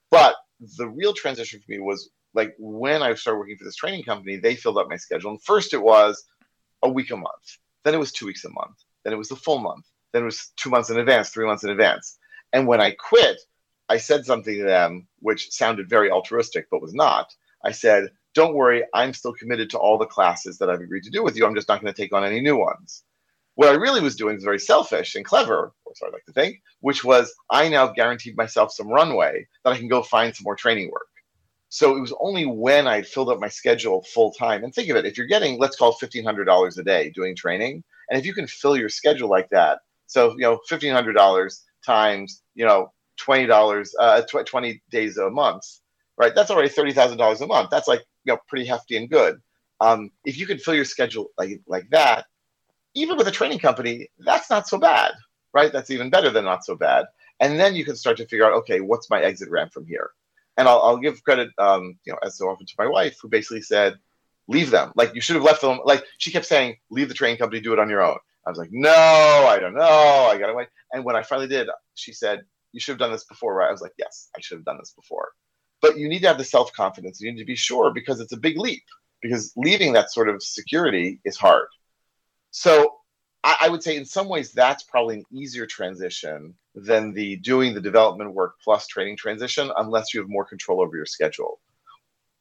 But 0.10 0.36
the 0.78 0.88
real 0.88 1.14
transition 1.14 1.60
for 1.60 1.72
me 1.72 1.80
was 1.80 2.10
like 2.34 2.56
when 2.58 3.04
I 3.04 3.14
started 3.14 3.40
working 3.40 3.58
for 3.58 3.66
this 3.66 3.76
training 3.76 4.04
company, 4.04 4.38
they 4.38 4.56
filled 4.56 4.78
up 4.78 4.90
my 4.90 4.98
schedule. 4.98 5.32
And 5.32 5.42
first 5.44 5.74
it 5.74 5.82
was 5.82 6.24
a 6.82 6.90
week 6.90 7.12
a 7.12 7.18
month, 7.18 7.58
then 7.84 7.94
it 7.94 8.00
was 8.00 8.12
two 8.12 8.26
weeks 8.26 8.44
a 8.44 8.50
month, 8.50 8.78
then 9.04 9.14
it 9.14 9.18
was 9.18 9.30
the 9.30 9.36
full 9.36 9.60
month 9.60 9.86
then 10.14 10.22
it 10.22 10.26
was 10.26 10.52
two 10.56 10.70
months 10.70 10.90
in 10.90 10.98
advance, 10.98 11.30
three 11.30 11.46
months 11.46 11.64
in 11.64 11.72
advance. 11.72 12.18
And 12.54 12.68
when 12.68 12.80
I 12.80 12.92
quit, 12.92 13.38
I 13.90 13.98
said 13.98 14.26
something 14.26 14.56
to 14.56 14.64
them 14.64 15.08
which 15.20 15.52
sounded 15.52 15.90
very 15.90 16.10
altruistic, 16.10 16.68
but 16.72 16.82
was 16.82 16.94
not. 16.94 17.34
I 17.66 17.72
said, 17.72 18.12
Don't 18.34 18.56
worry, 18.56 18.84
I'm 18.94 19.14
still 19.14 19.34
committed 19.34 19.70
to 19.72 19.78
all 19.78 19.98
the 19.98 20.06
classes 20.06 20.58
that 20.60 20.70
I've 20.70 20.82
agreed 20.82 21.04
to 21.04 21.10
do 21.10 21.24
with 21.24 21.36
you. 21.36 21.46
I'm 21.46 21.56
just 21.56 21.68
not 21.68 21.82
going 21.82 21.94
to 21.94 22.02
take 22.02 22.14
on 22.14 22.24
any 22.24 22.42
new 22.42 22.58
ones. 22.58 23.04
What 23.56 23.70
I 23.70 23.74
really 23.74 24.02
was 24.02 24.16
doing 24.16 24.36
was 24.36 24.44
very 24.44 24.60
selfish 24.60 25.16
and 25.16 25.26
clever, 25.26 25.74
or 25.86 25.94
so 25.96 26.08
I 26.08 26.12
like 26.12 26.26
to 26.26 26.34
think, 26.34 26.62
which 26.80 27.04
was 27.04 27.34
I 27.50 27.70
now 27.70 27.88
guaranteed 27.88 28.38
myself 28.38 28.72
some 28.72 28.88
runway 28.88 29.48
that 29.64 29.74
I 29.74 29.78
can 29.78 29.88
go 29.88 30.02
find 30.02 30.36
some 30.36 30.44
more 30.44 30.56
training 30.56 30.90
work. 30.92 31.08
So 31.70 31.96
it 31.98 32.02
was 32.02 32.14
only 32.20 32.46
when 32.46 32.88
I 32.88 33.02
filled 33.02 33.30
up 33.30 33.40
my 33.40 33.48
schedule 33.48 34.04
full 34.14 34.32
time. 34.32 34.64
And 34.64 34.74
think 34.74 34.90
of 34.90 34.96
it, 34.96 35.06
if 35.06 35.18
you're 35.18 35.28
getting, 35.28 35.60
let's 35.60 35.76
call 35.76 35.96
it 36.00 36.06
$1,500 36.06 36.78
a 36.78 36.84
day 36.84 37.10
doing 37.10 37.36
training, 37.36 37.84
and 38.10 38.20
if 38.20 38.26
you 38.26 38.34
can 38.34 38.48
fill 38.48 38.78
your 38.78 38.90
schedule 38.90 39.30
like 39.30 39.50
that, 39.50 39.80
so 40.08 40.32
you 40.32 40.42
know, 40.42 40.60
fifteen 40.68 40.94
hundred 40.94 41.14
dollars 41.14 41.64
times 41.86 42.42
you 42.56 42.66
know 42.66 42.92
twenty 43.18 43.46
dollars, 43.46 43.94
uh, 44.00 44.22
tw- 44.22 44.46
twenty 44.46 44.82
days 44.92 45.18
a 45.18 45.30
month, 45.30 45.64
right? 46.18 46.34
That's 46.36 46.52
already 46.52 46.70
thirty 46.70 46.94
thousand 46.94 47.18
dollars 47.18 47.42
a 47.42 47.48
month. 47.48 47.70
That's 47.70 47.88
like 47.88 48.02
you 48.26 48.34
know 48.34 48.40
pretty 48.48 48.66
hefty 48.66 48.98
and 48.98 49.10
good. 49.10 49.42
Um, 49.80 50.12
if 50.24 50.38
you 50.38 50.46
can 50.46 50.58
fill 50.58 50.76
your 50.76 50.86
schedule 50.86 51.32
like 51.38 51.62
like 51.68 51.90
that, 51.92 52.26
even 52.96 53.18
with 53.18 53.28
a 53.28 53.32
training 53.32 53.60
company, 53.60 54.08
that's 54.20 54.50
not 54.50 54.68
so 54.68 54.78
bad, 54.78 55.12
right? 55.54 55.72
That's 55.72 55.90
even 55.92 56.10
better 56.10 56.30
than 56.30 56.46
not 56.46 56.64
so 56.64 56.76
bad. 56.76 57.06
And 57.40 57.60
then 57.60 57.76
you 57.76 57.84
can 57.84 57.96
start 57.96 58.18
to 58.18 58.28
figure 58.28 58.46
out, 58.46 58.54
okay, 58.54 58.80
what's 58.80 59.10
my 59.10 59.22
exit 59.22 59.50
ramp 59.50 59.74
from 59.74 59.86
here? 59.86 60.12
And 60.58 60.68
I'll, 60.68 60.82
I'll 60.82 60.98
give 60.98 61.24
credit, 61.24 61.50
um, 61.58 61.98
you 62.06 62.14
know, 62.14 62.20
as 62.24 62.38
so 62.38 62.48
often 62.48 62.66
to 62.66 62.74
my 62.78 62.88
wife, 62.88 63.18
who 63.22 63.28
basically 63.28 63.62
said, 63.62 63.96
leave 64.48 64.70
them. 64.70 64.92
Like 64.96 65.16
you 65.16 65.22
should 65.22 65.36
have 65.36 65.44
left 65.44 65.62
them. 65.62 65.80
Like 65.84 66.04
she 66.20 66.32
kept 66.32 66.46
saying, 66.46 66.78
leave 66.90 67.08
the 67.08 67.16
training 67.16 67.38
company, 67.38 67.60
do 67.60 67.74
it 67.74 67.80
on 67.80 67.90
your 67.90 68.04
own. 68.04 68.18
I 68.46 68.50
was 68.50 68.58
like, 68.58 68.72
no, 68.72 68.92
I 68.92 69.58
don't 69.60 69.74
know. 69.74 70.30
I 70.32 70.38
got 70.38 70.50
away. 70.50 70.68
And 70.92 71.06
when 71.06 71.16
I 71.16 71.24
finally 71.24 71.48
did, 71.48 71.70
she 71.96 72.12
said, 72.14 72.42
you 72.74 72.80
should 72.80 72.94
have 72.94 73.00
done 73.00 73.12
this 73.12 73.24
before, 73.24 73.56
right? 73.56 73.70
I 73.70 73.72
was 73.72 73.82
like, 73.82 73.94
yes, 73.98 74.30
I 74.36 74.42
should 74.42 74.58
have 74.58 74.66
done 74.66 74.78
this 74.80 74.92
before. 74.92 75.30
But 75.82 75.98
you 75.98 76.10
need 76.10 76.22
to 76.22 76.28
have 76.28 76.38
the 76.38 76.44
self 76.44 76.74
confidence. 76.74 77.22
You 77.22 77.32
need 77.32 77.40
to 77.40 77.46
be 77.46 77.56
sure 77.56 77.92
because 77.94 78.20
it's 78.20 78.34
a 78.34 78.38
big 78.38 78.58
leap, 78.58 78.84
because 79.22 79.54
leaving 79.56 79.94
that 79.94 80.12
sort 80.12 80.30
of 80.30 80.42
security 80.44 81.20
is 81.24 81.38
hard. 81.38 81.68
So 82.52 82.98
I, 83.44 83.58
I, 83.62 83.70
would 83.70 83.84
say 83.84 83.98
in 83.98 84.06
some 84.06 84.30
ways 84.30 84.52
that's 84.52 84.84
probably 84.84 85.16
an 85.16 85.24
easier 85.32 85.66
transition 85.66 86.56
than 86.76 87.14
the 87.14 87.38
doing 87.38 87.74
the 87.74 87.82
development 87.82 88.34
work 88.34 88.56
plus 88.64 88.88
training 88.88 89.18
transition, 89.18 89.72
unless 89.78 90.14
you 90.14 90.20
have 90.22 90.30
more 90.30 90.46
control 90.46 90.82
over 90.82 90.96
your 90.96 91.06
schedule. 91.06 91.60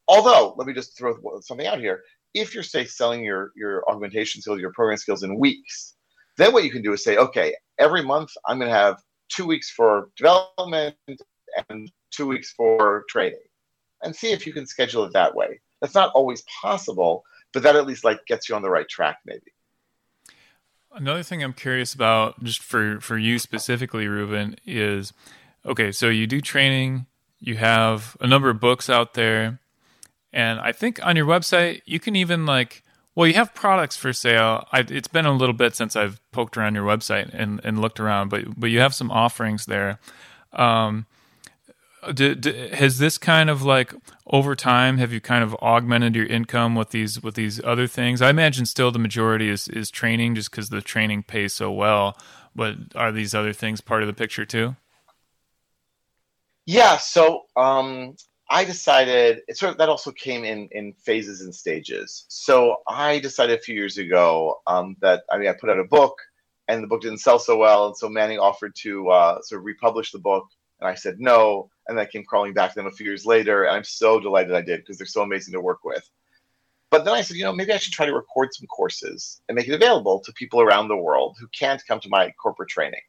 Although, 0.09 0.55
let 0.57 0.67
me 0.67 0.73
just 0.73 0.97
throw 0.97 1.15
something 1.41 1.67
out 1.67 1.79
here. 1.79 2.03
If 2.35 2.55
you're, 2.55 2.63
say, 2.63 2.85
selling 2.85 3.25
your, 3.25 3.53
your 3.57 3.85
augmentation 3.91 4.41
skills, 4.41 4.61
your 4.61 4.73
programming 4.73 4.99
skills 4.99 5.23
in 5.23 5.39
weeks, 5.39 5.95
then 6.37 6.53
what 6.53 6.65
you 6.65 6.71
can 6.71 6.83
do 6.83 6.93
is 6.93 7.05
say, 7.05 7.17
okay, 7.17 7.55
every 7.79 8.03
month 8.03 8.31
I'm 8.47 8.59
going 8.59 8.71
to 8.71 8.77
have 8.77 8.99
two 9.29 9.47
weeks 9.47 9.71
for 9.71 10.09
development 10.17 10.97
and 11.69 11.91
two 12.11 12.27
weeks 12.27 12.53
for 12.53 13.05
training 13.09 13.39
and 14.03 14.15
see 14.15 14.33
if 14.33 14.47
you 14.47 14.53
can 14.53 14.67
schedule 14.67 15.05
it 15.05 15.13
that 15.13 15.35
way. 15.35 15.61
That's 15.81 15.95
not 15.95 16.13
always 16.15 16.43
possible, 16.61 17.25
but 17.53 17.63
that 17.63 17.77
at 17.77 17.87
least 17.87 18.05
like 18.05 18.25
gets 18.27 18.49
you 18.49 18.55
on 18.55 18.63
the 18.63 18.71
right 18.71 18.89
track 18.89 19.19
maybe. 19.25 19.53
Another 20.95 21.23
thing 21.23 21.43
I'm 21.43 21.55
curious 21.55 21.95
about 21.95 22.43
just 22.45 22.63
for 22.63 23.01
for 23.01 23.17
you 23.17 23.39
specifically 23.39 24.05
Reuven 24.05 24.59
is 24.67 25.13
okay, 25.65 25.91
so 25.91 26.09
you 26.09 26.27
do 26.27 26.41
training, 26.41 27.07
you 27.41 27.57
have 27.57 28.17
a 28.21 28.27
number 28.27 28.51
of 28.51 28.61
books 28.61 28.91
out 28.91 29.15
there, 29.15 29.59
and 30.33 30.61
I 30.61 30.73
think 30.73 31.05
on 31.05 31.17
your 31.17 31.27
website 31.27 31.83
you 31.85 32.01
can 32.01 32.17
even 32.17 32.47
like 32.47 32.83
well, 33.15 33.27
you 33.27 33.35
have 33.35 33.53
products 33.55 33.97
for 33.97 34.13
sale. 34.15 34.67
I, 34.73 34.81
it's 34.89 35.09
been 35.09 35.27
a 35.27 35.33
little 35.33 35.53
bit 35.53 35.77
since 35.77 35.97
I've 35.97 36.19
poked 36.33 36.57
around 36.57 36.75
your 36.75 36.87
website 36.87 37.29
and, 37.35 37.61
and 37.63 37.79
looked 37.79 38.01
around, 38.01 38.31
but 38.31 38.59
but 38.59 38.71
you 38.71 38.81
have 38.81 38.95
some 38.95 39.11
offerings 39.11 39.67
there. 39.67 39.99
Um, 40.53 41.07
do, 42.15 42.35
do, 42.35 42.53
has 42.73 42.99
this 42.99 43.17
kind 43.17 43.49
of 43.49 43.63
like 43.63 43.95
over 44.27 44.57
time 44.57 44.99
have 44.99 45.13
you 45.13 45.21
kind 45.21 45.45
of 45.45 45.55
augmented 45.57 46.17
your 46.17 46.27
income 46.27 46.75
with 46.75 46.91
these 46.91 47.23
with 47.23 47.37
these 47.37 47.63
other 47.63 47.87
things 47.87 48.21
i 48.21 48.29
imagine 48.29 48.67
still 48.67 48.91
the 48.91 48.99
majority 48.99 49.49
is 49.49 49.69
is 49.69 49.89
training 49.89 50.35
just 50.35 50.51
because 50.51 50.69
the 50.69 50.81
training 50.81 51.23
pays 51.23 51.53
so 51.53 51.71
well 51.71 52.19
but 52.57 52.75
are 52.97 53.13
these 53.13 53.35
other 53.35 53.53
things 53.53 53.81
part 53.81 54.03
of 54.03 54.09
the 54.09 54.13
picture 54.13 54.45
too 54.45 54.75
yeah 56.67 56.97
so 56.97 57.43
um 57.57 58.17
i 58.53 58.65
decided 58.65 59.41
it 59.49 59.57
sort 59.57 59.73
of 59.73 59.79
that 59.79 59.89
also 59.89 60.13
came 60.13 60.45
in 60.45 60.69
in 60.71 60.93
phases 60.93 61.41
and 61.41 61.55
stages 61.55 62.25
so 62.29 62.77
i 62.89 63.19
decided 63.19 63.59
a 63.59 63.63
few 63.63 63.75
years 63.75 63.99
ago 63.99 64.61
um, 64.67 64.97
that 65.01 65.25
i 65.33 65.39
mean 65.39 65.49
i 65.49 65.53
put 65.53 65.71
out 65.71 65.79
a 65.79 65.85
book 65.85 66.17
and 66.69 66.83
the 66.83 66.87
book 66.87 67.03
didn't 67.03 67.19
sell 67.19 67.39
so 67.39 67.57
well 67.57 67.87
and 67.87 67.97
so 67.97 68.09
manning 68.09 68.39
offered 68.39 68.75
to 68.77 69.09
uh, 69.09 69.43
sort 69.43 69.61
of 69.61 69.65
republish 69.65 70.13
the 70.13 70.19
book 70.19 70.47
and 70.81 70.89
i 70.89 70.95
said 70.95 71.19
no 71.19 71.69
and 71.89 71.99
I 71.99 72.07
came 72.07 72.25
crawling 72.25 72.55
back 72.55 72.71
to 72.71 72.75
them 72.77 72.87
a 72.87 72.93
few 72.93 73.07
years 73.07 73.27
later. 73.27 73.65
And 73.65 73.77
I'm 73.77 73.85
so 73.85 74.21
delighted 74.21 74.55
I 74.55 74.63
did 74.63 74.81
because 74.81 74.99
they're 74.99 75.07
so 75.07 75.23
amazing 75.23 75.53
to 75.53 75.61
work 75.61 75.85
with. 75.85 76.09
But 76.91 77.05
then 77.05 77.15
I 77.15 77.23
said, 77.23 77.37
you 77.37 77.45
know, 77.45 77.55
maybe 77.55 77.73
I 77.73 77.79
should 77.79 77.93
try 77.93 78.07
to 78.07 78.15
record 78.15 78.53
some 78.53 78.67
courses 78.67 79.41
and 79.49 79.57
make 79.57 79.67
it 79.67 79.75
available 79.75 80.21
to 80.21 80.33
people 80.33 80.61
around 80.61 80.89
the 80.89 80.97
world 80.97 81.37
who 81.41 81.47
can't 81.49 81.83
come 81.87 82.01
to 82.01 82.09
my 82.09 82.31
corporate 82.33 82.69
training. 82.69 83.01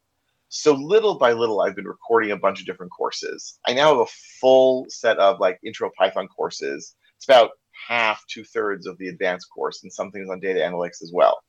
So 0.56 0.74
little 0.74 1.18
by 1.18 1.34
little, 1.34 1.62
I've 1.62 1.76
been 1.76 1.88
recording 1.88 2.32
a 2.32 2.38
bunch 2.38 2.60
of 2.60 2.66
different 2.66 2.92
courses. 2.92 3.60
I 3.68 3.74
now 3.74 3.90
have 3.90 4.08
a 4.08 4.12
full 4.40 4.86
set 4.90 5.18
of 5.18 5.40
like 5.40 5.60
intro 5.66 5.90
Python 5.98 6.28
courses. 6.28 6.96
It's 7.18 7.26
about 7.26 7.52
half, 7.88 8.24
two 8.28 8.44
thirds 8.44 8.86
of 8.86 8.98
the 8.98 9.08
advanced 9.08 9.48
course, 9.54 9.82
and 9.84 9.92
some 9.92 10.12
things 10.12 10.30
on 10.30 10.40
data 10.40 10.60
analytics 10.60 11.02
as 11.02 11.12
well 11.14 11.40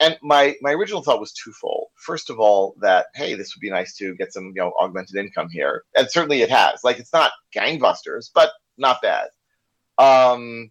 and 0.00 0.18
my 0.22 0.54
my 0.60 0.72
original 0.72 1.02
thought 1.02 1.20
was 1.20 1.32
twofold. 1.32 1.88
First 1.94 2.30
of 2.30 2.38
all, 2.38 2.74
that 2.80 3.06
hey, 3.14 3.34
this 3.34 3.54
would 3.54 3.60
be 3.60 3.70
nice 3.70 3.96
to 3.96 4.14
get 4.14 4.32
some 4.32 4.52
you 4.54 4.62
know 4.62 4.72
augmented 4.80 5.16
income 5.16 5.48
here, 5.50 5.84
and 5.96 6.10
certainly 6.10 6.42
it 6.42 6.50
has. 6.50 6.84
Like 6.84 6.98
it's 6.98 7.12
not 7.12 7.32
gangbusters, 7.54 8.30
but 8.34 8.50
not 8.76 9.00
bad. 9.02 9.28
Um, 9.98 10.70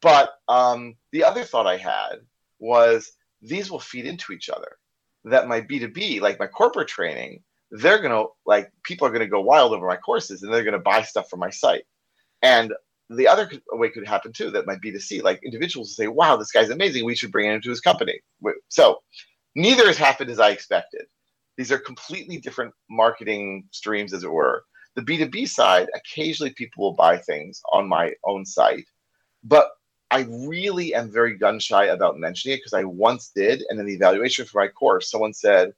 but 0.00 0.32
um, 0.48 0.96
the 1.12 1.24
other 1.24 1.44
thought 1.44 1.66
I 1.66 1.76
had 1.76 2.16
was 2.58 3.12
these 3.42 3.70
will 3.70 3.80
feed 3.80 4.06
into 4.06 4.32
each 4.32 4.50
other. 4.50 4.76
That 5.24 5.48
my 5.48 5.60
B 5.60 5.78
two 5.78 5.88
B, 5.88 6.20
like 6.20 6.38
my 6.38 6.46
corporate 6.46 6.88
training, 6.88 7.42
they're 7.70 8.00
gonna 8.00 8.24
like 8.46 8.70
people 8.84 9.06
are 9.06 9.10
gonna 9.10 9.26
go 9.26 9.40
wild 9.40 9.72
over 9.72 9.86
my 9.86 9.96
courses, 9.96 10.42
and 10.42 10.52
they're 10.52 10.64
gonna 10.64 10.78
buy 10.78 11.02
stuff 11.02 11.28
from 11.28 11.40
my 11.40 11.50
site. 11.50 11.84
And 12.42 12.72
the 13.10 13.28
other 13.28 13.50
way 13.72 13.90
could 13.90 14.06
happen 14.06 14.32
too 14.32 14.50
that 14.52 14.66
might 14.66 14.80
be 14.80 14.92
to 14.92 15.00
see 15.00 15.20
like 15.20 15.42
individuals 15.44 15.96
say 15.96 16.06
wow 16.06 16.36
this 16.36 16.52
guy's 16.52 16.70
amazing. 16.70 17.04
We 17.04 17.16
should 17.16 17.32
bring 17.32 17.48
him 17.48 17.56
into 17.56 17.70
his 17.70 17.80
company. 17.80 18.20
So 18.68 19.02
neither 19.54 19.86
has 19.86 19.96
happened 19.96 20.30
as 20.30 20.38
i 20.40 20.50
expected. 20.50 21.02
These 21.56 21.72
are 21.72 21.78
completely 21.78 22.38
different 22.38 22.72
marketing 22.88 23.64
streams 23.72 24.14
as 24.14 24.24
it 24.24 24.30
were. 24.30 24.64
The 24.94 25.02
b2b 25.02 25.48
side 25.48 25.88
occasionally 25.94 26.52
people 26.54 26.84
will 26.84 26.94
buy 26.94 27.18
things 27.18 27.60
on 27.72 27.88
my 27.88 28.12
own 28.24 28.44
site 28.46 28.86
but 29.44 29.70
i 30.10 30.26
really 30.30 30.94
am 30.94 31.10
very 31.10 31.36
gun 31.36 31.58
shy 31.58 31.86
about 31.86 32.18
mentioning 32.18 32.54
it 32.54 32.58
because 32.58 32.74
i 32.74 32.84
once 32.84 33.30
did 33.34 33.64
and 33.68 33.78
in 33.80 33.86
the 33.86 33.94
evaluation 33.94 34.44
for 34.44 34.60
my 34.60 34.68
course 34.68 35.10
someone 35.10 35.32
said 35.32 35.72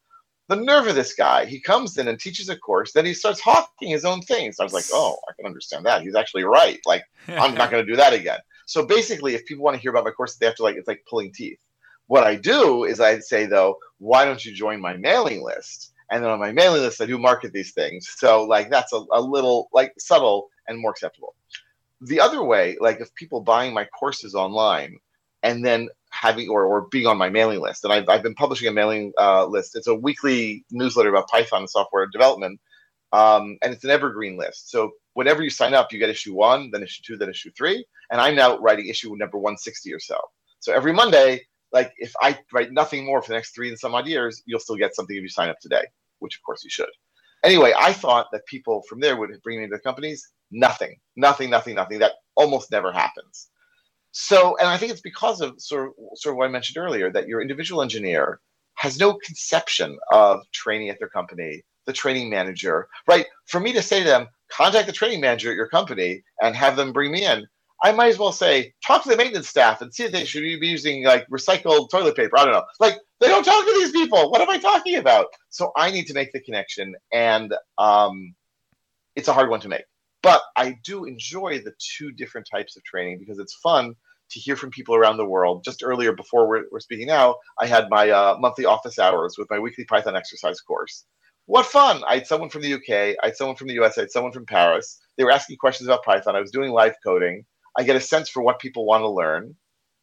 the 0.49 0.57
nerve 0.57 0.87
of 0.87 0.95
this 0.95 1.15
guy. 1.15 1.45
He 1.45 1.61
comes 1.61 1.97
in 1.97 2.09
and 2.09 2.19
teaches 2.19 2.49
a 2.49 2.57
course, 2.57 2.93
then 2.93 3.05
he 3.05 3.15
starts 3.15 3.41
hawking 3.41 3.91
his 3.91 4.05
own 4.05 4.21
things. 4.21 4.59
I 4.61 4.65
was 4.65 4.73
like, 4.73 4.85
oh, 4.93 5.17
I 5.29 5.33
can 5.35 5.47
understand 5.47 5.87
that. 5.87 6.03
He's 6.03 6.15
actually 6.15 6.45
right. 6.45 6.81
Like, 6.85 7.05
I'm 7.29 7.55
not 7.55 7.71
going 7.71 7.85
to 7.85 7.91
do 7.91 7.97
that 7.97 8.13
again. 8.13 8.41
So 8.67 8.85
basically, 8.85 9.35
if 9.35 9.45
people 9.47 9.65
want 9.65 9.77
to 9.77 9.81
hear 9.81 9.91
about 9.91 10.05
my 10.05 10.11
course, 10.11 10.37
they 10.37 10.47
have 10.47 10.57
to 10.57 10.63
like, 10.63 10.77
it's 10.77 10.89
like 10.89 11.05
pulling 11.09 11.33
teeth. 11.33 11.59
What 12.07 12.25
I 12.25 12.37
do 12.37 12.85
is 12.85 13.01
I 13.01 13.19
say, 13.21 13.47
though, 13.47 13.77
why 13.99 14.25
don't 14.25 14.45
you 14.45 14.53
join 14.53 14.81
my 14.81 14.97
mailing 14.97 15.43
list? 15.43 15.93
And 16.11 16.23
then 16.23 16.31
on 16.31 16.39
my 16.39 16.53
mailing 16.53 16.83
list, 16.83 17.01
I 17.01 17.07
do 17.07 17.19
market 17.19 17.53
these 17.53 17.73
things. 17.73 18.07
So 18.19 18.45
like 18.45 18.69
that's 18.69 18.93
a, 18.93 19.03
a 19.13 19.21
little 19.21 19.69
like 19.73 19.95
subtle 19.99 20.49
and 20.69 20.79
more 20.79 20.91
acceptable. 20.91 21.35
The 22.03 22.21
other 22.21 22.43
way, 22.43 22.77
like 22.81 23.01
if 23.01 23.15
people 23.15 23.41
buying 23.41 23.73
my 23.73 23.85
courses 23.85 24.35
online 24.35 24.99
and 25.43 25.65
then 25.65 25.89
having 26.11 26.49
or, 26.49 26.65
or 26.65 26.89
being 26.89 27.07
on 27.07 27.17
my 27.17 27.29
mailing 27.29 27.61
list. 27.61 27.85
And 27.85 27.93
I've, 27.93 28.09
I've 28.09 28.23
been 28.23 28.35
publishing 28.35 28.69
a 28.69 28.73
mailing 28.73 29.13
uh, 29.19 29.47
list. 29.47 29.77
It's 29.77 29.87
a 29.87 29.95
weekly 29.95 30.65
newsletter 30.71 31.09
about 31.09 31.29
Python 31.29 31.61
and 31.61 31.71
software 31.71 32.07
development. 32.07 32.61
Um, 33.13 33.59
and 33.63 33.73
it's 33.73 33.85
an 33.85 33.91
evergreen 33.91 34.39
list. 34.39 34.71
So 34.71 34.93
whenever 35.15 35.43
you 35.43 35.51
sign 35.51 35.75
up, 35.75 35.93
you 35.93 35.99
get 35.99 36.11
issue 36.11 36.35
one, 36.35 36.71
then 36.71 36.83
issue 36.83 37.03
two, 37.05 37.17
then 37.17 37.29
issue 37.31 37.51
three. 37.57 37.85
And 38.11 38.21
I'm 38.21 38.37
now 38.37 38.59
writing 38.59 38.87
issue 38.89 39.15
number 39.17 39.39
160 39.39 39.93
or 39.93 40.01
so. 40.01 40.19
So 40.61 40.73
every 40.73 40.93
Monday, 40.93 41.43
like 41.73 41.93
if 41.97 42.13
I 42.21 42.39
write 42.53 42.73
nothing 42.73 43.05
more 43.05 43.21
for 43.23 43.29
the 43.29 43.35
next 43.35 43.55
three 43.55 43.69
and 43.69 43.79
some 43.79 43.95
odd 43.95 44.07
years, 44.07 44.43
you'll 44.47 44.61
still 44.61 44.77
get 44.77 44.95
something 44.95 45.17
if 45.17 45.23
you 45.23 45.29
sign 45.29 45.49
up 45.49 45.59
today, 45.61 45.85
which 46.21 46.37
of 46.37 46.43
course 46.43 46.63
you 46.63 46.71
should. 46.71 46.91
Anyway, 47.45 47.73
I 47.77 47.93
thought 47.93 48.29
that 48.33 48.47
people 48.47 48.83
from 48.89 49.01
there 49.01 49.17
would 49.17 49.31
bring 49.43 49.61
me 49.61 49.67
to 49.67 49.75
the 49.75 49.81
companies. 49.81 50.31
Nothing, 50.53 50.97
nothing, 51.17 51.51
nothing, 51.51 51.75
nothing. 51.75 51.99
That 51.99 52.13
almost 52.37 52.71
never 52.71 52.93
happens. 52.93 53.49
So, 54.13 54.57
and 54.59 54.69
I 54.69 54.77
think 54.77 54.93
it's 54.93 55.01
because 55.01 55.41
of 55.41 55.55
sort 55.59 55.89
of, 55.89 55.95
sort 56.15 56.35
of 56.35 56.37
what 56.37 56.47
I 56.47 56.53
mentioned 56.53 56.77
earlier 56.77 57.11
that 57.13 57.27
your 57.27 57.41
individual 57.41 57.83
engineer 57.83 58.41
has 58.75 58.99
no 58.99 59.15
conception 59.15 59.99
of 60.13 60.41
training 60.53 60.91
at 60.91 60.99
their 60.99 61.09
company, 61.09 61.63
the 61.87 61.93
training 61.93 62.29
manager, 62.29 62.89
right? 63.09 63.27
For 63.47 63.59
me 63.59 63.73
to 63.73 63.83
say 63.83 64.01
to 64.01 64.09
them, 64.09 64.29
contact 64.51 64.87
the 64.87 64.93
training 64.93 65.21
manager 65.23 65.51
at 65.51 65.57
your 65.57 65.69
company 65.69 66.23
and 66.43 66.55
have 66.55 66.77
them 66.77 66.93
bring 66.93 67.11
me 67.11 67.25
in, 67.25 67.47
I 67.85 67.93
might 67.93 68.09
as 68.09 68.19
well 68.19 68.33
say, 68.33 68.75
talk 68.87 69.03
to 69.03 69.09
the 69.09 69.17
maintenance 69.17 69.49
staff 69.49 69.81
and 69.81 69.93
see 69.93 70.05
if 70.05 70.13
they 70.13 70.25
should 70.25 70.43
be 70.43 70.69
using 70.69 71.05
like 71.05 71.27
recycled 71.29 71.91
toilet 71.91 72.15
paper. 72.15 72.39
I 72.39 72.45
don't 72.45 72.53
know. 72.53 72.65
Like, 72.79 72.99
they 73.21 73.29
don't 73.29 73.45
talk 73.45 73.65
to 73.65 73.75
these 73.79 73.93
people. 73.93 74.31
What 74.31 74.41
am 74.41 74.51
I 74.51 74.59
talking 74.59 74.97
about? 74.97 75.27
So 75.51 75.73
I 75.77 75.91
need 75.91 76.07
to 76.09 76.15
make 76.15 76.33
the 76.33 76.41
connection, 76.41 76.95
and 77.13 77.55
um, 77.79 78.35
it's 79.17 79.29
a 79.29 79.33
hard 79.33 79.49
one 79.49 79.61
to 79.61 79.69
make. 79.69 79.85
But 80.23 80.43
I 80.57 80.79
do 80.85 81.05
enjoy 81.05 81.59
the 81.59 81.75
two 81.79 82.13
different 82.13 82.47
types 82.51 82.77
of 82.77 82.85
training 82.85 83.19
because 83.19 83.39
it's 83.39 83.55
fun 83.55 83.95
to 84.31 84.41
hear 84.41 84.57
from 84.57 84.71
people 84.71 84.95
around 84.95 85.17
the 85.17 85.27
world. 85.27 85.65
Just 85.65 85.83
earlier, 85.83 86.13
before 86.13 86.49
we're, 86.49 86.65
we're 86.71 86.81
speaking 86.81 87.07
now, 87.07 87.37
I 87.61 87.67
had 87.67 87.91
my 87.91 88.11
uh, 88.11 88.37
monthly 88.39 88.65
office 88.65 88.99
hours 88.99 89.37
with 89.37 89.51
my 89.51 89.59
weekly 89.59 89.85
Python 89.85 90.17
exercise 90.17 90.61
course. 90.61 91.05
What 91.47 91.67
fun! 91.67 92.03
I 92.07 92.15
had 92.15 92.27
someone 92.27 92.51
from 92.51 92.63
the 92.63 92.75
UK, 92.75 93.17
I 93.23 93.27
had 93.27 93.37
someone 93.37 93.57
from 93.57 93.67
the 93.67 93.75
US, 93.83 93.99
I 93.99 94.03
had 94.03 94.13
someone 94.13 94.33
from 94.33 94.47
Paris. 94.47 95.01
They 95.17 95.25
were 95.25 95.33
asking 95.33 95.57
questions 95.57 95.89
about 95.89 96.05
Python. 96.05 96.37
I 96.37 96.41
was 96.41 96.53
doing 96.53 96.71
live 96.71 96.95
coding. 97.05 97.45
I 97.77 97.83
get 97.83 97.97
a 97.97 98.01
sense 98.01 98.29
for 98.29 98.43
what 98.43 98.61
people 98.61 98.87
want 98.87 99.03
to 99.03 99.11
learn. 99.11 99.57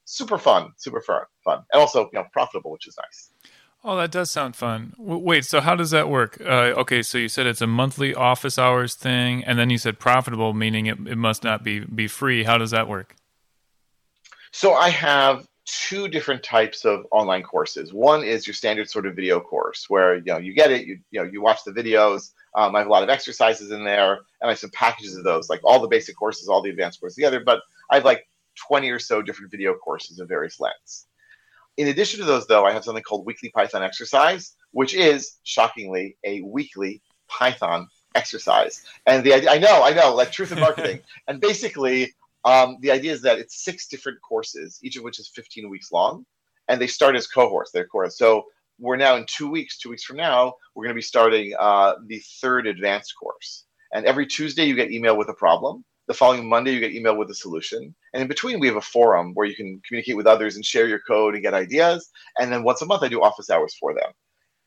Super 0.05 0.37
fun, 0.37 0.71
super 0.77 1.01
fun, 1.01 1.21
fun, 1.45 1.63
and 1.71 1.79
also 1.79 2.09
you 2.11 2.19
know 2.19 2.25
profitable, 2.33 2.71
which 2.71 2.87
is 2.87 2.97
nice. 2.97 3.48
Oh, 3.81 3.95
that 3.95 4.11
does 4.11 4.29
sound 4.29 4.57
fun. 4.57 4.93
wait, 4.97 5.45
so 5.45 5.61
how 5.61 5.73
does 5.73 5.91
that 5.91 6.09
work? 6.09 6.37
Uh, 6.41 6.73
okay, 6.81 7.01
so 7.01 7.17
you 7.17 7.29
said 7.29 7.47
it's 7.47 7.61
a 7.61 7.67
monthly 7.67 8.13
office 8.13 8.59
hours 8.59 8.93
thing, 8.93 9.43
and 9.45 9.57
then 9.57 9.69
you 9.69 9.77
said 9.77 9.99
profitable, 9.99 10.53
meaning 10.53 10.87
it, 10.87 10.99
it 11.07 11.17
must 11.17 11.45
not 11.45 11.63
be 11.63 11.79
be 11.79 12.07
free. 12.07 12.43
How 12.43 12.57
does 12.57 12.71
that 12.71 12.89
work? 12.89 13.15
So 14.51 14.73
I 14.73 14.89
have 14.89 15.47
two 15.65 16.07
different 16.07 16.43
types 16.43 16.83
of 16.83 17.05
online 17.11 17.43
courses. 17.43 17.93
One 17.93 18.23
is 18.23 18.47
your 18.47 18.53
standard 18.53 18.89
sort 18.89 19.05
of 19.05 19.15
video 19.15 19.39
course 19.39 19.85
where 19.87 20.15
you 20.15 20.25
know 20.25 20.37
you 20.37 20.53
get 20.53 20.71
it, 20.71 20.85
you 20.85 20.99
you 21.11 21.21
know 21.21 21.29
you 21.31 21.41
watch 21.41 21.63
the 21.63 21.71
videos. 21.71 22.33
Um, 22.55 22.75
I 22.75 22.79
have 22.79 22.87
a 22.87 22.91
lot 22.91 23.03
of 23.03 23.09
exercises 23.09 23.71
in 23.71 23.85
there, 23.85 24.13
and 24.13 24.47
I 24.47 24.49
have 24.49 24.59
some 24.59 24.71
packages 24.71 25.15
of 25.15 25.23
those, 25.23 25.49
like 25.49 25.61
all 25.63 25.79
the 25.79 25.87
basic 25.87 26.17
courses, 26.17 26.49
all 26.49 26.61
the 26.61 26.69
advanced 26.69 26.99
courses 26.99 27.15
together. 27.15 27.39
But 27.39 27.61
I 27.89 27.95
have 27.95 28.05
like 28.05 28.27
20 28.67 28.89
or 28.89 28.99
so 28.99 29.21
different 29.21 29.51
video 29.51 29.73
courses 29.75 30.19
of 30.19 30.27
various 30.27 30.59
lengths. 30.59 31.05
In 31.79 31.87
addition 31.87 32.19
to 32.19 32.25
those, 32.25 32.45
though, 32.45 32.65
I 32.65 32.73
have 32.73 32.83
something 32.83 33.03
called 33.03 33.25
Weekly 33.25 33.51
Python 33.51 33.83
Exercise, 33.83 34.53
which 34.71 34.93
is 34.93 35.37
shockingly 35.43 36.17
a 36.25 36.41
weekly 36.41 37.01
Python 37.29 37.87
exercise. 38.15 38.83
And 39.05 39.23
the 39.23 39.33
idea, 39.33 39.49
I 39.49 39.59
know, 39.59 39.81
I 39.81 39.93
know, 39.93 40.13
like 40.13 40.29
truth 40.29 40.51
in 40.51 40.59
marketing. 40.59 40.99
and 41.29 41.39
basically, 41.39 42.13
um, 42.43 42.79
the 42.81 42.91
idea 42.91 43.13
is 43.13 43.21
that 43.21 43.39
it's 43.39 43.63
six 43.63 43.87
different 43.87 44.21
courses, 44.21 44.81
each 44.83 44.97
of 44.97 45.03
which 45.03 45.19
is 45.19 45.29
15 45.29 45.69
weeks 45.69 45.89
long. 45.93 46.25
and 46.67 46.81
they 46.81 46.87
start 46.87 47.15
as 47.15 47.27
cohorts. 47.27 47.71
They're 47.71 47.87
cohorts. 47.87 48.17
So 48.17 48.47
we're 48.77 48.97
now 48.97 49.15
in 49.15 49.25
two 49.25 49.49
weeks. 49.49 49.77
Two 49.77 49.89
weeks 49.89 50.03
from 50.03 50.17
now, 50.17 50.55
we're 50.75 50.83
going 50.83 50.93
to 50.93 50.95
be 50.95 51.01
starting 51.01 51.55
uh, 51.57 51.93
the 52.07 52.21
third 52.41 52.67
advanced 52.67 53.13
course. 53.17 53.63
And 53.93 54.05
every 54.05 54.27
Tuesday, 54.27 54.65
you 54.65 54.75
get 54.75 54.91
email 54.91 55.15
with 55.15 55.29
a 55.29 55.33
problem. 55.33 55.85
The 56.09 56.15
following 56.15 56.49
Monday, 56.49 56.73
you 56.73 56.79
get 56.79 56.91
emailed 56.91 57.19
with 57.19 57.29
a 57.29 57.35
solution. 57.35 57.93
And 58.15 58.21
in 58.23 58.27
between, 58.27 58.59
we 58.59 58.65
have 58.65 58.77
a 58.77 58.81
forum 58.81 59.35
where 59.35 59.45
you 59.45 59.55
can 59.55 59.79
communicate 59.87 60.17
with 60.17 60.25
others 60.25 60.55
and 60.55 60.65
share 60.65 60.87
your 60.87 61.01
code 61.07 61.35
and 61.35 61.43
get 61.43 61.53
ideas. 61.53 62.09
And 62.39 62.51
then 62.51 62.63
once 62.63 62.81
a 62.81 62.87
month, 62.87 63.03
I 63.03 63.09
do 63.09 63.21
office 63.21 63.51
hours 63.51 63.75
for 63.79 63.93
them. 63.93 64.11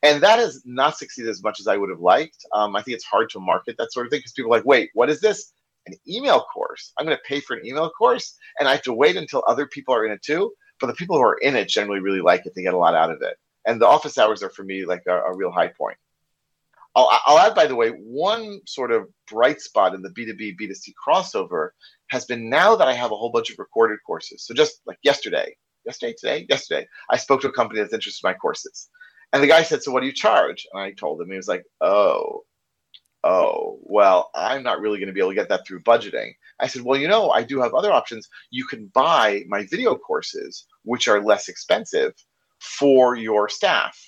And 0.04 0.22
that 0.22 0.38
has 0.38 0.62
not 0.64 0.96
succeeded 0.96 1.28
as 1.30 1.42
much 1.42 1.58
as 1.58 1.66
I 1.66 1.76
would 1.76 1.90
have 1.90 1.98
liked. 1.98 2.46
Um, 2.54 2.76
I 2.76 2.82
think 2.82 2.94
it's 2.94 3.04
hard 3.04 3.28
to 3.30 3.40
market 3.40 3.74
that 3.78 3.92
sort 3.92 4.06
of 4.06 4.10
thing 4.10 4.20
because 4.20 4.30
people 4.30 4.54
are 4.54 4.58
like, 4.58 4.64
wait, 4.64 4.90
what 4.94 5.10
is 5.10 5.20
this? 5.20 5.52
An 5.88 5.94
email 6.08 6.44
course? 6.44 6.92
I'm 6.96 7.06
going 7.06 7.18
to 7.18 7.22
pay 7.26 7.40
for 7.40 7.56
an 7.56 7.66
email 7.66 7.90
course 7.90 8.36
and 8.60 8.68
I 8.68 8.72
have 8.74 8.82
to 8.82 8.92
wait 8.92 9.16
until 9.16 9.42
other 9.48 9.66
people 9.66 9.96
are 9.96 10.06
in 10.06 10.12
it 10.12 10.22
too. 10.22 10.52
But 10.78 10.86
the 10.86 10.94
people 10.94 11.16
who 11.16 11.24
are 11.24 11.38
in 11.38 11.56
it 11.56 11.66
generally 11.66 11.98
really 11.98 12.20
like 12.20 12.46
it. 12.46 12.52
They 12.54 12.62
get 12.62 12.74
a 12.74 12.78
lot 12.78 12.94
out 12.94 13.10
of 13.10 13.20
it. 13.20 13.36
And 13.66 13.80
the 13.80 13.88
office 13.88 14.16
hours 14.16 14.44
are 14.44 14.50
for 14.50 14.62
me 14.62 14.84
like 14.84 15.02
a, 15.08 15.16
a 15.22 15.36
real 15.36 15.50
high 15.50 15.68
point. 15.76 15.98
I'll, 16.94 17.08
I'll 17.26 17.38
add, 17.38 17.54
by 17.54 17.66
the 17.66 17.76
way, 17.76 17.88
one 17.90 18.60
sort 18.66 18.92
of 18.92 19.08
bright 19.30 19.60
spot 19.60 19.94
in 19.94 20.02
the 20.02 20.10
B2B, 20.10 20.56
B2C 20.60 20.92
crossover 21.06 21.70
has 22.10 22.26
been 22.26 22.50
now 22.50 22.76
that 22.76 22.88
I 22.88 22.92
have 22.92 23.12
a 23.12 23.16
whole 23.16 23.30
bunch 23.30 23.50
of 23.50 23.58
recorded 23.58 23.98
courses. 24.06 24.44
So 24.44 24.52
just 24.52 24.82
like 24.86 24.98
yesterday, 25.02 25.56
yesterday, 25.86 26.14
today, 26.18 26.46
yesterday, 26.48 26.86
I 27.10 27.16
spoke 27.16 27.40
to 27.42 27.48
a 27.48 27.52
company 27.52 27.80
that's 27.80 27.94
interested 27.94 28.26
in 28.26 28.30
my 28.30 28.36
courses. 28.36 28.90
And 29.32 29.42
the 29.42 29.46
guy 29.48 29.62
said, 29.62 29.82
So 29.82 29.90
what 29.90 30.00
do 30.00 30.06
you 30.06 30.12
charge? 30.12 30.66
And 30.72 30.82
I 30.82 30.92
told 30.92 31.20
him, 31.20 31.30
he 31.30 31.36
was 31.36 31.48
like, 31.48 31.64
Oh, 31.80 32.42
oh, 33.24 33.78
well, 33.82 34.30
I'm 34.34 34.62
not 34.62 34.80
really 34.80 34.98
going 34.98 35.06
to 35.06 35.14
be 35.14 35.20
able 35.20 35.30
to 35.30 35.36
get 35.36 35.48
that 35.48 35.66
through 35.66 35.82
budgeting. 35.82 36.32
I 36.60 36.66
said, 36.66 36.82
Well, 36.82 37.00
you 37.00 37.08
know, 37.08 37.30
I 37.30 37.42
do 37.42 37.60
have 37.60 37.72
other 37.72 37.92
options. 37.92 38.28
You 38.50 38.66
can 38.66 38.90
buy 38.92 39.44
my 39.48 39.66
video 39.70 39.96
courses, 39.96 40.66
which 40.84 41.08
are 41.08 41.22
less 41.22 41.48
expensive 41.48 42.12
for 42.60 43.16
your 43.16 43.48
staff. 43.48 43.98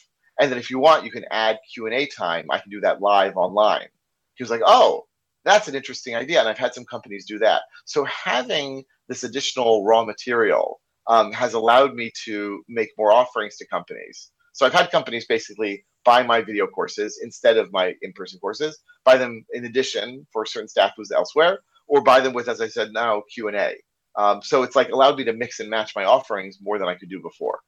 And 0.41 0.51
then 0.51 0.59
if 0.59 0.71
you 0.71 0.79
want, 0.79 1.05
you 1.05 1.11
can 1.11 1.25
add 1.31 1.59
Q&A 1.73 2.07
time. 2.07 2.47
I 2.51 2.59
can 2.59 2.71
do 2.71 2.81
that 2.81 3.01
live 3.01 3.37
online. 3.37 3.87
He 4.35 4.43
was 4.43 4.51
like, 4.51 4.63
Oh, 4.65 5.07
that's 5.45 5.69
an 5.69 5.75
interesting 5.75 6.17
idea. 6.17 6.41
And 6.41 6.49
I've 6.49 6.59
had 6.59 6.75
some 6.75 6.85
companies 6.85 7.27
do 7.27 7.39
that. 7.41 7.63
So 7.85 8.05
having 8.05 8.85
this 9.09 9.25
additional 9.25 9.85
raw 9.85 10.05
material 10.05 10.81
um, 11.07 11.33
has 11.33 11.53
allowed 11.53 11.95
me 11.95 12.11
to 12.25 12.63
make 12.69 12.89
more 12.97 13.13
offerings 13.13 13.57
to 13.57 13.67
companies 13.67 14.33
so 14.55 14.65
I've 14.65 14.73
had 14.73 14.93
companies 14.93 15.27
basically 15.27 15.85
buy 16.05 16.23
my 16.23 16.41
video 16.41 16.69
courses 16.69 17.19
instead 17.23 17.57
of 17.57 17.73
my 17.73 17.95
in-person 18.03 18.39
courses, 18.39 18.79
buy 19.05 19.17
them 19.17 19.45
in 19.53 19.65
addition 19.65 20.27
for 20.33 20.47
certain 20.47 20.69
staff 20.69 20.93
who's 20.97 21.11
elsewhere, 21.11 21.59
or 21.89 22.03
buy 22.03 22.21
them 22.21 22.33
with, 22.33 22.49
as 22.49 22.61
I 22.61 22.69
said 22.69 22.93
now, 22.93 23.25
Q 23.35 23.49
and 23.49 23.57
A. 23.57 23.75
Um, 24.17 24.43
so 24.43 24.63
it's 24.63 24.77
like 24.77 24.91
allowed 24.91 25.19
me 25.19 25.25
to 25.25 25.33
mix 25.33 25.59
and 25.59 25.69
match 25.69 25.97
my 25.97 26.05
offerings 26.05 26.59
more 26.63 26.79
than 26.79 26.87
I 26.87 26.95
could 26.95 27.11
do 27.11 27.21
before. 27.21 27.59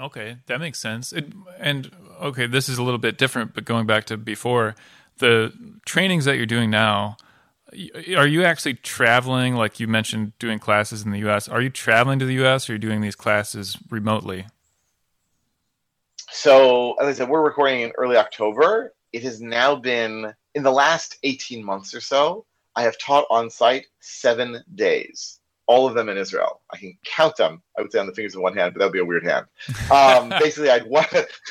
Okay, 0.00 0.38
that 0.46 0.60
makes 0.60 0.80
sense. 0.80 1.12
It, 1.12 1.32
and 1.58 1.90
okay, 2.20 2.46
this 2.46 2.68
is 2.68 2.78
a 2.78 2.82
little 2.82 2.98
bit 2.98 3.18
different, 3.18 3.54
but 3.54 3.64
going 3.64 3.86
back 3.86 4.04
to 4.06 4.16
before, 4.16 4.74
the 5.18 5.52
trainings 5.84 6.24
that 6.24 6.36
you're 6.36 6.46
doing 6.46 6.70
now, 6.70 7.16
are 8.16 8.26
you 8.26 8.44
actually 8.44 8.74
traveling? 8.74 9.54
Like 9.54 9.80
you 9.80 9.86
mentioned, 9.88 10.32
doing 10.38 10.58
classes 10.58 11.02
in 11.02 11.10
the 11.10 11.18
U.S. 11.20 11.48
Are 11.48 11.60
you 11.60 11.70
traveling 11.70 12.18
to 12.18 12.26
the 12.26 12.34
U.S. 12.34 12.68
or 12.68 12.72
are 12.72 12.76
you 12.76 12.80
doing 12.80 13.00
these 13.00 13.16
classes 13.16 13.76
remotely? 13.90 14.46
So, 16.30 16.94
as 16.94 17.06
I 17.06 17.12
said, 17.12 17.28
we're 17.28 17.44
recording 17.44 17.82
in 17.82 17.92
early 17.96 18.16
October. 18.16 18.92
It 19.12 19.22
has 19.22 19.40
now 19.40 19.76
been, 19.76 20.34
in 20.54 20.62
the 20.64 20.72
last 20.72 21.18
18 21.22 21.64
months 21.64 21.94
or 21.94 22.00
so, 22.00 22.44
I 22.76 22.82
have 22.82 22.98
taught 22.98 23.24
on 23.30 23.50
site 23.50 23.86
seven 24.00 24.62
days, 24.74 25.38
all 25.66 25.86
of 25.86 25.94
them 25.94 26.08
in 26.08 26.16
Israel. 26.16 26.60
I 26.72 26.76
can 26.76 26.96
count 27.04 27.36
them, 27.36 27.62
I 27.78 27.82
would 27.82 27.92
say, 27.92 27.98
on 27.98 28.06
the 28.06 28.12
fingers 28.12 28.34
of 28.34 28.42
one 28.42 28.56
hand, 28.56 28.74
but 28.74 28.80
that 28.80 28.86
would 28.86 28.92
be 28.92 29.00
a 29.00 29.04
weird 29.04 29.24
hand. 29.24 29.46
Um, 29.90 30.28
basically, 30.40 30.70
I 30.70 30.78
had, 30.78 30.86
one, 30.86 31.06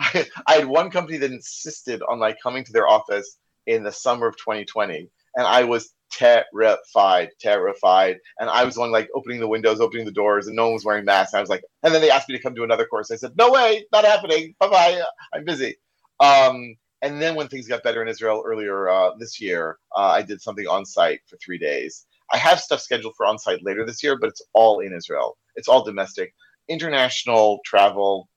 I, 0.00 0.26
I 0.46 0.52
had 0.54 0.66
one 0.66 0.90
company 0.90 1.18
that 1.18 1.30
insisted 1.30 2.02
on 2.02 2.18
like 2.18 2.36
coming 2.42 2.64
to 2.64 2.72
their 2.72 2.88
office 2.88 3.36
in 3.66 3.82
the 3.82 3.92
summer 3.92 4.26
of 4.26 4.36
2020, 4.36 5.08
and 5.36 5.46
I 5.46 5.64
was 5.64 5.92
terrified, 6.10 7.30
terrified. 7.40 8.18
And 8.38 8.50
I 8.50 8.64
was 8.64 8.74
the 8.74 8.80
one 8.80 8.90
like 8.90 9.08
opening 9.14 9.40
the 9.40 9.48
windows, 9.48 9.80
opening 9.80 10.06
the 10.06 10.12
doors, 10.12 10.46
and 10.46 10.56
no 10.56 10.64
one 10.64 10.74
was 10.74 10.84
wearing 10.84 11.04
masks. 11.04 11.32
And 11.32 11.38
I 11.38 11.42
was 11.42 11.50
like, 11.50 11.62
and 11.82 11.94
then 11.94 12.00
they 12.00 12.10
asked 12.10 12.28
me 12.28 12.36
to 12.36 12.42
come 12.42 12.54
to 12.54 12.64
another 12.64 12.86
course. 12.86 13.10
I 13.10 13.16
said, 13.16 13.36
no 13.36 13.50
way, 13.50 13.84
not 13.92 14.04
happening. 14.04 14.54
Bye 14.58 14.68
bye. 14.68 15.02
I'm 15.32 15.44
busy. 15.44 15.76
Um, 16.18 16.76
and 17.02 17.20
then 17.20 17.34
when 17.34 17.48
things 17.48 17.66
got 17.66 17.82
better 17.82 18.02
in 18.02 18.08
Israel 18.08 18.42
earlier 18.44 18.88
uh, 18.88 19.12
this 19.18 19.40
year, 19.40 19.78
uh, 19.96 20.12
I 20.16 20.22
did 20.22 20.42
something 20.42 20.66
on 20.66 20.84
site 20.84 21.20
for 21.26 21.36
three 21.38 21.58
days. 21.58 22.06
I 22.32 22.38
have 22.38 22.60
stuff 22.60 22.80
scheduled 22.80 23.14
for 23.16 23.26
on 23.26 23.38
site 23.38 23.64
later 23.64 23.84
this 23.84 24.02
year, 24.02 24.16
but 24.16 24.28
it's 24.28 24.42
all 24.52 24.80
in 24.80 24.92
Israel. 24.92 25.36
It's 25.56 25.68
all 25.68 25.84
domestic. 25.84 26.32
International 26.68 27.60
travel 27.64 28.28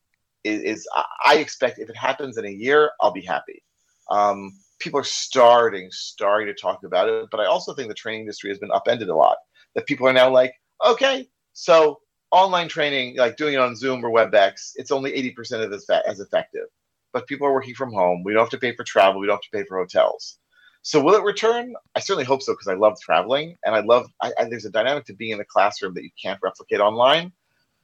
is, 0.44 0.62
is 0.62 0.88
I 1.26 1.38
expect 1.38 1.80
if 1.80 1.90
it 1.90 1.98
happens 1.98 2.38
in 2.38 2.46
a 2.46 2.50
year, 2.50 2.92
I'll 3.02 3.12
be 3.12 3.22
happy. 3.22 3.64
Um, 4.10 4.54
people 4.80 5.00
are 5.00 5.06
starting, 5.06 5.90
starting 5.92 6.48
to 6.48 6.54
talk 6.54 6.84
about 6.84 7.08
it. 7.08 7.28
But 7.32 7.40
I 7.40 7.46
also 7.46 7.74
think 7.74 7.88
the 7.88 7.94
training 7.94 8.22
industry 8.22 8.50
has 8.50 8.60
been 8.60 8.72
upended 8.72 9.10
a 9.10 9.16
lot. 9.16 9.38
That 9.76 9.88
people 9.88 10.08
are 10.08 10.14
now 10.14 10.30
like, 10.30 10.54
okay, 10.86 11.28
so 11.54 12.00
online 12.32 12.68
training, 12.68 13.18
like 13.18 13.38
doing 13.38 13.54
it 13.54 13.60
on 13.60 13.76
Zoom 13.76 14.04
or 14.04 14.10
WebEx, 14.10 14.72
it's 14.76 14.92
only 14.92 15.12
80% 15.12 15.64
of 15.64 15.72
this 15.72 15.90
as 15.90 16.20
effective. 16.20 16.66
But 17.14 17.28
people 17.28 17.48
are 17.48 17.54
working 17.54 17.76
from 17.76 17.94
home. 17.94 18.24
We 18.24 18.34
don't 18.34 18.42
have 18.42 18.50
to 18.50 18.58
pay 18.58 18.76
for 18.76 18.84
travel. 18.84 19.22
We 19.22 19.28
don't 19.28 19.36
have 19.36 19.42
to 19.42 19.58
pay 19.58 19.64
for 19.68 19.78
hotels. 19.78 20.40
So 20.84 21.02
will 21.02 21.16
it 21.16 21.24
return? 21.24 21.74
I 21.96 22.00
certainly 22.00 22.26
hope 22.26 22.44
so 22.44 22.54
because 22.54 22.68
I 22.68 22.76
love 22.76 23.00
traveling 23.02 23.58
and 23.66 23.74
I 23.74 23.80
love. 23.80 24.08
I, 24.22 24.32
I, 24.38 24.44
there's 24.46 24.66
a 24.66 24.70
dynamic 24.70 25.06
to 25.06 25.14
being 25.14 25.32
in 25.32 25.38
the 25.38 25.46
classroom 25.46 25.94
that 25.96 26.04
you 26.04 26.12
can't 26.22 26.40
replicate 26.44 26.80
online. 26.80 27.32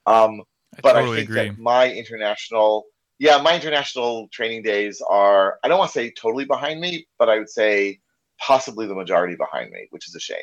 Um, 0.05 0.41
I 0.77 0.81
but 0.81 0.93
totally 0.93 1.11
I 1.11 1.15
think 1.21 1.29
agree. 1.29 1.49
that 1.49 1.59
my 1.59 1.91
international 1.91 2.85
yeah, 3.19 3.37
my 3.41 3.53
international 3.53 4.29
training 4.29 4.63
days 4.63 5.01
are, 5.07 5.59
I 5.61 5.67
don't 5.67 5.77
want 5.77 5.91
to 5.91 5.99
say 5.99 6.09
totally 6.11 6.45
behind 6.45 6.79
me, 6.79 7.05
but 7.19 7.29
I 7.29 7.37
would 7.37 7.49
say 7.49 7.99
possibly 8.39 8.87
the 8.87 8.95
majority 8.95 9.35
behind 9.35 9.71
me, 9.71 9.87
which 9.89 10.07
is 10.07 10.15
a 10.15 10.19
shame. 10.21 10.37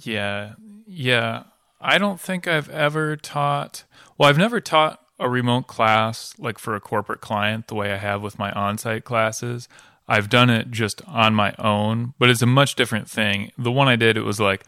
Yeah. 0.00 0.54
Yeah. 0.86 1.44
I 1.82 1.98
don't 1.98 2.18
think 2.18 2.48
I've 2.48 2.70
ever 2.70 3.16
taught, 3.16 3.84
well, 4.16 4.30
I've 4.30 4.38
never 4.38 4.58
taught 4.58 5.00
a 5.18 5.28
remote 5.28 5.66
class 5.66 6.34
like 6.38 6.58
for 6.58 6.74
a 6.74 6.80
corporate 6.80 7.20
client 7.20 7.68
the 7.68 7.74
way 7.74 7.92
I 7.92 7.98
have 7.98 8.22
with 8.22 8.38
my 8.38 8.50
on 8.52 8.78
site 8.78 9.04
classes. 9.04 9.68
I've 10.12 10.28
done 10.28 10.50
it 10.50 10.70
just 10.70 11.00
on 11.08 11.34
my 11.34 11.54
own, 11.58 12.12
but 12.18 12.28
it's 12.28 12.42
a 12.42 12.46
much 12.46 12.74
different 12.74 13.08
thing. 13.08 13.50
The 13.56 13.72
one 13.72 13.88
I 13.88 13.96
did, 13.96 14.18
it 14.18 14.24
was 14.24 14.38
like 14.38 14.62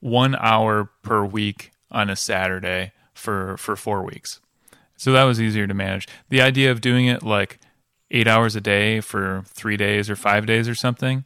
one 0.00 0.34
hour 0.40 0.90
per 1.02 1.24
week 1.24 1.70
on 1.92 2.10
a 2.10 2.16
Saturday 2.16 2.90
for, 3.12 3.56
for 3.56 3.76
four 3.76 4.02
weeks. 4.02 4.40
So 4.96 5.12
that 5.12 5.22
was 5.22 5.40
easier 5.40 5.68
to 5.68 5.74
manage. 5.74 6.08
The 6.28 6.40
idea 6.40 6.72
of 6.72 6.80
doing 6.80 7.06
it 7.06 7.22
like 7.22 7.60
eight 8.10 8.26
hours 8.26 8.56
a 8.56 8.60
day 8.60 9.00
for 9.00 9.44
three 9.46 9.76
days 9.76 10.10
or 10.10 10.16
five 10.16 10.44
days 10.44 10.68
or 10.68 10.74
something, 10.74 11.24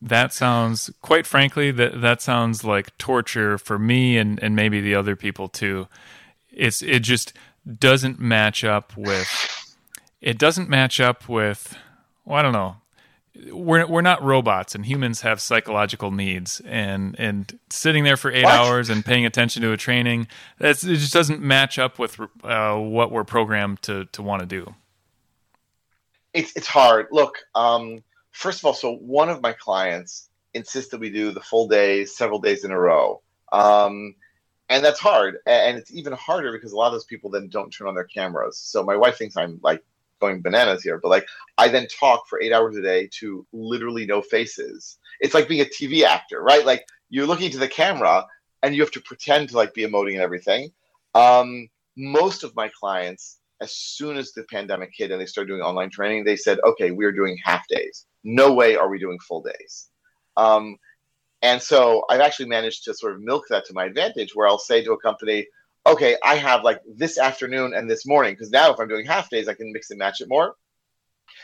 that 0.00 0.32
sounds 0.32 0.88
quite 1.02 1.26
frankly 1.26 1.70
that 1.72 2.00
that 2.00 2.22
sounds 2.22 2.64
like 2.64 2.96
torture 2.96 3.58
for 3.58 3.78
me 3.78 4.16
and, 4.16 4.42
and 4.42 4.56
maybe 4.56 4.80
the 4.80 4.94
other 4.94 5.16
people 5.16 5.48
too. 5.48 5.86
It's 6.50 6.80
it 6.80 7.00
just 7.00 7.34
doesn't 7.78 8.18
match 8.18 8.64
up 8.64 8.96
with 8.96 9.28
it 10.22 10.38
doesn't 10.38 10.70
match 10.70 10.98
up 10.98 11.28
with 11.28 11.76
well, 12.24 12.38
I 12.38 12.42
don't 12.42 12.54
know 12.54 12.76
we're 13.50 13.86
we're 13.86 14.02
not 14.02 14.22
robots 14.22 14.74
and 14.74 14.86
humans 14.86 15.20
have 15.22 15.40
psychological 15.40 16.10
needs 16.10 16.60
and 16.66 17.18
and 17.18 17.58
sitting 17.70 18.04
there 18.04 18.16
for 18.16 18.30
eight 18.30 18.44
what? 18.44 18.54
hours 18.54 18.88
and 18.88 19.04
paying 19.04 19.26
attention 19.26 19.62
to 19.62 19.72
a 19.72 19.76
training 19.76 20.26
that's 20.58 20.84
it 20.84 20.96
just 20.96 21.12
doesn't 21.12 21.40
match 21.40 21.78
up 21.78 21.98
with 21.98 22.18
uh, 22.44 22.76
what 22.76 23.10
we're 23.10 23.24
programmed 23.24 23.80
to 23.82 24.06
to 24.06 24.22
want 24.22 24.40
to 24.40 24.46
do. 24.46 24.74
It's 26.32 26.52
it's 26.56 26.66
hard. 26.66 27.08
Look 27.10 27.38
um, 27.54 28.02
first 28.32 28.60
of 28.60 28.64
all 28.64 28.74
so 28.74 28.94
one 28.94 29.28
of 29.28 29.42
my 29.42 29.52
clients 29.52 30.28
insists 30.54 30.90
that 30.90 31.00
we 31.00 31.10
do 31.10 31.30
the 31.32 31.40
full 31.40 31.68
day 31.68 32.04
several 32.04 32.40
days 32.40 32.64
in 32.64 32.70
a 32.70 32.78
row. 32.78 33.20
Um, 33.52 34.14
and 34.68 34.84
that's 34.84 34.98
hard 34.98 35.36
and 35.46 35.78
it's 35.78 35.92
even 35.92 36.12
harder 36.12 36.50
because 36.50 36.72
a 36.72 36.76
lot 36.76 36.88
of 36.88 36.92
those 36.92 37.04
people 37.04 37.30
then 37.30 37.48
don't 37.48 37.70
turn 37.70 37.86
on 37.86 37.94
their 37.94 38.04
cameras. 38.04 38.58
So 38.58 38.82
my 38.82 38.96
wife 38.96 39.16
thinks 39.16 39.36
i'm 39.36 39.60
like 39.62 39.84
going 40.20 40.42
bananas 40.42 40.82
here, 40.82 40.98
but 41.02 41.08
like 41.08 41.26
I 41.58 41.68
then 41.68 41.86
talk 41.88 42.26
for 42.28 42.40
eight 42.40 42.52
hours 42.52 42.76
a 42.76 42.82
day 42.82 43.08
to 43.20 43.46
literally 43.52 44.06
no 44.06 44.22
faces. 44.22 44.98
It's 45.20 45.34
like 45.34 45.48
being 45.48 45.62
a 45.62 45.64
TV 45.64 46.02
actor, 46.02 46.42
right? 46.42 46.64
Like 46.64 46.86
you're 47.08 47.26
looking 47.26 47.50
to 47.50 47.58
the 47.58 47.68
camera 47.68 48.26
and 48.62 48.74
you 48.74 48.82
have 48.82 48.90
to 48.92 49.00
pretend 49.00 49.50
to 49.50 49.56
like 49.56 49.74
be 49.74 49.82
emoting 49.82 50.14
and 50.14 50.22
everything. 50.22 50.70
Um, 51.14 51.68
most 51.96 52.44
of 52.44 52.54
my 52.56 52.70
clients, 52.78 53.38
as 53.60 53.72
soon 53.72 54.16
as 54.16 54.32
the 54.32 54.44
pandemic 54.44 54.90
hit 54.92 55.10
and 55.10 55.20
they 55.20 55.26
started 55.26 55.48
doing 55.48 55.62
online 55.62 55.90
training, 55.90 56.24
they 56.24 56.36
said, 56.36 56.58
okay, 56.64 56.90
we're 56.90 57.12
doing 57.12 57.38
half 57.42 57.66
days. 57.68 58.06
No 58.24 58.52
way 58.52 58.76
are 58.76 58.88
we 58.88 58.98
doing 58.98 59.18
full 59.20 59.42
days. 59.42 59.88
Um, 60.36 60.76
and 61.42 61.62
so 61.62 62.04
I've 62.10 62.20
actually 62.20 62.48
managed 62.48 62.84
to 62.84 62.94
sort 62.94 63.14
of 63.14 63.20
milk 63.22 63.44
that 63.50 63.64
to 63.66 63.74
my 63.74 63.84
advantage 63.84 64.34
where 64.34 64.48
I'll 64.48 64.58
say 64.58 64.82
to 64.84 64.92
a 64.92 65.00
company, 65.00 65.46
okay, 65.86 66.16
I 66.22 66.36
have 66.36 66.64
like 66.64 66.80
this 66.86 67.18
afternoon 67.18 67.74
and 67.74 67.88
this 67.88 68.06
morning 68.06 68.34
because 68.34 68.50
now 68.50 68.72
if 68.72 68.80
I'm 68.80 68.88
doing 68.88 69.06
half 69.06 69.30
days, 69.30 69.48
I 69.48 69.54
can 69.54 69.72
mix 69.72 69.90
and 69.90 69.98
match 69.98 70.20
it 70.20 70.28
more. 70.28 70.54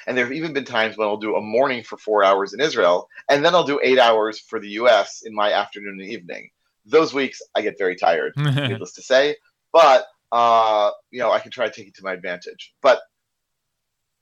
And 0.07 0.17
there 0.17 0.25
have 0.25 0.35
even 0.35 0.53
been 0.53 0.65
times 0.65 0.97
when 0.97 1.07
I'll 1.07 1.17
do 1.17 1.37
a 1.37 1.41
morning 1.41 1.83
for 1.85 1.97
four 1.97 2.25
hours 2.25 2.55
in 2.55 2.61
Israel, 2.61 3.09
and 3.29 3.45
then 3.45 3.55
I'll 3.55 3.65
do 3.65 3.81
eight 3.83 3.99
hours 3.99 4.41
for 4.41 4.59
the 4.59 4.71
US 4.71 5.23
in 5.25 5.35
my 5.35 5.53
afternoon 5.53 6.01
and 6.01 6.11
evening. 6.11 6.51
Those 6.85 7.15
weeks 7.15 7.41
I 7.55 7.63
get 7.63 7.79
very 7.79 7.97
tired, 7.97 8.33
needless 8.37 8.95
to 8.95 9.03
say. 9.03 9.37
But 9.73 10.07
uh, 10.33 10.91
you 11.11 11.21
know, 11.21 11.31
I 11.31 11.39
can 11.39 11.51
try 11.51 11.69
to 11.69 11.73
take 11.73 11.89
it 11.89 11.95
to 11.97 12.05
my 12.05 12.13
advantage. 12.13 12.75
But 12.83 13.01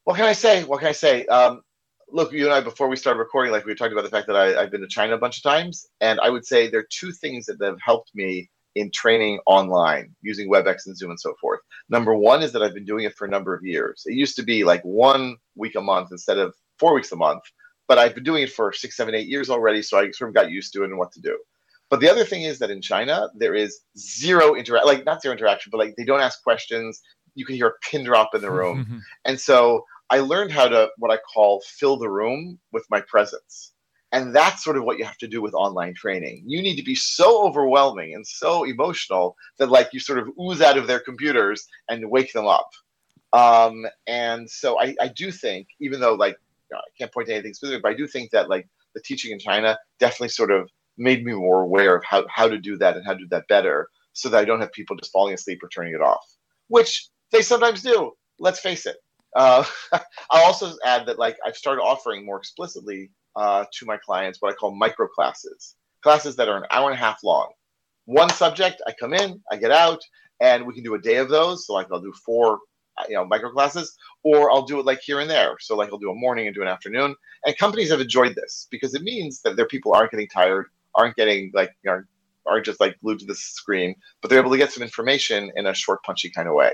what 0.04 0.16
can 0.16 0.26
I 0.26 0.32
say? 0.32 0.64
What 0.64 0.80
can 0.80 0.88
I 0.88 0.92
say? 0.92 1.24
Um, 1.26 1.62
look, 2.10 2.32
you 2.32 2.44
and 2.44 2.52
I, 2.52 2.60
before 2.60 2.88
we 2.88 2.96
started 2.96 3.20
recording, 3.20 3.52
like 3.52 3.64
we 3.64 3.74
talked 3.74 3.92
about 3.92 4.04
the 4.04 4.10
fact 4.10 4.26
that 4.26 4.36
I, 4.36 4.62
have 4.62 4.70
been 4.70 4.80
to 4.80 4.88
China 4.88 5.14
a 5.14 5.18
bunch 5.18 5.38
of 5.38 5.42
times, 5.44 5.86
and 6.00 6.20
I 6.20 6.28
would 6.28 6.44
say 6.44 6.68
there 6.68 6.80
are 6.80 6.88
two 6.90 7.12
things 7.12 7.46
that 7.46 7.62
have 7.62 7.80
helped 7.80 8.10
me 8.14 8.50
in 8.74 8.90
training 8.92 9.40
online 9.46 10.14
using 10.22 10.50
WebEx 10.50 10.86
and 10.86 10.96
Zoom 10.96 11.10
and 11.10 11.20
so 11.20 11.34
forth. 11.40 11.60
Number 11.88 12.14
one 12.14 12.42
is 12.42 12.52
that 12.52 12.62
I've 12.62 12.74
been 12.74 12.84
doing 12.84 13.04
it 13.04 13.14
for 13.14 13.26
a 13.26 13.30
number 13.30 13.54
of 13.54 13.64
years. 13.64 14.02
It 14.06 14.14
used 14.14 14.36
to 14.36 14.42
be 14.42 14.64
like 14.64 14.82
one 14.82 15.36
week 15.56 15.74
a 15.74 15.80
month 15.80 16.08
instead 16.12 16.38
of 16.38 16.54
four 16.78 16.94
weeks 16.94 17.12
a 17.12 17.16
month, 17.16 17.42
but 17.88 17.98
I've 17.98 18.14
been 18.14 18.24
doing 18.24 18.44
it 18.44 18.52
for 18.52 18.72
six, 18.72 18.96
seven, 18.96 19.14
eight 19.14 19.26
years 19.26 19.50
already, 19.50 19.82
so 19.82 19.98
I 19.98 20.10
sort 20.12 20.30
of 20.30 20.34
got 20.34 20.50
used 20.50 20.72
to 20.74 20.82
it 20.82 20.90
and 20.90 20.98
what 20.98 21.12
to 21.12 21.20
do. 21.20 21.38
But 21.88 21.98
the 21.98 22.08
other 22.08 22.24
thing 22.24 22.42
is 22.42 22.60
that 22.60 22.70
in 22.70 22.80
China, 22.80 23.28
there 23.34 23.54
is 23.54 23.80
zero 23.98 24.54
interaction, 24.54 24.86
like 24.86 25.04
not 25.04 25.20
zero 25.20 25.34
interaction, 25.34 25.70
but 25.70 25.78
like 25.78 25.96
they 25.96 26.04
don't 26.04 26.20
ask 26.20 26.42
questions. 26.42 27.00
You 27.34 27.44
can 27.44 27.56
hear 27.56 27.66
a 27.66 27.72
pin 27.82 28.04
drop 28.04 28.34
in 28.34 28.42
the 28.42 28.50
room. 28.50 28.84
Mm-hmm. 28.84 28.98
and 29.24 29.40
so 29.40 29.84
I 30.08 30.20
learned 30.20 30.52
how 30.52 30.68
to 30.68 30.88
what 30.98 31.10
I 31.10 31.18
call 31.18 31.62
fill 31.66 31.96
the 31.96 32.08
room 32.08 32.58
with 32.72 32.84
my 32.90 33.00
presence. 33.00 33.72
And 34.12 34.34
that's 34.34 34.64
sort 34.64 34.76
of 34.76 34.84
what 34.84 34.98
you 34.98 35.04
have 35.04 35.18
to 35.18 35.28
do 35.28 35.40
with 35.40 35.54
online 35.54 35.94
training. 35.94 36.42
You 36.46 36.62
need 36.62 36.76
to 36.76 36.82
be 36.82 36.96
so 36.96 37.46
overwhelming 37.46 38.14
and 38.14 38.26
so 38.26 38.64
emotional 38.64 39.36
that 39.58 39.70
like 39.70 39.90
you 39.92 40.00
sort 40.00 40.18
of 40.18 40.28
ooze 40.40 40.60
out 40.60 40.76
of 40.76 40.86
their 40.86 41.00
computers 41.00 41.66
and 41.88 42.10
wake 42.10 42.32
them 42.32 42.46
up. 42.46 42.68
Um, 43.32 43.86
and 44.08 44.50
so 44.50 44.80
I, 44.80 44.96
I 45.00 45.08
do 45.08 45.30
think, 45.30 45.68
even 45.80 46.00
though 46.00 46.14
like 46.14 46.36
you 46.70 46.76
know, 46.76 46.80
I 46.80 46.90
can't 46.98 47.12
point 47.12 47.28
to 47.28 47.34
anything 47.34 47.54
specific, 47.54 47.82
but 47.82 47.92
I 47.92 47.94
do 47.94 48.06
think 48.06 48.30
that 48.32 48.48
like 48.48 48.68
the 48.94 49.00
teaching 49.00 49.32
in 49.32 49.38
China 49.38 49.78
definitely 49.98 50.28
sort 50.28 50.50
of 50.50 50.68
made 50.98 51.24
me 51.24 51.32
more 51.32 51.62
aware 51.62 51.96
of 51.96 52.04
how, 52.04 52.24
how 52.28 52.48
to 52.48 52.58
do 52.58 52.76
that 52.78 52.96
and 52.96 53.06
how 53.06 53.12
to 53.12 53.20
do 53.20 53.28
that 53.30 53.48
better 53.48 53.88
so 54.12 54.28
that 54.28 54.38
I 54.38 54.44
don't 54.44 54.60
have 54.60 54.72
people 54.72 54.96
just 54.96 55.12
falling 55.12 55.34
asleep 55.34 55.62
or 55.62 55.68
turning 55.68 55.94
it 55.94 56.02
off, 56.02 56.24
which 56.68 57.08
they 57.30 57.42
sometimes 57.42 57.82
do. 57.82 58.12
Let's 58.38 58.60
face 58.60 58.86
it. 58.86 58.96
Uh, 59.36 59.64
I'll 60.30 60.44
also 60.44 60.74
add 60.84 61.06
that 61.06 61.18
like 61.18 61.36
I've 61.46 61.56
started 61.56 61.82
offering 61.82 62.26
more 62.26 62.38
explicitly 62.38 63.10
uh, 63.36 63.64
to 63.72 63.86
my 63.86 63.96
clients 63.96 64.40
what 64.40 64.52
I 64.52 64.54
call 64.54 64.74
micro 64.74 65.06
classes, 65.08 65.76
classes 66.02 66.36
that 66.36 66.48
are 66.48 66.56
an 66.56 66.66
hour 66.70 66.90
and 66.90 66.98
a 66.98 67.00
half 67.00 67.22
long. 67.22 67.52
One 68.06 68.30
subject, 68.30 68.82
I 68.86 68.92
come 68.98 69.14
in, 69.14 69.40
I 69.50 69.56
get 69.56 69.70
out, 69.70 70.00
and 70.40 70.66
we 70.66 70.74
can 70.74 70.82
do 70.82 70.94
a 70.94 71.00
day 71.00 71.16
of 71.16 71.28
those. 71.28 71.66
So 71.66 71.74
like 71.74 71.88
I'll 71.92 72.00
do 72.00 72.12
four, 72.24 72.58
uh, 72.98 73.04
you 73.08 73.14
know, 73.14 73.24
micro 73.24 73.52
classes, 73.52 73.96
or 74.24 74.50
I'll 74.50 74.64
do 74.64 74.80
it 74.80 74.86
like 74.86 75.00
here 75.00 75.20
and 75.20 75.30
there. 75.30 75.56
So 75.60 75.76
like 75.76 75.90
I'll 75.92 75.98
do 75.98 76.10
a 76.10 76.14
morning 76.14 76.46
and 76.46 76.54
do 76.54 76.62
an 76.62 76.68
afternoon. 76.68 77.14
And 77.44 77.58
companies 77.58 77.90
have 77.90 78.00
enjoyed 78.00 78.34
this 78.34 78.66
because 78.70 78.94
it 78.94 79.02
means 79.02 79.42
that 79.42 79.56
their 79.56 79.66
people 79.66 79.92
aren't 79.94 80.10
getting 80.10 80.28
tired, 80.28 80.66
aren't 80.94 81.16
getting 81.16 81.50
like 81.54 81.70
you 81.82 81.90
know, 81.90 82.02
aren't 82.46 82.66
just 82.66 82.80
like 82.80 82.98
glued 83.00 83.20
to 83.20 83.26
the 83.26 83.34
screen, 83.34 83.94
but 84.20 84.28
they're 84.28 84.40
able 84.40 84.50
to 84.50 84.58
get 84.58 84.72
some 84.72 84.82
information 84.82 85.52
in 85.56 85.66
a 85.66 85.74
short, 85.74 86.02
punchy 86.02 86.30
kind 86.30 86.48
of 86.48 86.54
way. 86.54 86.72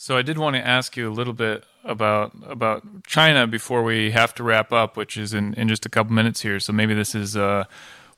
So 0.00 0.16
I 0.16 0.22
did 0.22 0.38
want 0.38 0.54
to 0.54 0.64
ask 0.64 0.96
you 0.96 1.10
a 1.10 1.12
little 1.12 1.32
bit 1.32 1.64
about 1.82 2.32
about 2.46 2.84
China 3.04 3.48
before 3.48 3.82
we 3.82 4.12
have 4.12 4.32
to 4.36 4.44
wrap 4.44 4.72
up, 4.72 4.96
which 4.96 5.16
is 5.16 5.34
in, 5.34 5.54
in 5.54 5.68
just 5.68 5.84
a 5.84 5.88
couple 5.88 6.12
minutes 6.12 6.40
here. 6.40 6.60
So 6.60 6.72
maybe 6.72 6.94
this 6.94 7.16
is 7.16 7.36
uh, 7.36 7.64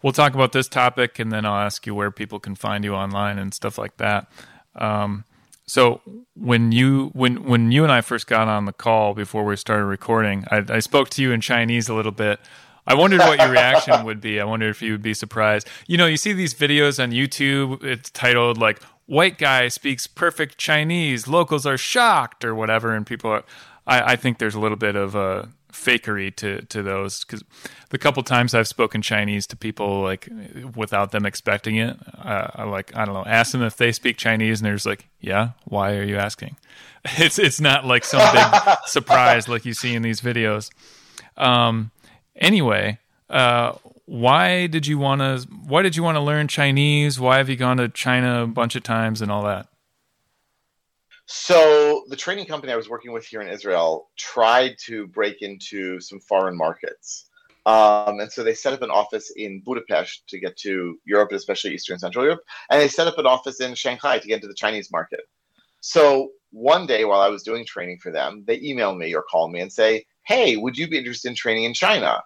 we'll 0.02 0.12
talk 0.12 0.34
about 0.34 0.52
this 0.52 0.68
topic, 0.68 1.18
and 1.18 1.32
then 1.32 1.46
I'll 1.46 1.64
ask 1.64 1.86
you 1.86 1.94
where 1.94 2.10
people 2.10 2.38
can 2.38 2.54
find 2.54 2.84
you 2.84 2.94
online 2.94 3.38
and 3.38 3.54
stuff 3.54 3.78
like 3.78 3.96
that. 3.96 4.30
Um, 4.74 5.24
so 5.64 6.02
when 6.34 6.70
you 6.70 7.12
when 7.14 7.44
when 7.44 7.72
you 7.72 7.82
and 7.82 7.90
I 7.90 8.02
first 8.02 8.26
got 8.26 8.46
on 8.46 8.66
the 8.66 8.74
call 8.74 9.14
before 9.14 9.46
we 9.46 9.56
started 9.56 9.86
recording, 9.86 10.44
I, 10.50 10.62
I 10.68 10.80
spoke 10.80 11.08
to 11.10 11.22
you 11.22 11.32
in 11.32 11.40
Chinese 11.40 11.88
a 11.88 11.94
little 11.94 12.12
bit. 12.12 12.40
I 12.86 12.94
wondered 12.94 13.20
what 13.20 13.38
your 13.38 13.50
reaction 13.50 14.04
would 14.04 14.20
be. 14.20 14.38
I 14.38 14.44
wondered 14.44 14.70
if 14.70 14.82
you 14.82 14.92
would 14.92 15.02
be 15.02 15.14
surprised. 15.14 15.66
You 15.86 15.96
know, 15.96 16.06
you 16.06 16.18
see 16.18 16.34
these 16.34 16.52
videos 16.52 17.02
on 17.02 17.12
YouTube. 17.12 17.82
It's 17.84 18.10
titled 18.10 18.58
like 18.58 18.82
white 19.10 19.38
guy 19.38 19.66
speaks 19.66 20.06
perfect 20.06 20.56
Chinese, 20.56 21.26
locals 21.26 21.66
are 21.66 21.76
shocked 21.76 22.44
or 22.44 22.54
whatever, 22.54 22.94
and 22.94 23.04
people 23.04 23.30
are. 23.30 23.44
I, 23.86 24.12
I 24.12 24.16
think 24.16 24.38
there's 24.38 24.54
a 24.54 24.60
little 24.60 24.76
bit 24.76 24.94
of 24.94 25.14
a 25.14 25.48
fakery 25.72 26.34
to 26.36 26.62
to 26.62 26.82
those 26.82 27.24
because 27.24 27.42
the 27.90 27.98
couple 27.98 28.22
times 28.22 28.54
I've 28.54 28.68
spoken 28.68 29.02
Chinese 29.02 29.46
to 29.48 29.56
people 29.56 30.00
like 30.02 30.28
without 30.76 31.10
them 31.10 31.26
expecting 31.26 31.76
it, 31.76 31.96
uh, 32.18 32.48
I 32.54 32.64
like 32.64 32.96
I 32.96 33.04
don't 33.04 33.14
know, 33.14 33.24
ask 33.26 33.50
them 33.50 33.62
if 33.62 33.76
they 33.76 33.90
speak 33.90 34.16
Chinese, 34.16 34.60
and 34.60 34.66
they're 34.66 34.74
just 34.74 34.86
like, 34.86 35.08
yeah, 35.20 35.50
why 35.64 35.96
are 35.96 36.04
you 36.04 36.16
asking? 36.16 36.56
It's 37.16 37.38
it's 37.38 37.62
not 37.62 37.86
like 37.86 38.04
some 38.04 38.20
big 38.34 38.76
surprise 38.84 39.48
like 39.48 39.64
you 39.64 39.72
see 39.72 39.94
in 39.94 40.02
these 40.02 40.20
videos. 40.20 40.70
Um, 41.34 41.92
anyway, 42.36 42.98
uh, 43.30 43.72
why 44.10 44.66
did 44.66 44.88
you 44.88 44.98
want 44.98 45.20
to 45.20 45.46
why 45.68 45.82
did 45.82 45.94
you 45.94 46.02
want 46.02 46.16
to 46.16 46.20
learn 46.20 46.48
Chinese? 46.48 47.20
Why 47.20 47.36
have 47.36 47.48
you 47.48 47.54
gone 47.54 47.76
to 47.76 47.88
China 47.88 48.42
a 48.42 48.46
bunch 48.48 48.74
of 48.74 48.82
times 48.82 49.22
and 49.22 49.30
all 49.30 49.44
that? 49.44 49.68
So 51.26 52.02
the 52.08 52.16
training 52.16 52.46
company 52.46 52.72
I 52.72 52.76
was 52.76 52.88
working 52.88 53.12
with 53.12 53.24
here 53.24 53.40
in 53.40 53.46
Israel 53.46 54.08
tried 54.18 54.74
to 54.86 55.06
break 55.06 55.42
into 55.42 56.00
some 56.00 56.18
foreign 56.18 56.56
markets. 56.56 57.28
Um, 57.66 58.18
and 58.18 58.32
so 58.32 58.42
they 58.42 58.52
set 58.52 58.72
up 58.72 58.82
an 58.82 58.90
office 58.90 59.32
in 59.36 59.62
Budapest 59.64 60.26
to 60.30 60.40
get 60.40 60.56
to 60.56 60.98
Europe, 61.04 61.30
especially 61.30 61.72
Eastern 61.74 61.94
and 61.94 62.00
Central 62.00 62.24
Europe. 62.24 62.40
And 62.68 62.80
they 62.80 62.88
set 62.88 63.06
up 63.06 63.18
an 63.18 63.26
office 63.26 63.60
in 63.60 63.76
Shanghai 63.76 64.18
to 64.18 64.26
get 64.26 64.36
into 64.36 64.48
the 64.48 64.54
Chinese 64.54 64.90
market. 64.90 65.20
So 65.82 66.30
one 66.50 66.84
day 66.84 67.04
while 67.04 67.20
I 67.20 67.28
was 67.28 67.44
doing 67.44 67.64
training 67.64 67.98
for 68.02 68.10
them, 68.10 68.42
they 68.44 68.58
email 68.60 68.92
me 68.92 69.14
or 69.14 69.22
call 69.22 69.48
me 69.48 69.60
and 69.60 69.72
say, 69.72 70.04
Hey, 70.26 70.56
would 70.56 70.76
you 70.76 70.88
be 70.88 70.98
interested 70.98 71.28
in 71.28 71.36
training 71.36 71.62
in 71.62 71.74
China? 71.74 72.24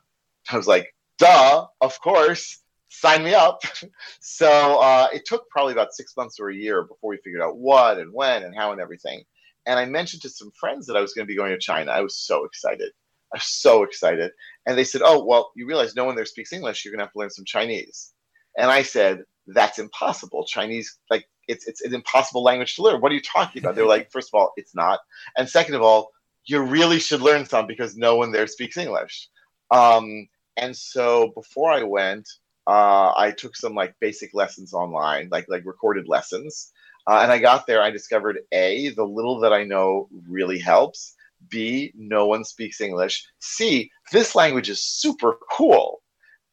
I 0.51 0.57
was 0.57 0.67
like, 0.67 0.94
duh, 1.19 1.67
of 1.81 2.01
course, 2.01 2.61
sign 2.89 3.25
me 3.25 3.35
up. 3.35 3.63
so 4.21 4.81
uh, 4.81 5.09
it 5.13 5.25
took 5.27 5.49
probably 5.51 5.73
about 5.73 5.95
six 5.95 6.17
months 6.17 6.39
or 6.41 6.51
a 6.51 6.55
year 6.55 6.83
before 6.83 7.11
we 7.11 7.19
figured 7.19 7.43
out 7.43 7.57
what 7.57 7.99
and 7.99 8.13
when 8.13 8.43
and 8.43 8.55
how 8.55 8.73
and 8.73 8.81
everything. 8.81 9.23
And 9.67 9.79
I 9.79 9.87
mentioned 9.87 10.23
to 10.23 10.29
some 10.29 10.53
friends 10.59 10.87
that 10.87 10.97
I 10.97 11.01
was 11.01 11.15
going 11.15 11.27
to 11.27 11.31
be 11.31 11.37
going 11.37 11.53
to 11.53 11.59
China. 11.59 11.91
I 11.91 12.03
was 12.03 12.19
so 12.19 12.45
excited. 12.45 12.93
I 13.33 13.39
was 13.39 13.47
so 13.47 13.83
excited. 13.83 14.31
And 14.67 14.77
they 14.77 14.85
said, 14.85 15.03
Oh, 15.05 15.25
well, 15.25 15.51
you 15.57 15.67
realize 15.67 15.97
no 15.97 16.05
one 16.05 16.17
there 16.17 16.27
speaks 16.27 16.53
English. 16.53 16.85
You're 16.85 16.93
going 16.93 16.99
to 16.99 17.07
have 17.07 17.13
to 17.13 17.19
learn 17.19 17.31
some 17.31 17.45
Chinese. 17.45 18.13
And 18.59 18.71
I 18.71 18.83
said, 18.83 19.25
That's 19.47 19.79
impossible. 19.79 20.45
Chinese, 20.45 20.99
like, 21.11 21.27
it's, 21.49 21.67
it's 21.67 21.83
an 21.83 21.95
impossible 21.95 22.43
language 22.43 22.77
to 22.77 22.83
learn. 22.83 23.01
What 23.01 23.13
are 23.13 23.15
you 23.15 23.23
talking 23.23 23.63
about? 23.63 23.75
They're 23.75 23.87
like, 23.87 24.13
First 24.13 24.31
of 24.33 24.39
all, 24.39 24.53
it's 24.57 24.75
not. 24.75 25.01
And 25.37 25.49
second 25.49 25.75
of 25.75 25.83
all, 25.83 26.11
you 26.47 26.61
really 26.63 26.99
should 26.99 27.23
learn 27.23 27.47
some 27.47 27.67
because 27.67 27.97
no 27.97 28.17
one 28.17 28.31
there 28.31 28.47
speaks 28.47 28.77
English. 28.77 29.29
Um, 29.71 30.29
and 30.57 30.77
so 30.77 31.33
before 31.35 31.71
I 31.71 31.83
went, 31.83 32.29
uh, 32.67 33.13
I 33.17 33.33
took 33.37 33.57
some 33.57 33.75
like 33.75 33.95
basic 34.01 34.33
lessons 34.35 34.73
online, 34.73 35.29
like 35.31 35.47
like 35.49 35.65
recorded 35.65 36.09
lessons. 36.09 36.73
Uh, 37.07 37.21
and 37.23 37.31
I 37.31 37.39
got 37.39 37.67
there, 37.67 37.83
I 37.83 37.91
discovered 37.91 38.39
A, 38.53 38.89
the 38.91 39.05
little 39.05 39.41
that 39.41 39.53
I 39.53 39.65
know 39.65 40.09
really 40.27 40.59
helps. 40.59 41.15
B, 41.51 41.93
no 41.95 42.27
one 42.27 42.45
speaks 42.45 42.81
English. 42.81 43.27
C, 43.41 43.91
this 44.13 44.35
language 44.35 44.71
is 44.71 44.83
super 44.83 45.37
cool. 45.51 46.01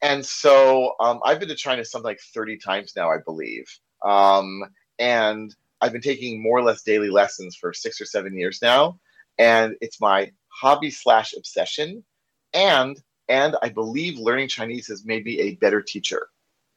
And 0.02 0.26
so 0.26 0.94
um, 1.00 1.20
I've 1.24 1.38
been 1.38 1.48
to 1.48 1.54
China 1.54 1.84
something 1.84 2.04
like 2.04 2.20
30 2.34 2.58
times 2.58 2.92
now, 2.94 3.10
I 3.10 3.18
believe. 3.24 3.64
Um, 4.04 4.64
and 4.98 5.54
I've 5.80 5.92
been 5.92 6.02
taking 6.02 6.42
more 6.42 6.58
or 6.58 6.62
less 6.62 6.82
daily 6.82 7.08
lessons 7.08 7.56
for 7.56 7.72
six 7.72 8.00
or 8.00 8.04
seven 8.04 8.36
years 8.36 8.60
now. 8.60 8.98
And 9.38 9.76
it's 9.80 10.00
my 10.00 10.32
hobby 10.48 10.90
slash 10.90 11.32
obsession. 11.34 12.04
And 12.52 12.96
and 13.28 13.56
I 13.62 13.68
believe 13.68 14.18
learning 14.18 14.48
Chinese 14.48 14.86
has 14.88 15.04
made 15.04 15.24
me 15.24 15.40
a 15.40 15.54
better 15.56 15.80
teacher. 15.80 16.28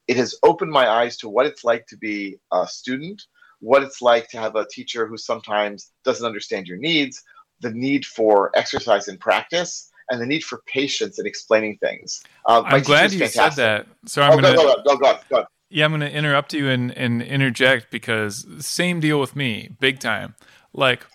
It 0.07 0.17
has 0.17 0.35
opened 0.43 0.71
my 0.71 0.87
eyes 0.87 1.17
to 1.17 1.29
what 1.29 1.45
it's 1.45 1.63
like 1.63 1.87
to 1.87 1.97
be 1.97 2.37
a 2.51 2.67
student, 2.67 3.23
what 3.59 3.83
it's 3.83 4.01
like 4.01 4.29
to 4.29 4.37
have 4.37 4.55
a 4.55 4.67
teacher 4.67 5.07
who 5.07 5.17
sometimes 5.17 5.91
doesn't 6.03 6.25
understand 6.25 6.67
your 6.67 6.77
needs, 6.77 7.23
the 7.61 7.71
need 7.71 8.05
for 8.05 8.51
exercise 8.55 9.07
and 9.07 9.19
practice, 9.19 9.91
and 10.09 10.21
the 10.21 10.25
need 10.25 10.43
for 10.43 10.61
patience 10.67 11.19
in 11.19 11.25
explaining 11.25 11.77
things. 11.77 12.21
Uh, 12.45 12.61
I'm 12.65 12.83
glad 12.83 13.11
you 13.11 13.19
fantastic. 13.19 13.53
said 13.53 13.55
that. 13.55 13.87
So 14.05 14.21
I'm 14.21 14.33
oh, 14.33 14.41
going 14.41 14.53
to 14.53 14.61
go, 14.61 14.75
go, 14.83 14.97
go, 14.97 15.19
go, 15.29 15.45
Yeah, 15.69 15.85
I'm 15.85 15.91
going 15.91 16.01
to 16.01 16.11
interrupt 16.11 16.53
you 16.53 16.69
and, 16.69 16.91
and 16.91 17.21
interject 17.21 17.89
because 17.89 18.45
same 18.59 18.99
deal 18.99 19.19
with 19.19 19.35
me, 19.35 19.69
big 19.79 19.99
time. 19.99 20.35
Like 20.73 21.07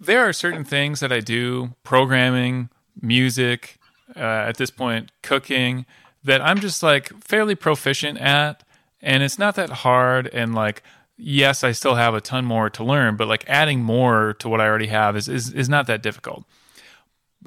there 0.00 0.26
are 0.26 0.32
certain 0.32 0.64
things 0.64 1.00
that 1.00 1.12
I 1.12 1.20
do, 1.20 1.74
programming, 1.82 2.70
music, 3.00 3.78
uh, 4.16 4.20
at 4.48 4.56
this 4.56 4.70
point 4.70 5.10
cooking 5.22 5.86
that 6.24 6.40
I'm 6.40 6.60
just 6.60 6.82
like 6.82 7.12
fairly 7.22 7.54
proficient 7.54 8.18
at, 8.20 8.62
and 9.00 9.22
it's 9.22 9.38
not 9.38 9.54
that 9.56 9.70
hard. 9.70 10.28
And 10.28 10.54
like, 10.54 10.82
yes, 11.16 11.64
I 11.64 11.72
still 11.72 11.96
have 11.96 12.14
a 12.14 12.20
ton 12.20 12.44
more 12.44 12.70
to 12.70 12.84
learn, 12.84 13.16
but 13.16 13.28
like 13.28 13.44
adding 13.48 13.82
more 13.82 14.34
to 14.38 14.48
what 14.48 14.60
I 14.60 14.66
already 14.66 14.86
have 14.86 15.16
is 15.16 15.28
is, 15.28 15.52
is 15.52 15.68
not 15.68 15.86
that 15.86 16.02
difficult. 16.02 16.44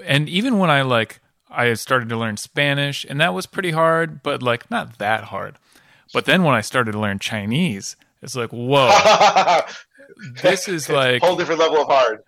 And 0.03 0.27
even 0.27 0.57
when 0.57 0.69
I 0.69 0.81
like 0.81 1.21
I 1.49 1.73
started 1.73 2.09
to 2.09 2.17
learn 2.17 2.37
Spanish, 2.37 3.05
and 3.07 3.19
that 3.21 3.33
was 3.33 3.45
pretty 3.45 3.71
hard, 3.71 4.21
but 4.23 4.43
like 4.43 4.69
not 4.69 4.97
that 4.97 5.25
hard. 5.25 5.57
But 6.13 6.25
then 6.25 6.43
when 6.43 6.55
I 6.55 6.61
started 6.61 6.91
to 6.93 6.99
learn 6.99 7.19
Chinese, 7.19 7.95
it's 8.21 8.35
like, 8.35 8.51
whoa, 8.51 8.89
this 10.41 10.67
is 10.67 10.89
like 11.01 11.21
a 11.21 11.25
whole 11.25 11.35
different 11.35 11.59
level 11.59 11.81
of 11.81 11.87
hard. 11.87 12.23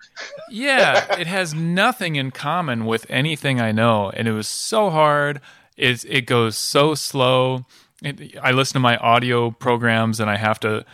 yeah, 0.50 1.16
it 1.20 1.28
has 1.28 1.54
nothing 1.54 2.16
in 2.16 2.32
common 2.32 2.86
with 2.86 3.06
anything 3.10 3.60
I 3.60 3.72
know, 3.72 4.10
and 4.10 4.28
it 4.28 4.34
was 4.34 4.48
so 4.48 4.90
hard. 4.90 5.42
It 5.76 6.06
it 6.06 6.26
goes 6.26 6.58
so 6.58 6.96
slow. 6.96 7.66
It, 8.04 8.38
I 8.42 8.52
listen 8.52 8.74
to 8.74 8.80
my 8.80 8.98
audio 8.98 9.52
programs, 9.52 10.20
and 10.20 10.30
I 10.30 10.38
have 10.38 10.60
to 10.62 10.86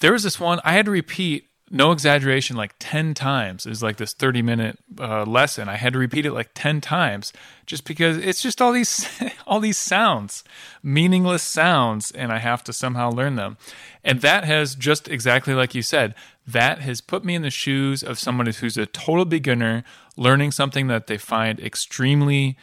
there 0.00 0.12
was 0.12 0.22
this 0.22 0.38
one 0.38 0.60
I 0.64 0.72
had 0.72 0.84
to 0.86 0.90
repeat 0.90 1.48
no 1.74 1.90
exaggeration, 1.90 2.56
like 2.56 2.76
10 2.78 3.14
times. 3.14 3.66
Was 3.66 3.82
like 3.82 3.96
this 3.96 4.14
30 4.14 4.42
minute 4.42 4.78
uh, 4.98 5.24
lesson. 5.24 5.68
I 5.68 5.74
had 5.74 5.92
to 5.94 5.98
repeat 5.98 6.24
it 6.24 6.32
like 6.32 6.50
10 6.54 6.80
times 6.80 7.32
just 7.66 7.84
because 7.84 8.16
it's 8.16 8.40
just 8.40 8.62
all 8.62 8.70
these, 8.70 9.08
all 9.46 9.58
these 9.58 9.76
sounds, 9.76 10.44
meaningless 10.84 11.42
sounds, 11.42 12.12
and 12.12 12.32
I 12.32 12.38
have 12.38 12.62
to 12.64 12.72
somehow 12.72 13.10
learn 13.10 13.34
them. 13.34 13.58
And 14.04 14.20
that 14.20 14.44
has 14.44 14.76
just 14.76 15.08
exactly 15.08 15.52
like 15.52 15.74
you 15.74 15.82
said, 15.82 16.14
that 16.46 16.78
has 16.78 17.00
put 17.00 17.24
me 17.24 17.34
in 17.34 17.42
the 17.42 17.50
shoes 17.50 18.04
of 18.04 18.20
someone 18.20 18.46
who's 18.46 18.76
a 18.76 18.86
total 18.86 19.24
beginner 19.24 19.82
learning 20.16 20.52
something 20.52 20.86
that 20.86 21.08
they 21.08 21.18
find 21.18 21.58
extremely 21.58 22.56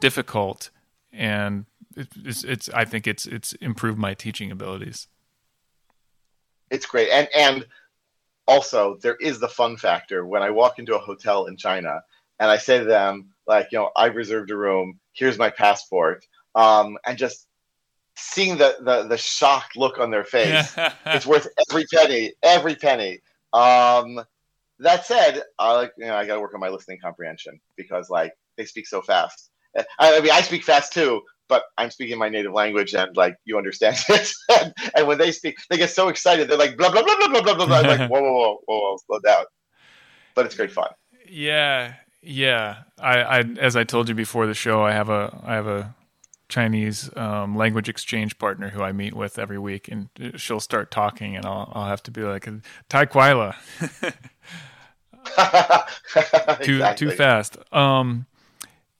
difficult. 0.00 0.70
And 1.12 1.66
it's, 1.96 2.42
it's 2.42 2.68
I 2.70 2.84
think 2.84 3.06
it's, 3.06 3.26
it's 3.26 3.52
improved 3.54 3.98
my 3.98 4.14
teaching 4.14 4.50
abilities. 4.50 5.06
It's 6.68 6.84
great. 6.84 7.10
And, 7.10 7.28
and, 7.32 7.66
also 8.46 8.98
there 9.02 9.16
is 9.16 9.40
the 9.40 9.48
fun 9.48 9.76
factor 9.76 10.24
when 10.26 10.42
I 10.42 10.50
walk 10.50 10.78
into 10.78 10.96
a 10.96 11.00
hotel 11.00 11.46
in 11.46 11.56
China 11.56 12.02
and 12.38 12.50
I 12.50 12.56
say 12.58 12.78
to 12.78 12.84
them 12.84 13.30
like, 13.46 13.68
you 13.72 13.78
know, 13.78 13.90
I've 13.96 14.16
reserved 14.16 14.50
a 14.50 14.56
room. 14.56 14.98
Here's 15.12 15.38
my 15.38 15.50
passport, 15.50 16.24
um, 16.54 16.98
and 17.06 17.16
just 17.16 17.46
seeing 18.16 18.56
the, 18.56 18.76
the 18.80 19.04
the 19.04 19.16
shocked 19.16 19.76
look 19.76 19.98
on 19.98 20.10
their 20.10 20.24
face, 20.24 20.74
it's 21.06 21.26
worth 21.26 21.46
every 21.70 21.84
penny, 21.92 22.32
every 22.42 22.74
penny. 22.74 23.20
Um, 23.52 24.20
that 24.80 25.06
said, 25.06 25.42
I 25.58 25.74
like 25.74 25.92
you 25.96 26.06
know 26.06 26.16
I 26.16 26.26
got 26.26 26.34
to 26.34 26.40
work 26.40 26.54
on 26.54 26.60
my 26.60 26.68
listening 26.68 26.98
comprehension 27.02 27.60
because 27.76 28.10
like 28.10 28.32
they 28.56 28.64
speak 28.64 28.86
so 28.86 29.00
fast. 29.00 29.50
I, 29.76 29.84
I 30.16 30.20
mean, 30.20 30.32
I 30.32 30.42
speak 30.42 30.64
fast 30.64 30.92
too, 30.92 31.22
but 31.48 31.64
I'm 31.78 31.90
speaking 31.90 32.18
my 32.18 32.28
native 32.28 32.52
language 32.52 32.94
and 32.94 33.16
like 33.16 33.36
you 33.44 33.58
understand 33.58 33.96
it. 34.08 34.32
and, 34.48 34.74
and, 34.94 35.06
when 35.06 35.18
they 35.18 35.32
speak, 35.32 35.56
they 35.70 35.76
get 35.76 35.90
so 35.90 36.08
excited. 36.08 36.48
They're 36.48 36.58
like 36.58 36.76
blah 36.76 36.90
blah 36.90 37.02
blah 37.02 37.16
blah 37.16 37.28
blah 37.28 37.42
blah 37.42 37.54
blah. 37.54 37.66
blah. 37.66 37.76
I'm 37.78 37.86
like 37.86 38.10
whoa 38.10 38.20
whoa 38.20 38.32
whoa 38.32 38.58
whoa 38.66 38.78
whoa 38.80 38.96
slow 39.06 39.18
down. 39.20 39.44
But 40.34 40.46
it's 40.46 40.54
great 40.54 40.72
fun. 40.72 40.90
Yeah, 41.28 41.94
yeah. 42.22 42.82
I, 42.98 43.22
I 43.22 43.40
as 43.58 43.76
I 43.76 43.84
told 43.84 44.08
you 44.08 44.14
before 44.14 44.46
the 44.46 44.54
show, 44.54 44.82
I 44.82 44.92
have 44.92 45.08
a 45.08 45.40
I 45.44 45.54
have 45.54 45.66
a 45.66 45.94
Chinese 46.48 47.10
um, 47.16 47.56
language 47.56 47.88
exchange 47.88 48.38
partner 48.38 48.68
who 48.70 48.82
I 48.82 48.92
meet 48.92 49.14
with 49.14 49.38
every 49.38 49.58
week, 49.58 49.88
and 49.88 50.08
she'll 50.36 50.60
start 50.60 50.90
talking, 50.90 51.36
and 51.36 51.44
I'll 51.44 51.72
I'll 51.74 51.88
have 51.88 52.02
to 52.04 52.10
be 52.10 52.22
like 52.22 52.48
Tai 52.88 53.06
Kwaila. 53.06 53.54
too 56.62 56.74
exactly. 56.74 57.08
too 57.08 57.10
fast. 57.16 57.58
Um, 57.72 58.26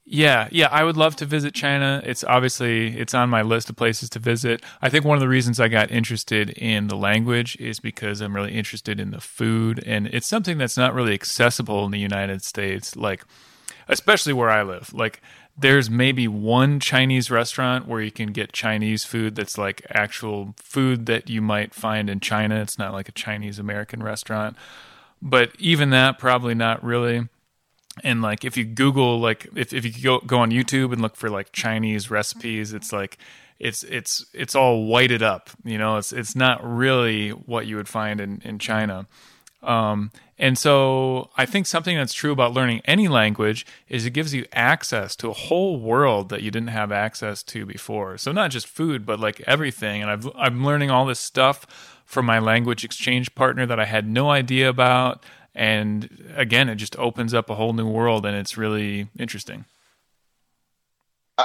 yeah, 0.09 0.47
yeah, 0.53 0.69
I 0.71 0.85
would 0.85 0.95
love 0.95 1.17
to 1.17 1.25
visit 1.25 1.53
China. 1.53 2.01
It's 2.05 2.23
obviously 2.23 2.97
it's 2.97 3.13
on 3.13 3.29
my 3.29 3.41
list 3.41 3.69
of 3.69 3.75
places 3.75 4.09
to 4.11 4.19
visit. 4.19 4.63
I 4.81 4.87
think 4.87 5.03
one 5.03 5.17
of 5.17 5.21
the 5.21 5.27
reasons 5.27 5.59
I 5.59 5.67
got 5.67 5.91
interested 5.91 6.51
in 6.51 6.87
the 6.87 6.95
language 6.95 7.57
is 7.59 7.81
because 7.81 8.21
I'm 8.21 8.33
really 8.33 8.53
interested 8.53 9.01
in 9.01 9.11
the 9.11 9.19
food 9.19 9.83
and 9.85 10.07
it's 10.07 10.25
something 10.25 10.57
that's 10.57 10.77
not 10.77 10.93
really 10.93 11.13
accessible 11.13 11.83
in 11.83 11.91
the 11.91 11.99
United 11.99 12.41
States 12.41 12.95
like 12.95 13.25
especially 13.89 14.31
where 14.31 14.49
I 14.49 14.63
live. 14.63 14.93
Like 14.93 15.21
there's 15.57 15.89
maybe 15.89 16.25
one 16.25 16.79
Chinese 16.79 17.29
restaurant 17.29 17.85
where 17.85 18.01
you 18.01 18.11
can 18.11 18.31
get 18.31 18.53
Chinese 18.53 19.03
food 19.03 19.35
that's 19.35 19.57
like 19.57 19.85
actual 19.89 20.55
food 20.55 21.05
that 21.07 21.29
you 21.29 21.41
might 21.41 21.73
find 21.73 22.09
in 22.09 22.21
China. 22.21 22.61
It's 22.61 22.79
not 22.79 22.93
like 22.93 23.09
a 23.09 23.13
Chinese 23.13 23.59
American 23.59 24.01
restaurant. 24.01 24.55
But 25.21 25.51
even 25.59 25.89
that 25.89 26.17
probably 26.17 26.55
not 26.55 26.81
really 26.81 27.27
and 28.03 28.21
like 28.21 28.45
if 28.45 28.57
you 28.57 28.63
google 28.63 29.19
like 29.19 29.47
if, 29.55 29.73
if 29.73 29.85
you 29.85 30.03
go 30.03 30.19
go 30.19 30.39
on 30.39 30.51
youtube 30.51 30.91
and 30.91 31.01
look 31.01 31.15
for 31.15 31.29
like 31.29 31.51
chinese 31.51 32.09
recipes 32.09 32.73
it's 32.73 32.91
like 32.91 33.17
it's 33.59 33.83
it's 33.83 34.25
it's 34.33 34.55
all 34.55 34.85
whited 34.85 35.23
up 35.23 35.49
you 35.63 35.77
know 35.77 35.97
it's 35.97 36.11
it's 36.11 36.35
not 36.35 36.63
really 36.63 37.29
what 37.29 37.65
you 37.65 37.75
would 37.75 37.89
find 37.89 38.21
in 38.21 38.41
in 38.43 38.59
china 38.59 39.07
um, 39.63 40.11
and 40.37 40.57
so 40.57 41.29
I 41.35 41.45
think 41.45 41.65
something 41.65 41.97
that's 41.97 42.13
true 42.13 42.31
about 42.31 42.53
learning 42.53 42.81
any 42.85 43.07
language 43.07 43.65
is 43.89 44.05
it 44.05 44.11
gives 44.11 44.33
you 44.33 44.45
access 44.53 45.15
to 45.17 45.29
a 45.29 45.33
whole 45.33 45.79
world 45.79 46.29
that 46.29 46.43
you 46.43 46.51
didn't 46.51 46.69
have 46.69 46.91
access 46.91 47.41
to 47.43 47.65
before. 47.65 48.17
So 48.17 48.31
not 48.31 48.51
just 48.51 48.67
food, 48.67 49.05
but 49.05 49.19
like 49.19 49.41
everything. 49.41 50.01
And 50.01 50.11
I've, 50.11 50.29
I'm 50.35 50.63
learning 50.63 50.91
all 50.91 51.05
this 51.05 51.19
stuff 51.19 51.65
from 52.05 52.25
my 52.25 52.39
language 52.39 52.85
exchange 52.85 53.33
partner 53.35 53.65
that 53.65 53.79
I 53.79 53.85
had 53.85 54.07
no 54.07 54.29
idea 54.29 54.69
about 54.69 55.23
and 55.57 56.31
again 56.35 56.69
it 56.69 56.75
just 56.75 56.97
opens 56.99 57.33
up 57.33 57.49
a 57.49 57.55
whole 57.55 57.73
new 57.73 57.87
world 57.87 58.25
and 58.25 58.37
it's 58.37 58.57
really 58.57 59.09
interesting. 59.19 59.65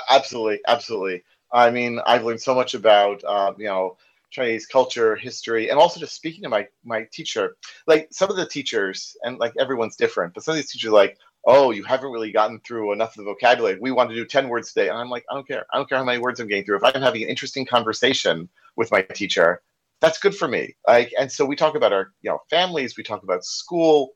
Absolutely 0.09 0.61
absolutely. 0.69 1.25
I 1.51 1.71
mean 1.71 2.01
i've 2.07 2.23
learned 2.23 2.41
so 2.41 2.55
much 2.55 2.75
about 2.75 3.25
um, 3.25 3.57
you 3.59 3.67
know 3.67 3.97
chinese 4.31 4.67
culture 4.67 5.17
history 5.17 5.69
and 5.69 5.79
also 5.79 5.99
just 5.99 6.15
speaking 6.15 6.43
to 6.43 6.49
my 6.49 6.69
my 6.85 7.09
teacher. 7.11 7.57
Like 7.87 8.09
some 8.13 8.31
of 8.31 8.37
the 8.37 8.47
teachers 8.47 9.17
and 9.25 9.39
like 9.39 9.55
everyone's 9.59 9.97
different 9.97 10.35
but 10.35 10.45
some 10.45 10.53
of 10.53 10.57
these 10.57 10.71
teachers 10.71 10.91
like 10.91 11.17
oh 11.47 11.71
you 11.71 11.83
haven't 11.83 12.13
really 12.13 12.33
gotten 12.33 12.61
through 12.61 12.93
enough 12.93 13.17
of 13.17 13.25
the 13.25 13.31
vocabulary. 13.31 13.79
We 13.81 13.93
want 13.93 14.11
to 14.11 14.15
do 14.15 14.27
10 14.27 14.49
words 14.51 14.75
today. 14.75 14.91
And 14.91 14.99
i'm 14.99 15.09
like 15.09 15.25
i 15.31 15.35
don't 15.35 15.49
care. 15.49 15.65
I 15.73 15.79
don't 15.79 15.89
care 15.89 15.99
how 15.99 16.05
many 16.05 16.19
words 16.19 16.39
i'm 16.39 16.49
getting 16.49 16.65
through. 16.65 16.77
If 16.77 16.85
i'm 16.85 17.01
having 17.01 17.23
an 17.23 17.31
interesting 17.31 17.65
conversation 17.65 18.51
with 18.77 18.91
my 18.93 19.01
teacher 19.01 19.63
that's 20.03 20.19
good 20.19 20.35
for 20.35 20.49
me. 20.49 20.75
Like, 20.87 21.13
and 21.19 21.31
so 21.31 21.47
we 21.47 21.57
talk 21.57 21.77
about 21.77 21.93
our, 21.93 22.13
you 22.21 22.31
know, 22.31 22.41
families. 22.51 22.97
We 22.97 23.05
talk 23.05 23.23
about 23.23 23.45
school. 23.45 24.11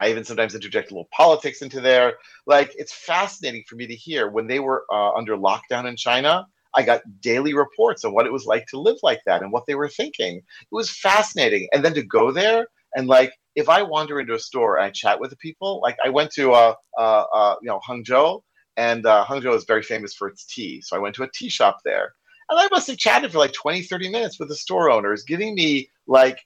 I 0.00 0.10
even 0.10 0.24
sometimes 0.24 0.54
interject 0.54 0.90
a 0.90 0.94
little 0.94 1.08
politics 1.12 1.62
into 1.62 1.80
there. 1.80 2.14
Like, 2.46 2.72
it's 2.76 2.92
fascinating 2.92 3.62
for 3.68 3.76
me 3.76 3.86
to 3.86 3.94
hear 3.94 4.28
when 4.28 4.48
they 4.48 4.58
were 4.58 4.84
uh, 4.92 5.12
under 5.12 5.36
lockdown 5.36 5.86
in 5.88 5.96
China. 5.96 6.46
I 6.76 6.82
got 6.82 7.02
daily 7.20 7.54
reports 7.54 8.04
on 8.04 8.12
what 8.12 8.26
it 8.26 8.32
was 8.32 8.44
like 8.44 8.66
to 8.66 8.80
live 8.80 8.96
like 9.04 9.20
that 9.26 9.42
and 9.42 9.52
what 9.52 9.64
they 9.66 9.76
were 9.76 9.88
thinking. 9.88 10.38
It 10.38 10.44
was 10.72 10.90
fascinating. 10.90 11.68
And 11.72 11.84
then 11.84 11.94
to 11.94 12.02
go 12.02 12.32
there 12.32 12.66
and 12.94 13.06
like, 13.06 13.32
if 13.54 13.68
I 13.68 13.82
wander 13.82 14.20
into 14.20 14.34
a 14.34 14.38
store 14.38 14.76
and 14.76 14.86
I 14.86 14.90
chat 14.90 15.20
with 15.20 15.30
the 15.30 15.36
people, 15.36 15.80
like 15.80 15.96
I 16.04 16.08
went 16.08 16.32
to 16.32 16.52
uh, 16.52 16.74
uh, 16.98 17.24
uh 17.32 17.56
you 17.62 17.68
know 17.68 17.80
Hangzhou, 17.88 18.42
and 18.76 19.06
uh, 19.06 19.24
Hangzhou 19.24 19.54
is 19.54 19.64
very 19.64 19.82
famous 19.82 20.14
for 20.14 20.28
its 20.28 20.44
tea. 20.44 20.80
So 20.80 20.96
I 20.96 20.98
went 20.98 21.14
to 21.16 21.22
a 21.22 21.30
tea 21.32 21.48
shop 21.48 21.78
there, 21.84 22.12
and 22.50 22.58
I 22.58 22.68
must 22.70 22.88
have 22.88 22.98
chatted 22.98 23.32
for 23.32 23.38
like 23.38 23.52
20, 23.52 23.82
30 23.82 24.10
minutes 24.10 24.38
with 24.38 24.48
the 24.48 24.54
store 24.54 24.90
owners, 24.90 25.24
giving 25.24 25.54
me 25.54 25.88
like 26.06 26.38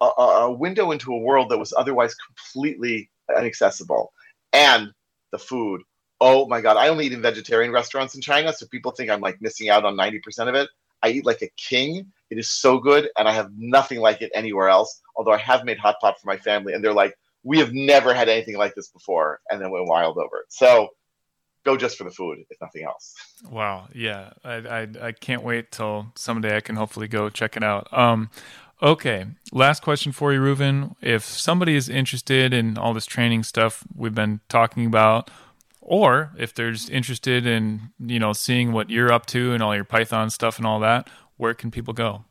a, 0.00 0.04
a 0.04 0.52
window 0.52 0.90
into 0.90 1.12
a 1.12 1.18
world 1.18 1.50
that 1.50 1.58
was 1.58 1.72
otherwise 1.76 2.14
completely 2.14 3.10
inaccessible. 3.36 4.12
And 4.52 4.92
the 5.30 5.38
food. 5.38 5.82
Oh 6.20 6.46
my 6.46 6.60
God. 6.60 6.76
I 6.76 6.88
only 6.88 7.06
eat 7.06 7.12
in 7.12 7.22
vegetarian 7.22 7.72
restaurants 7.72 8.14
in 8.14 8.20
China. 8.20 8.52
So 8.52 8.66
people 8.66 8.92
think 8.92 9.10
I'm 9.10 9.20
like 9.20 9.40
missing 9.40 9.68
out 9.68 9.84
on 9.84 9.96
90% 9.96 10.48
of 10.48 10.54
it. 10.54 10.68
I 11.02 11.10
eat 11.10 11.26
like 11.26 11.42
a 11.42 11.50
king. 11.56 12.06
It 12.30 12.38
is 12.38 12.50
so 12.50 12.78
good. 12.78 13.08
And 13.16 13.28
I 13.28 13.32
have 13.32 13.50
nothing 13.56 14.00
like 14.00 14.20
it 14.20 14.32
anywhere 14.34 14.68
else. 14.68 15.00
Although 15.16 15.32
I 15.32 15.38
have 15.38 15.64
made 15.64 15.78
hot 15.78 15.96
pot 16.00 16.20
for 16.20 16.26
my 16.26 16.36
family. 16.36 16.72
And 16.72 16.82
they're 16.82 16.92
like, 16.92 17.14
we 17.44 17.58
have 17.58 17.72
never 17.72 18.12
had 18.12 18.28
anything 18.28 18.56
like 18.56 18.74
this 18.74 18.88
before. 18.88 19.40
And 19.50 19.60
then 19.60 19.70
went 19.70 19.86
wild 19.86 20.18
over 20.18 20.38
it. 20.38 20.46
So 20.48 20.88
go 21.68 21.76
just 21.76 21.98
for 21.98 22.04
the 22.04 22.10
food, 22.10 22.38
if 22.50 22.60
nothing 22.60 22.84
else. 22.84 23.14
Wow, 23.50 23.88
yeah, 23.94 24.30
I 24.44 24.54
I, 24.54 24.88
I 25.08 25.12
can't 25.12 25.42
wait 25.42 25.70
till 25.70 26.12
someday 26.14 26.56
I 26.56 26.60
can 26.60 26.76
hopefully 26.76 27.08
go 27.08 27.28
check 27.28 27.56
it 27.56 27.62
out. 27.62 27.88
Um, 27.92 28.30
okay, 28.82 29.26
last 29.52 29.82
question 29.82 30.12
for 30.12 30.32
you, 30.32 30.40
Reuven. 30.40 30.94
If 31.00 31.24
somebody 31.24 31.76
is 31.76 31.88
interested 31.88 32.52
in 32.52 32.78
all 32.78 32.94
this 32.94 33.06
training 33.06 33.42
stuff 33.42 33.84
we've 33.94 34.14
been 34.14 34.40
talking 34.48 34.86
about, 34.86 35.30
or 35.80 36.32
if 36.38 36.54
they're 36.54 36.72
just 36.72 36.90
interested 36.90 37.46
in 37.46 37.90
you 37.98 38.18
know 38.18 38.32
seeing 38.32 38.72
what 38.72 38.90
you're 38.90 39.12
up 39.12 39.26
to 39.26 39.52
and 39.52 39.62
all 39.62 39.74
your 39.74 39.84
Python 39.84 40.30
stuff 40.30 40.58
and 40.58 40.66
all 40.66 40.80
that, 40.80 41.08
where 41.36 41.54
can 41.54 41.70
people 41.70 41.94
go? 41.94 42.24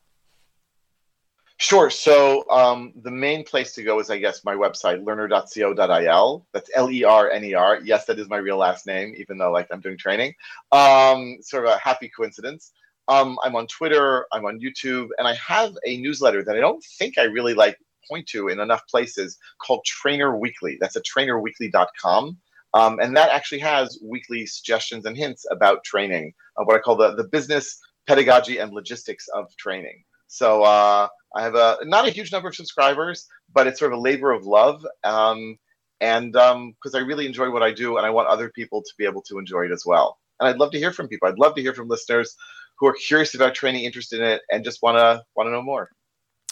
Sure. 1.59 1.89
So 1.89 2.47
um, 2.51 2.93
the 3.01 3.09
main 3.09 3.43
place 3.43 3.73
to 3.73 3.83
go 3.83 3.99
is, 3.99 4.11
I 4.11 4.19
guess, 4.19 4.45
my 4.45 4.53
website, 4.53 5.03
lerner.co.il. 5.03 6.47
That's 6.53 6.69
L-E-R-N-E-R. 6.75 7.79
Yes, 7.83 8.05
that 8.05 8.19
is 8.19 8.29
my 8.29 8.37
real 8.37 8.57
last 8.57 8.85
name, 8.85 9.15
even 9.17 9.39
though 9.39 9.51
like 9.51 9.67
I'm 9.71 9.81
doing 9.81 9.97
training. 9.97 10.35
Um, 10.71 11.37
sort 11.41 11.65
of 11.65 11.71
a 11.71 11.79
happy 11.79 12.09
coincidence. 12.15 12.73
Um, 13.07 13.39
I'm 13.43 13.55
on 13.55 13.65
Twitter. 13.67 14.27
I'm 14.31 14.45
on 14.45 14.59
YouTube, 14.59 15.07
and 15.17 15.27
I 15.27 15.33
have 15.35 15.73
a 15.85 15.97
newsletter 15.97 16.43
that 16.43 16.55
I 16.55 16.59
don't 16.59 16.83
think 16.99 17.17
I 17.17 17.23
really 17.23 17.55
like 17.55 17.77
point 18.07 18.27
to 18.27 18.49
in 18.49 18.59
enough 18.59 18.83
places 18.87 19.37
called 19.59 19.83
Trainer 19.83 20.37
Weekly. 20.37 20.77
That's 20.79 20.95
at 20.95 21.03
trainerweekly.com. 21.05 22.37
Um, 22.73 22.99
and 22.99 23.15
that 23.17 23.31
actually 23.31 23.59
has 23.59 23.97
weekly 24.03 24.45
suggestions 24.45 25.05
and 25.05 25.17
hints 25.17 25.45
about 25.49 25.83
training, 25.83 26.33
uh, 26.57 26.65
what 26.65 26.75
I 26.75 26.79
call 26.79 26.97
the, 26.97 27.15
the 27.15 27.23
business, 27.23 27.79
pedagogy, 28.05 28.59
and 28.59 28.71
logistics 28.73 29.27
of 29.29 29.47
training. 29.57 30.03
So 30.27 30.63
uh, 30.63 31.07
I 31.35 31.41
have 31.41 31.55
a 31.55 31.77
not 31.83 32.07
a 32.07 32.11
huge 32.11 32.31
number 32.31 32.49
of 32.49 32.55
subscribers, 32.55 33.27
but 33.53 33.67
it's 33.67 33.79
sort 33.79 33.93
of 33.93 33.99
a 33.99 34.01
labor 34.01 34.31
of 34.31 34.45
love. 34.45 34.85
Um, 35.03 35.57
and 35.99 36.31
because 36.31 36.93
um, 36.93 36.95
I 36.95 36.99
really 36.99 37.25
enjoy 37.25 37.49
what 37.49 37.63
I 37.63 37.71
do, 37.71 37.97
and 37.97 38.05
I 38.05 38.09
want 38.11 38.27
other 38.27 38.49
people 38.49 38.81
to 38.81 38.93
be 38.97 39.05
able 39.05 39.23
to 39.23 39.39
enjoy 39.39 39.65
it 39.65 39.71
as 39.71 39.83
well. 39.85 40.17
And 40.39 40.47
I'd 40.47 40.57
love 40.57 40.71
to 40.71 40.77
hear 40.77 40.91
from 40.91 41.07
people. 41.07 41.27
I'd 41.27 41.39
love 41.39 41.55
to 41.55 41.61
hear 41.61 41.73
from 41.73 41.87
listeners 41.87 42.35
who 42.77 42.87
are 42.87 42.93
curious 42.93 43.33
about 43.33 43.55
training, 43.55 43.83
interested 43.85 44.19
in 44.19 44.25
it, 44.25 44.41
and 44.51 44.63
just 44.63 44.81
want 44.83 44.97
to 44.97 45.23
want 45.35 45.47
to 45.47 45.51
know 45.51 45.63
more. 45.63 45.89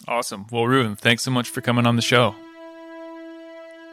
Awesome. 0.08 0.46
Well, 0.50 0.64
Reuven, 0.64 0.98
thanks 0.98 1.22
so 1.22 1.30
much 1.30 1.48
for 1.48 1.60
coming 1.60 1.86
on 1.86 1.96
the 1.96 2.02
show. 2.02 2.34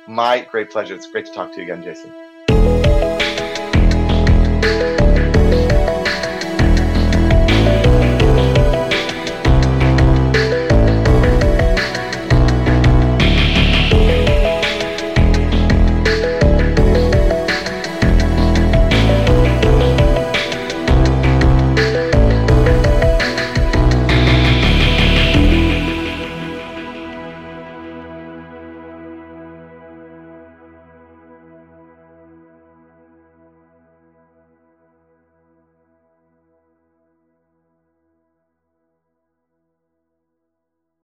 My 0.07 0.41
great 0.41 0.69
pleasure. 0.69 0.95
It's 0.95 1.09
great 1.09 1.25
to 1.27 1.31
talk 1.31 1.51
to 1.53 1.57
you 1.57 1.63
again, 1.63 1.83
Jason. 1.83 2.11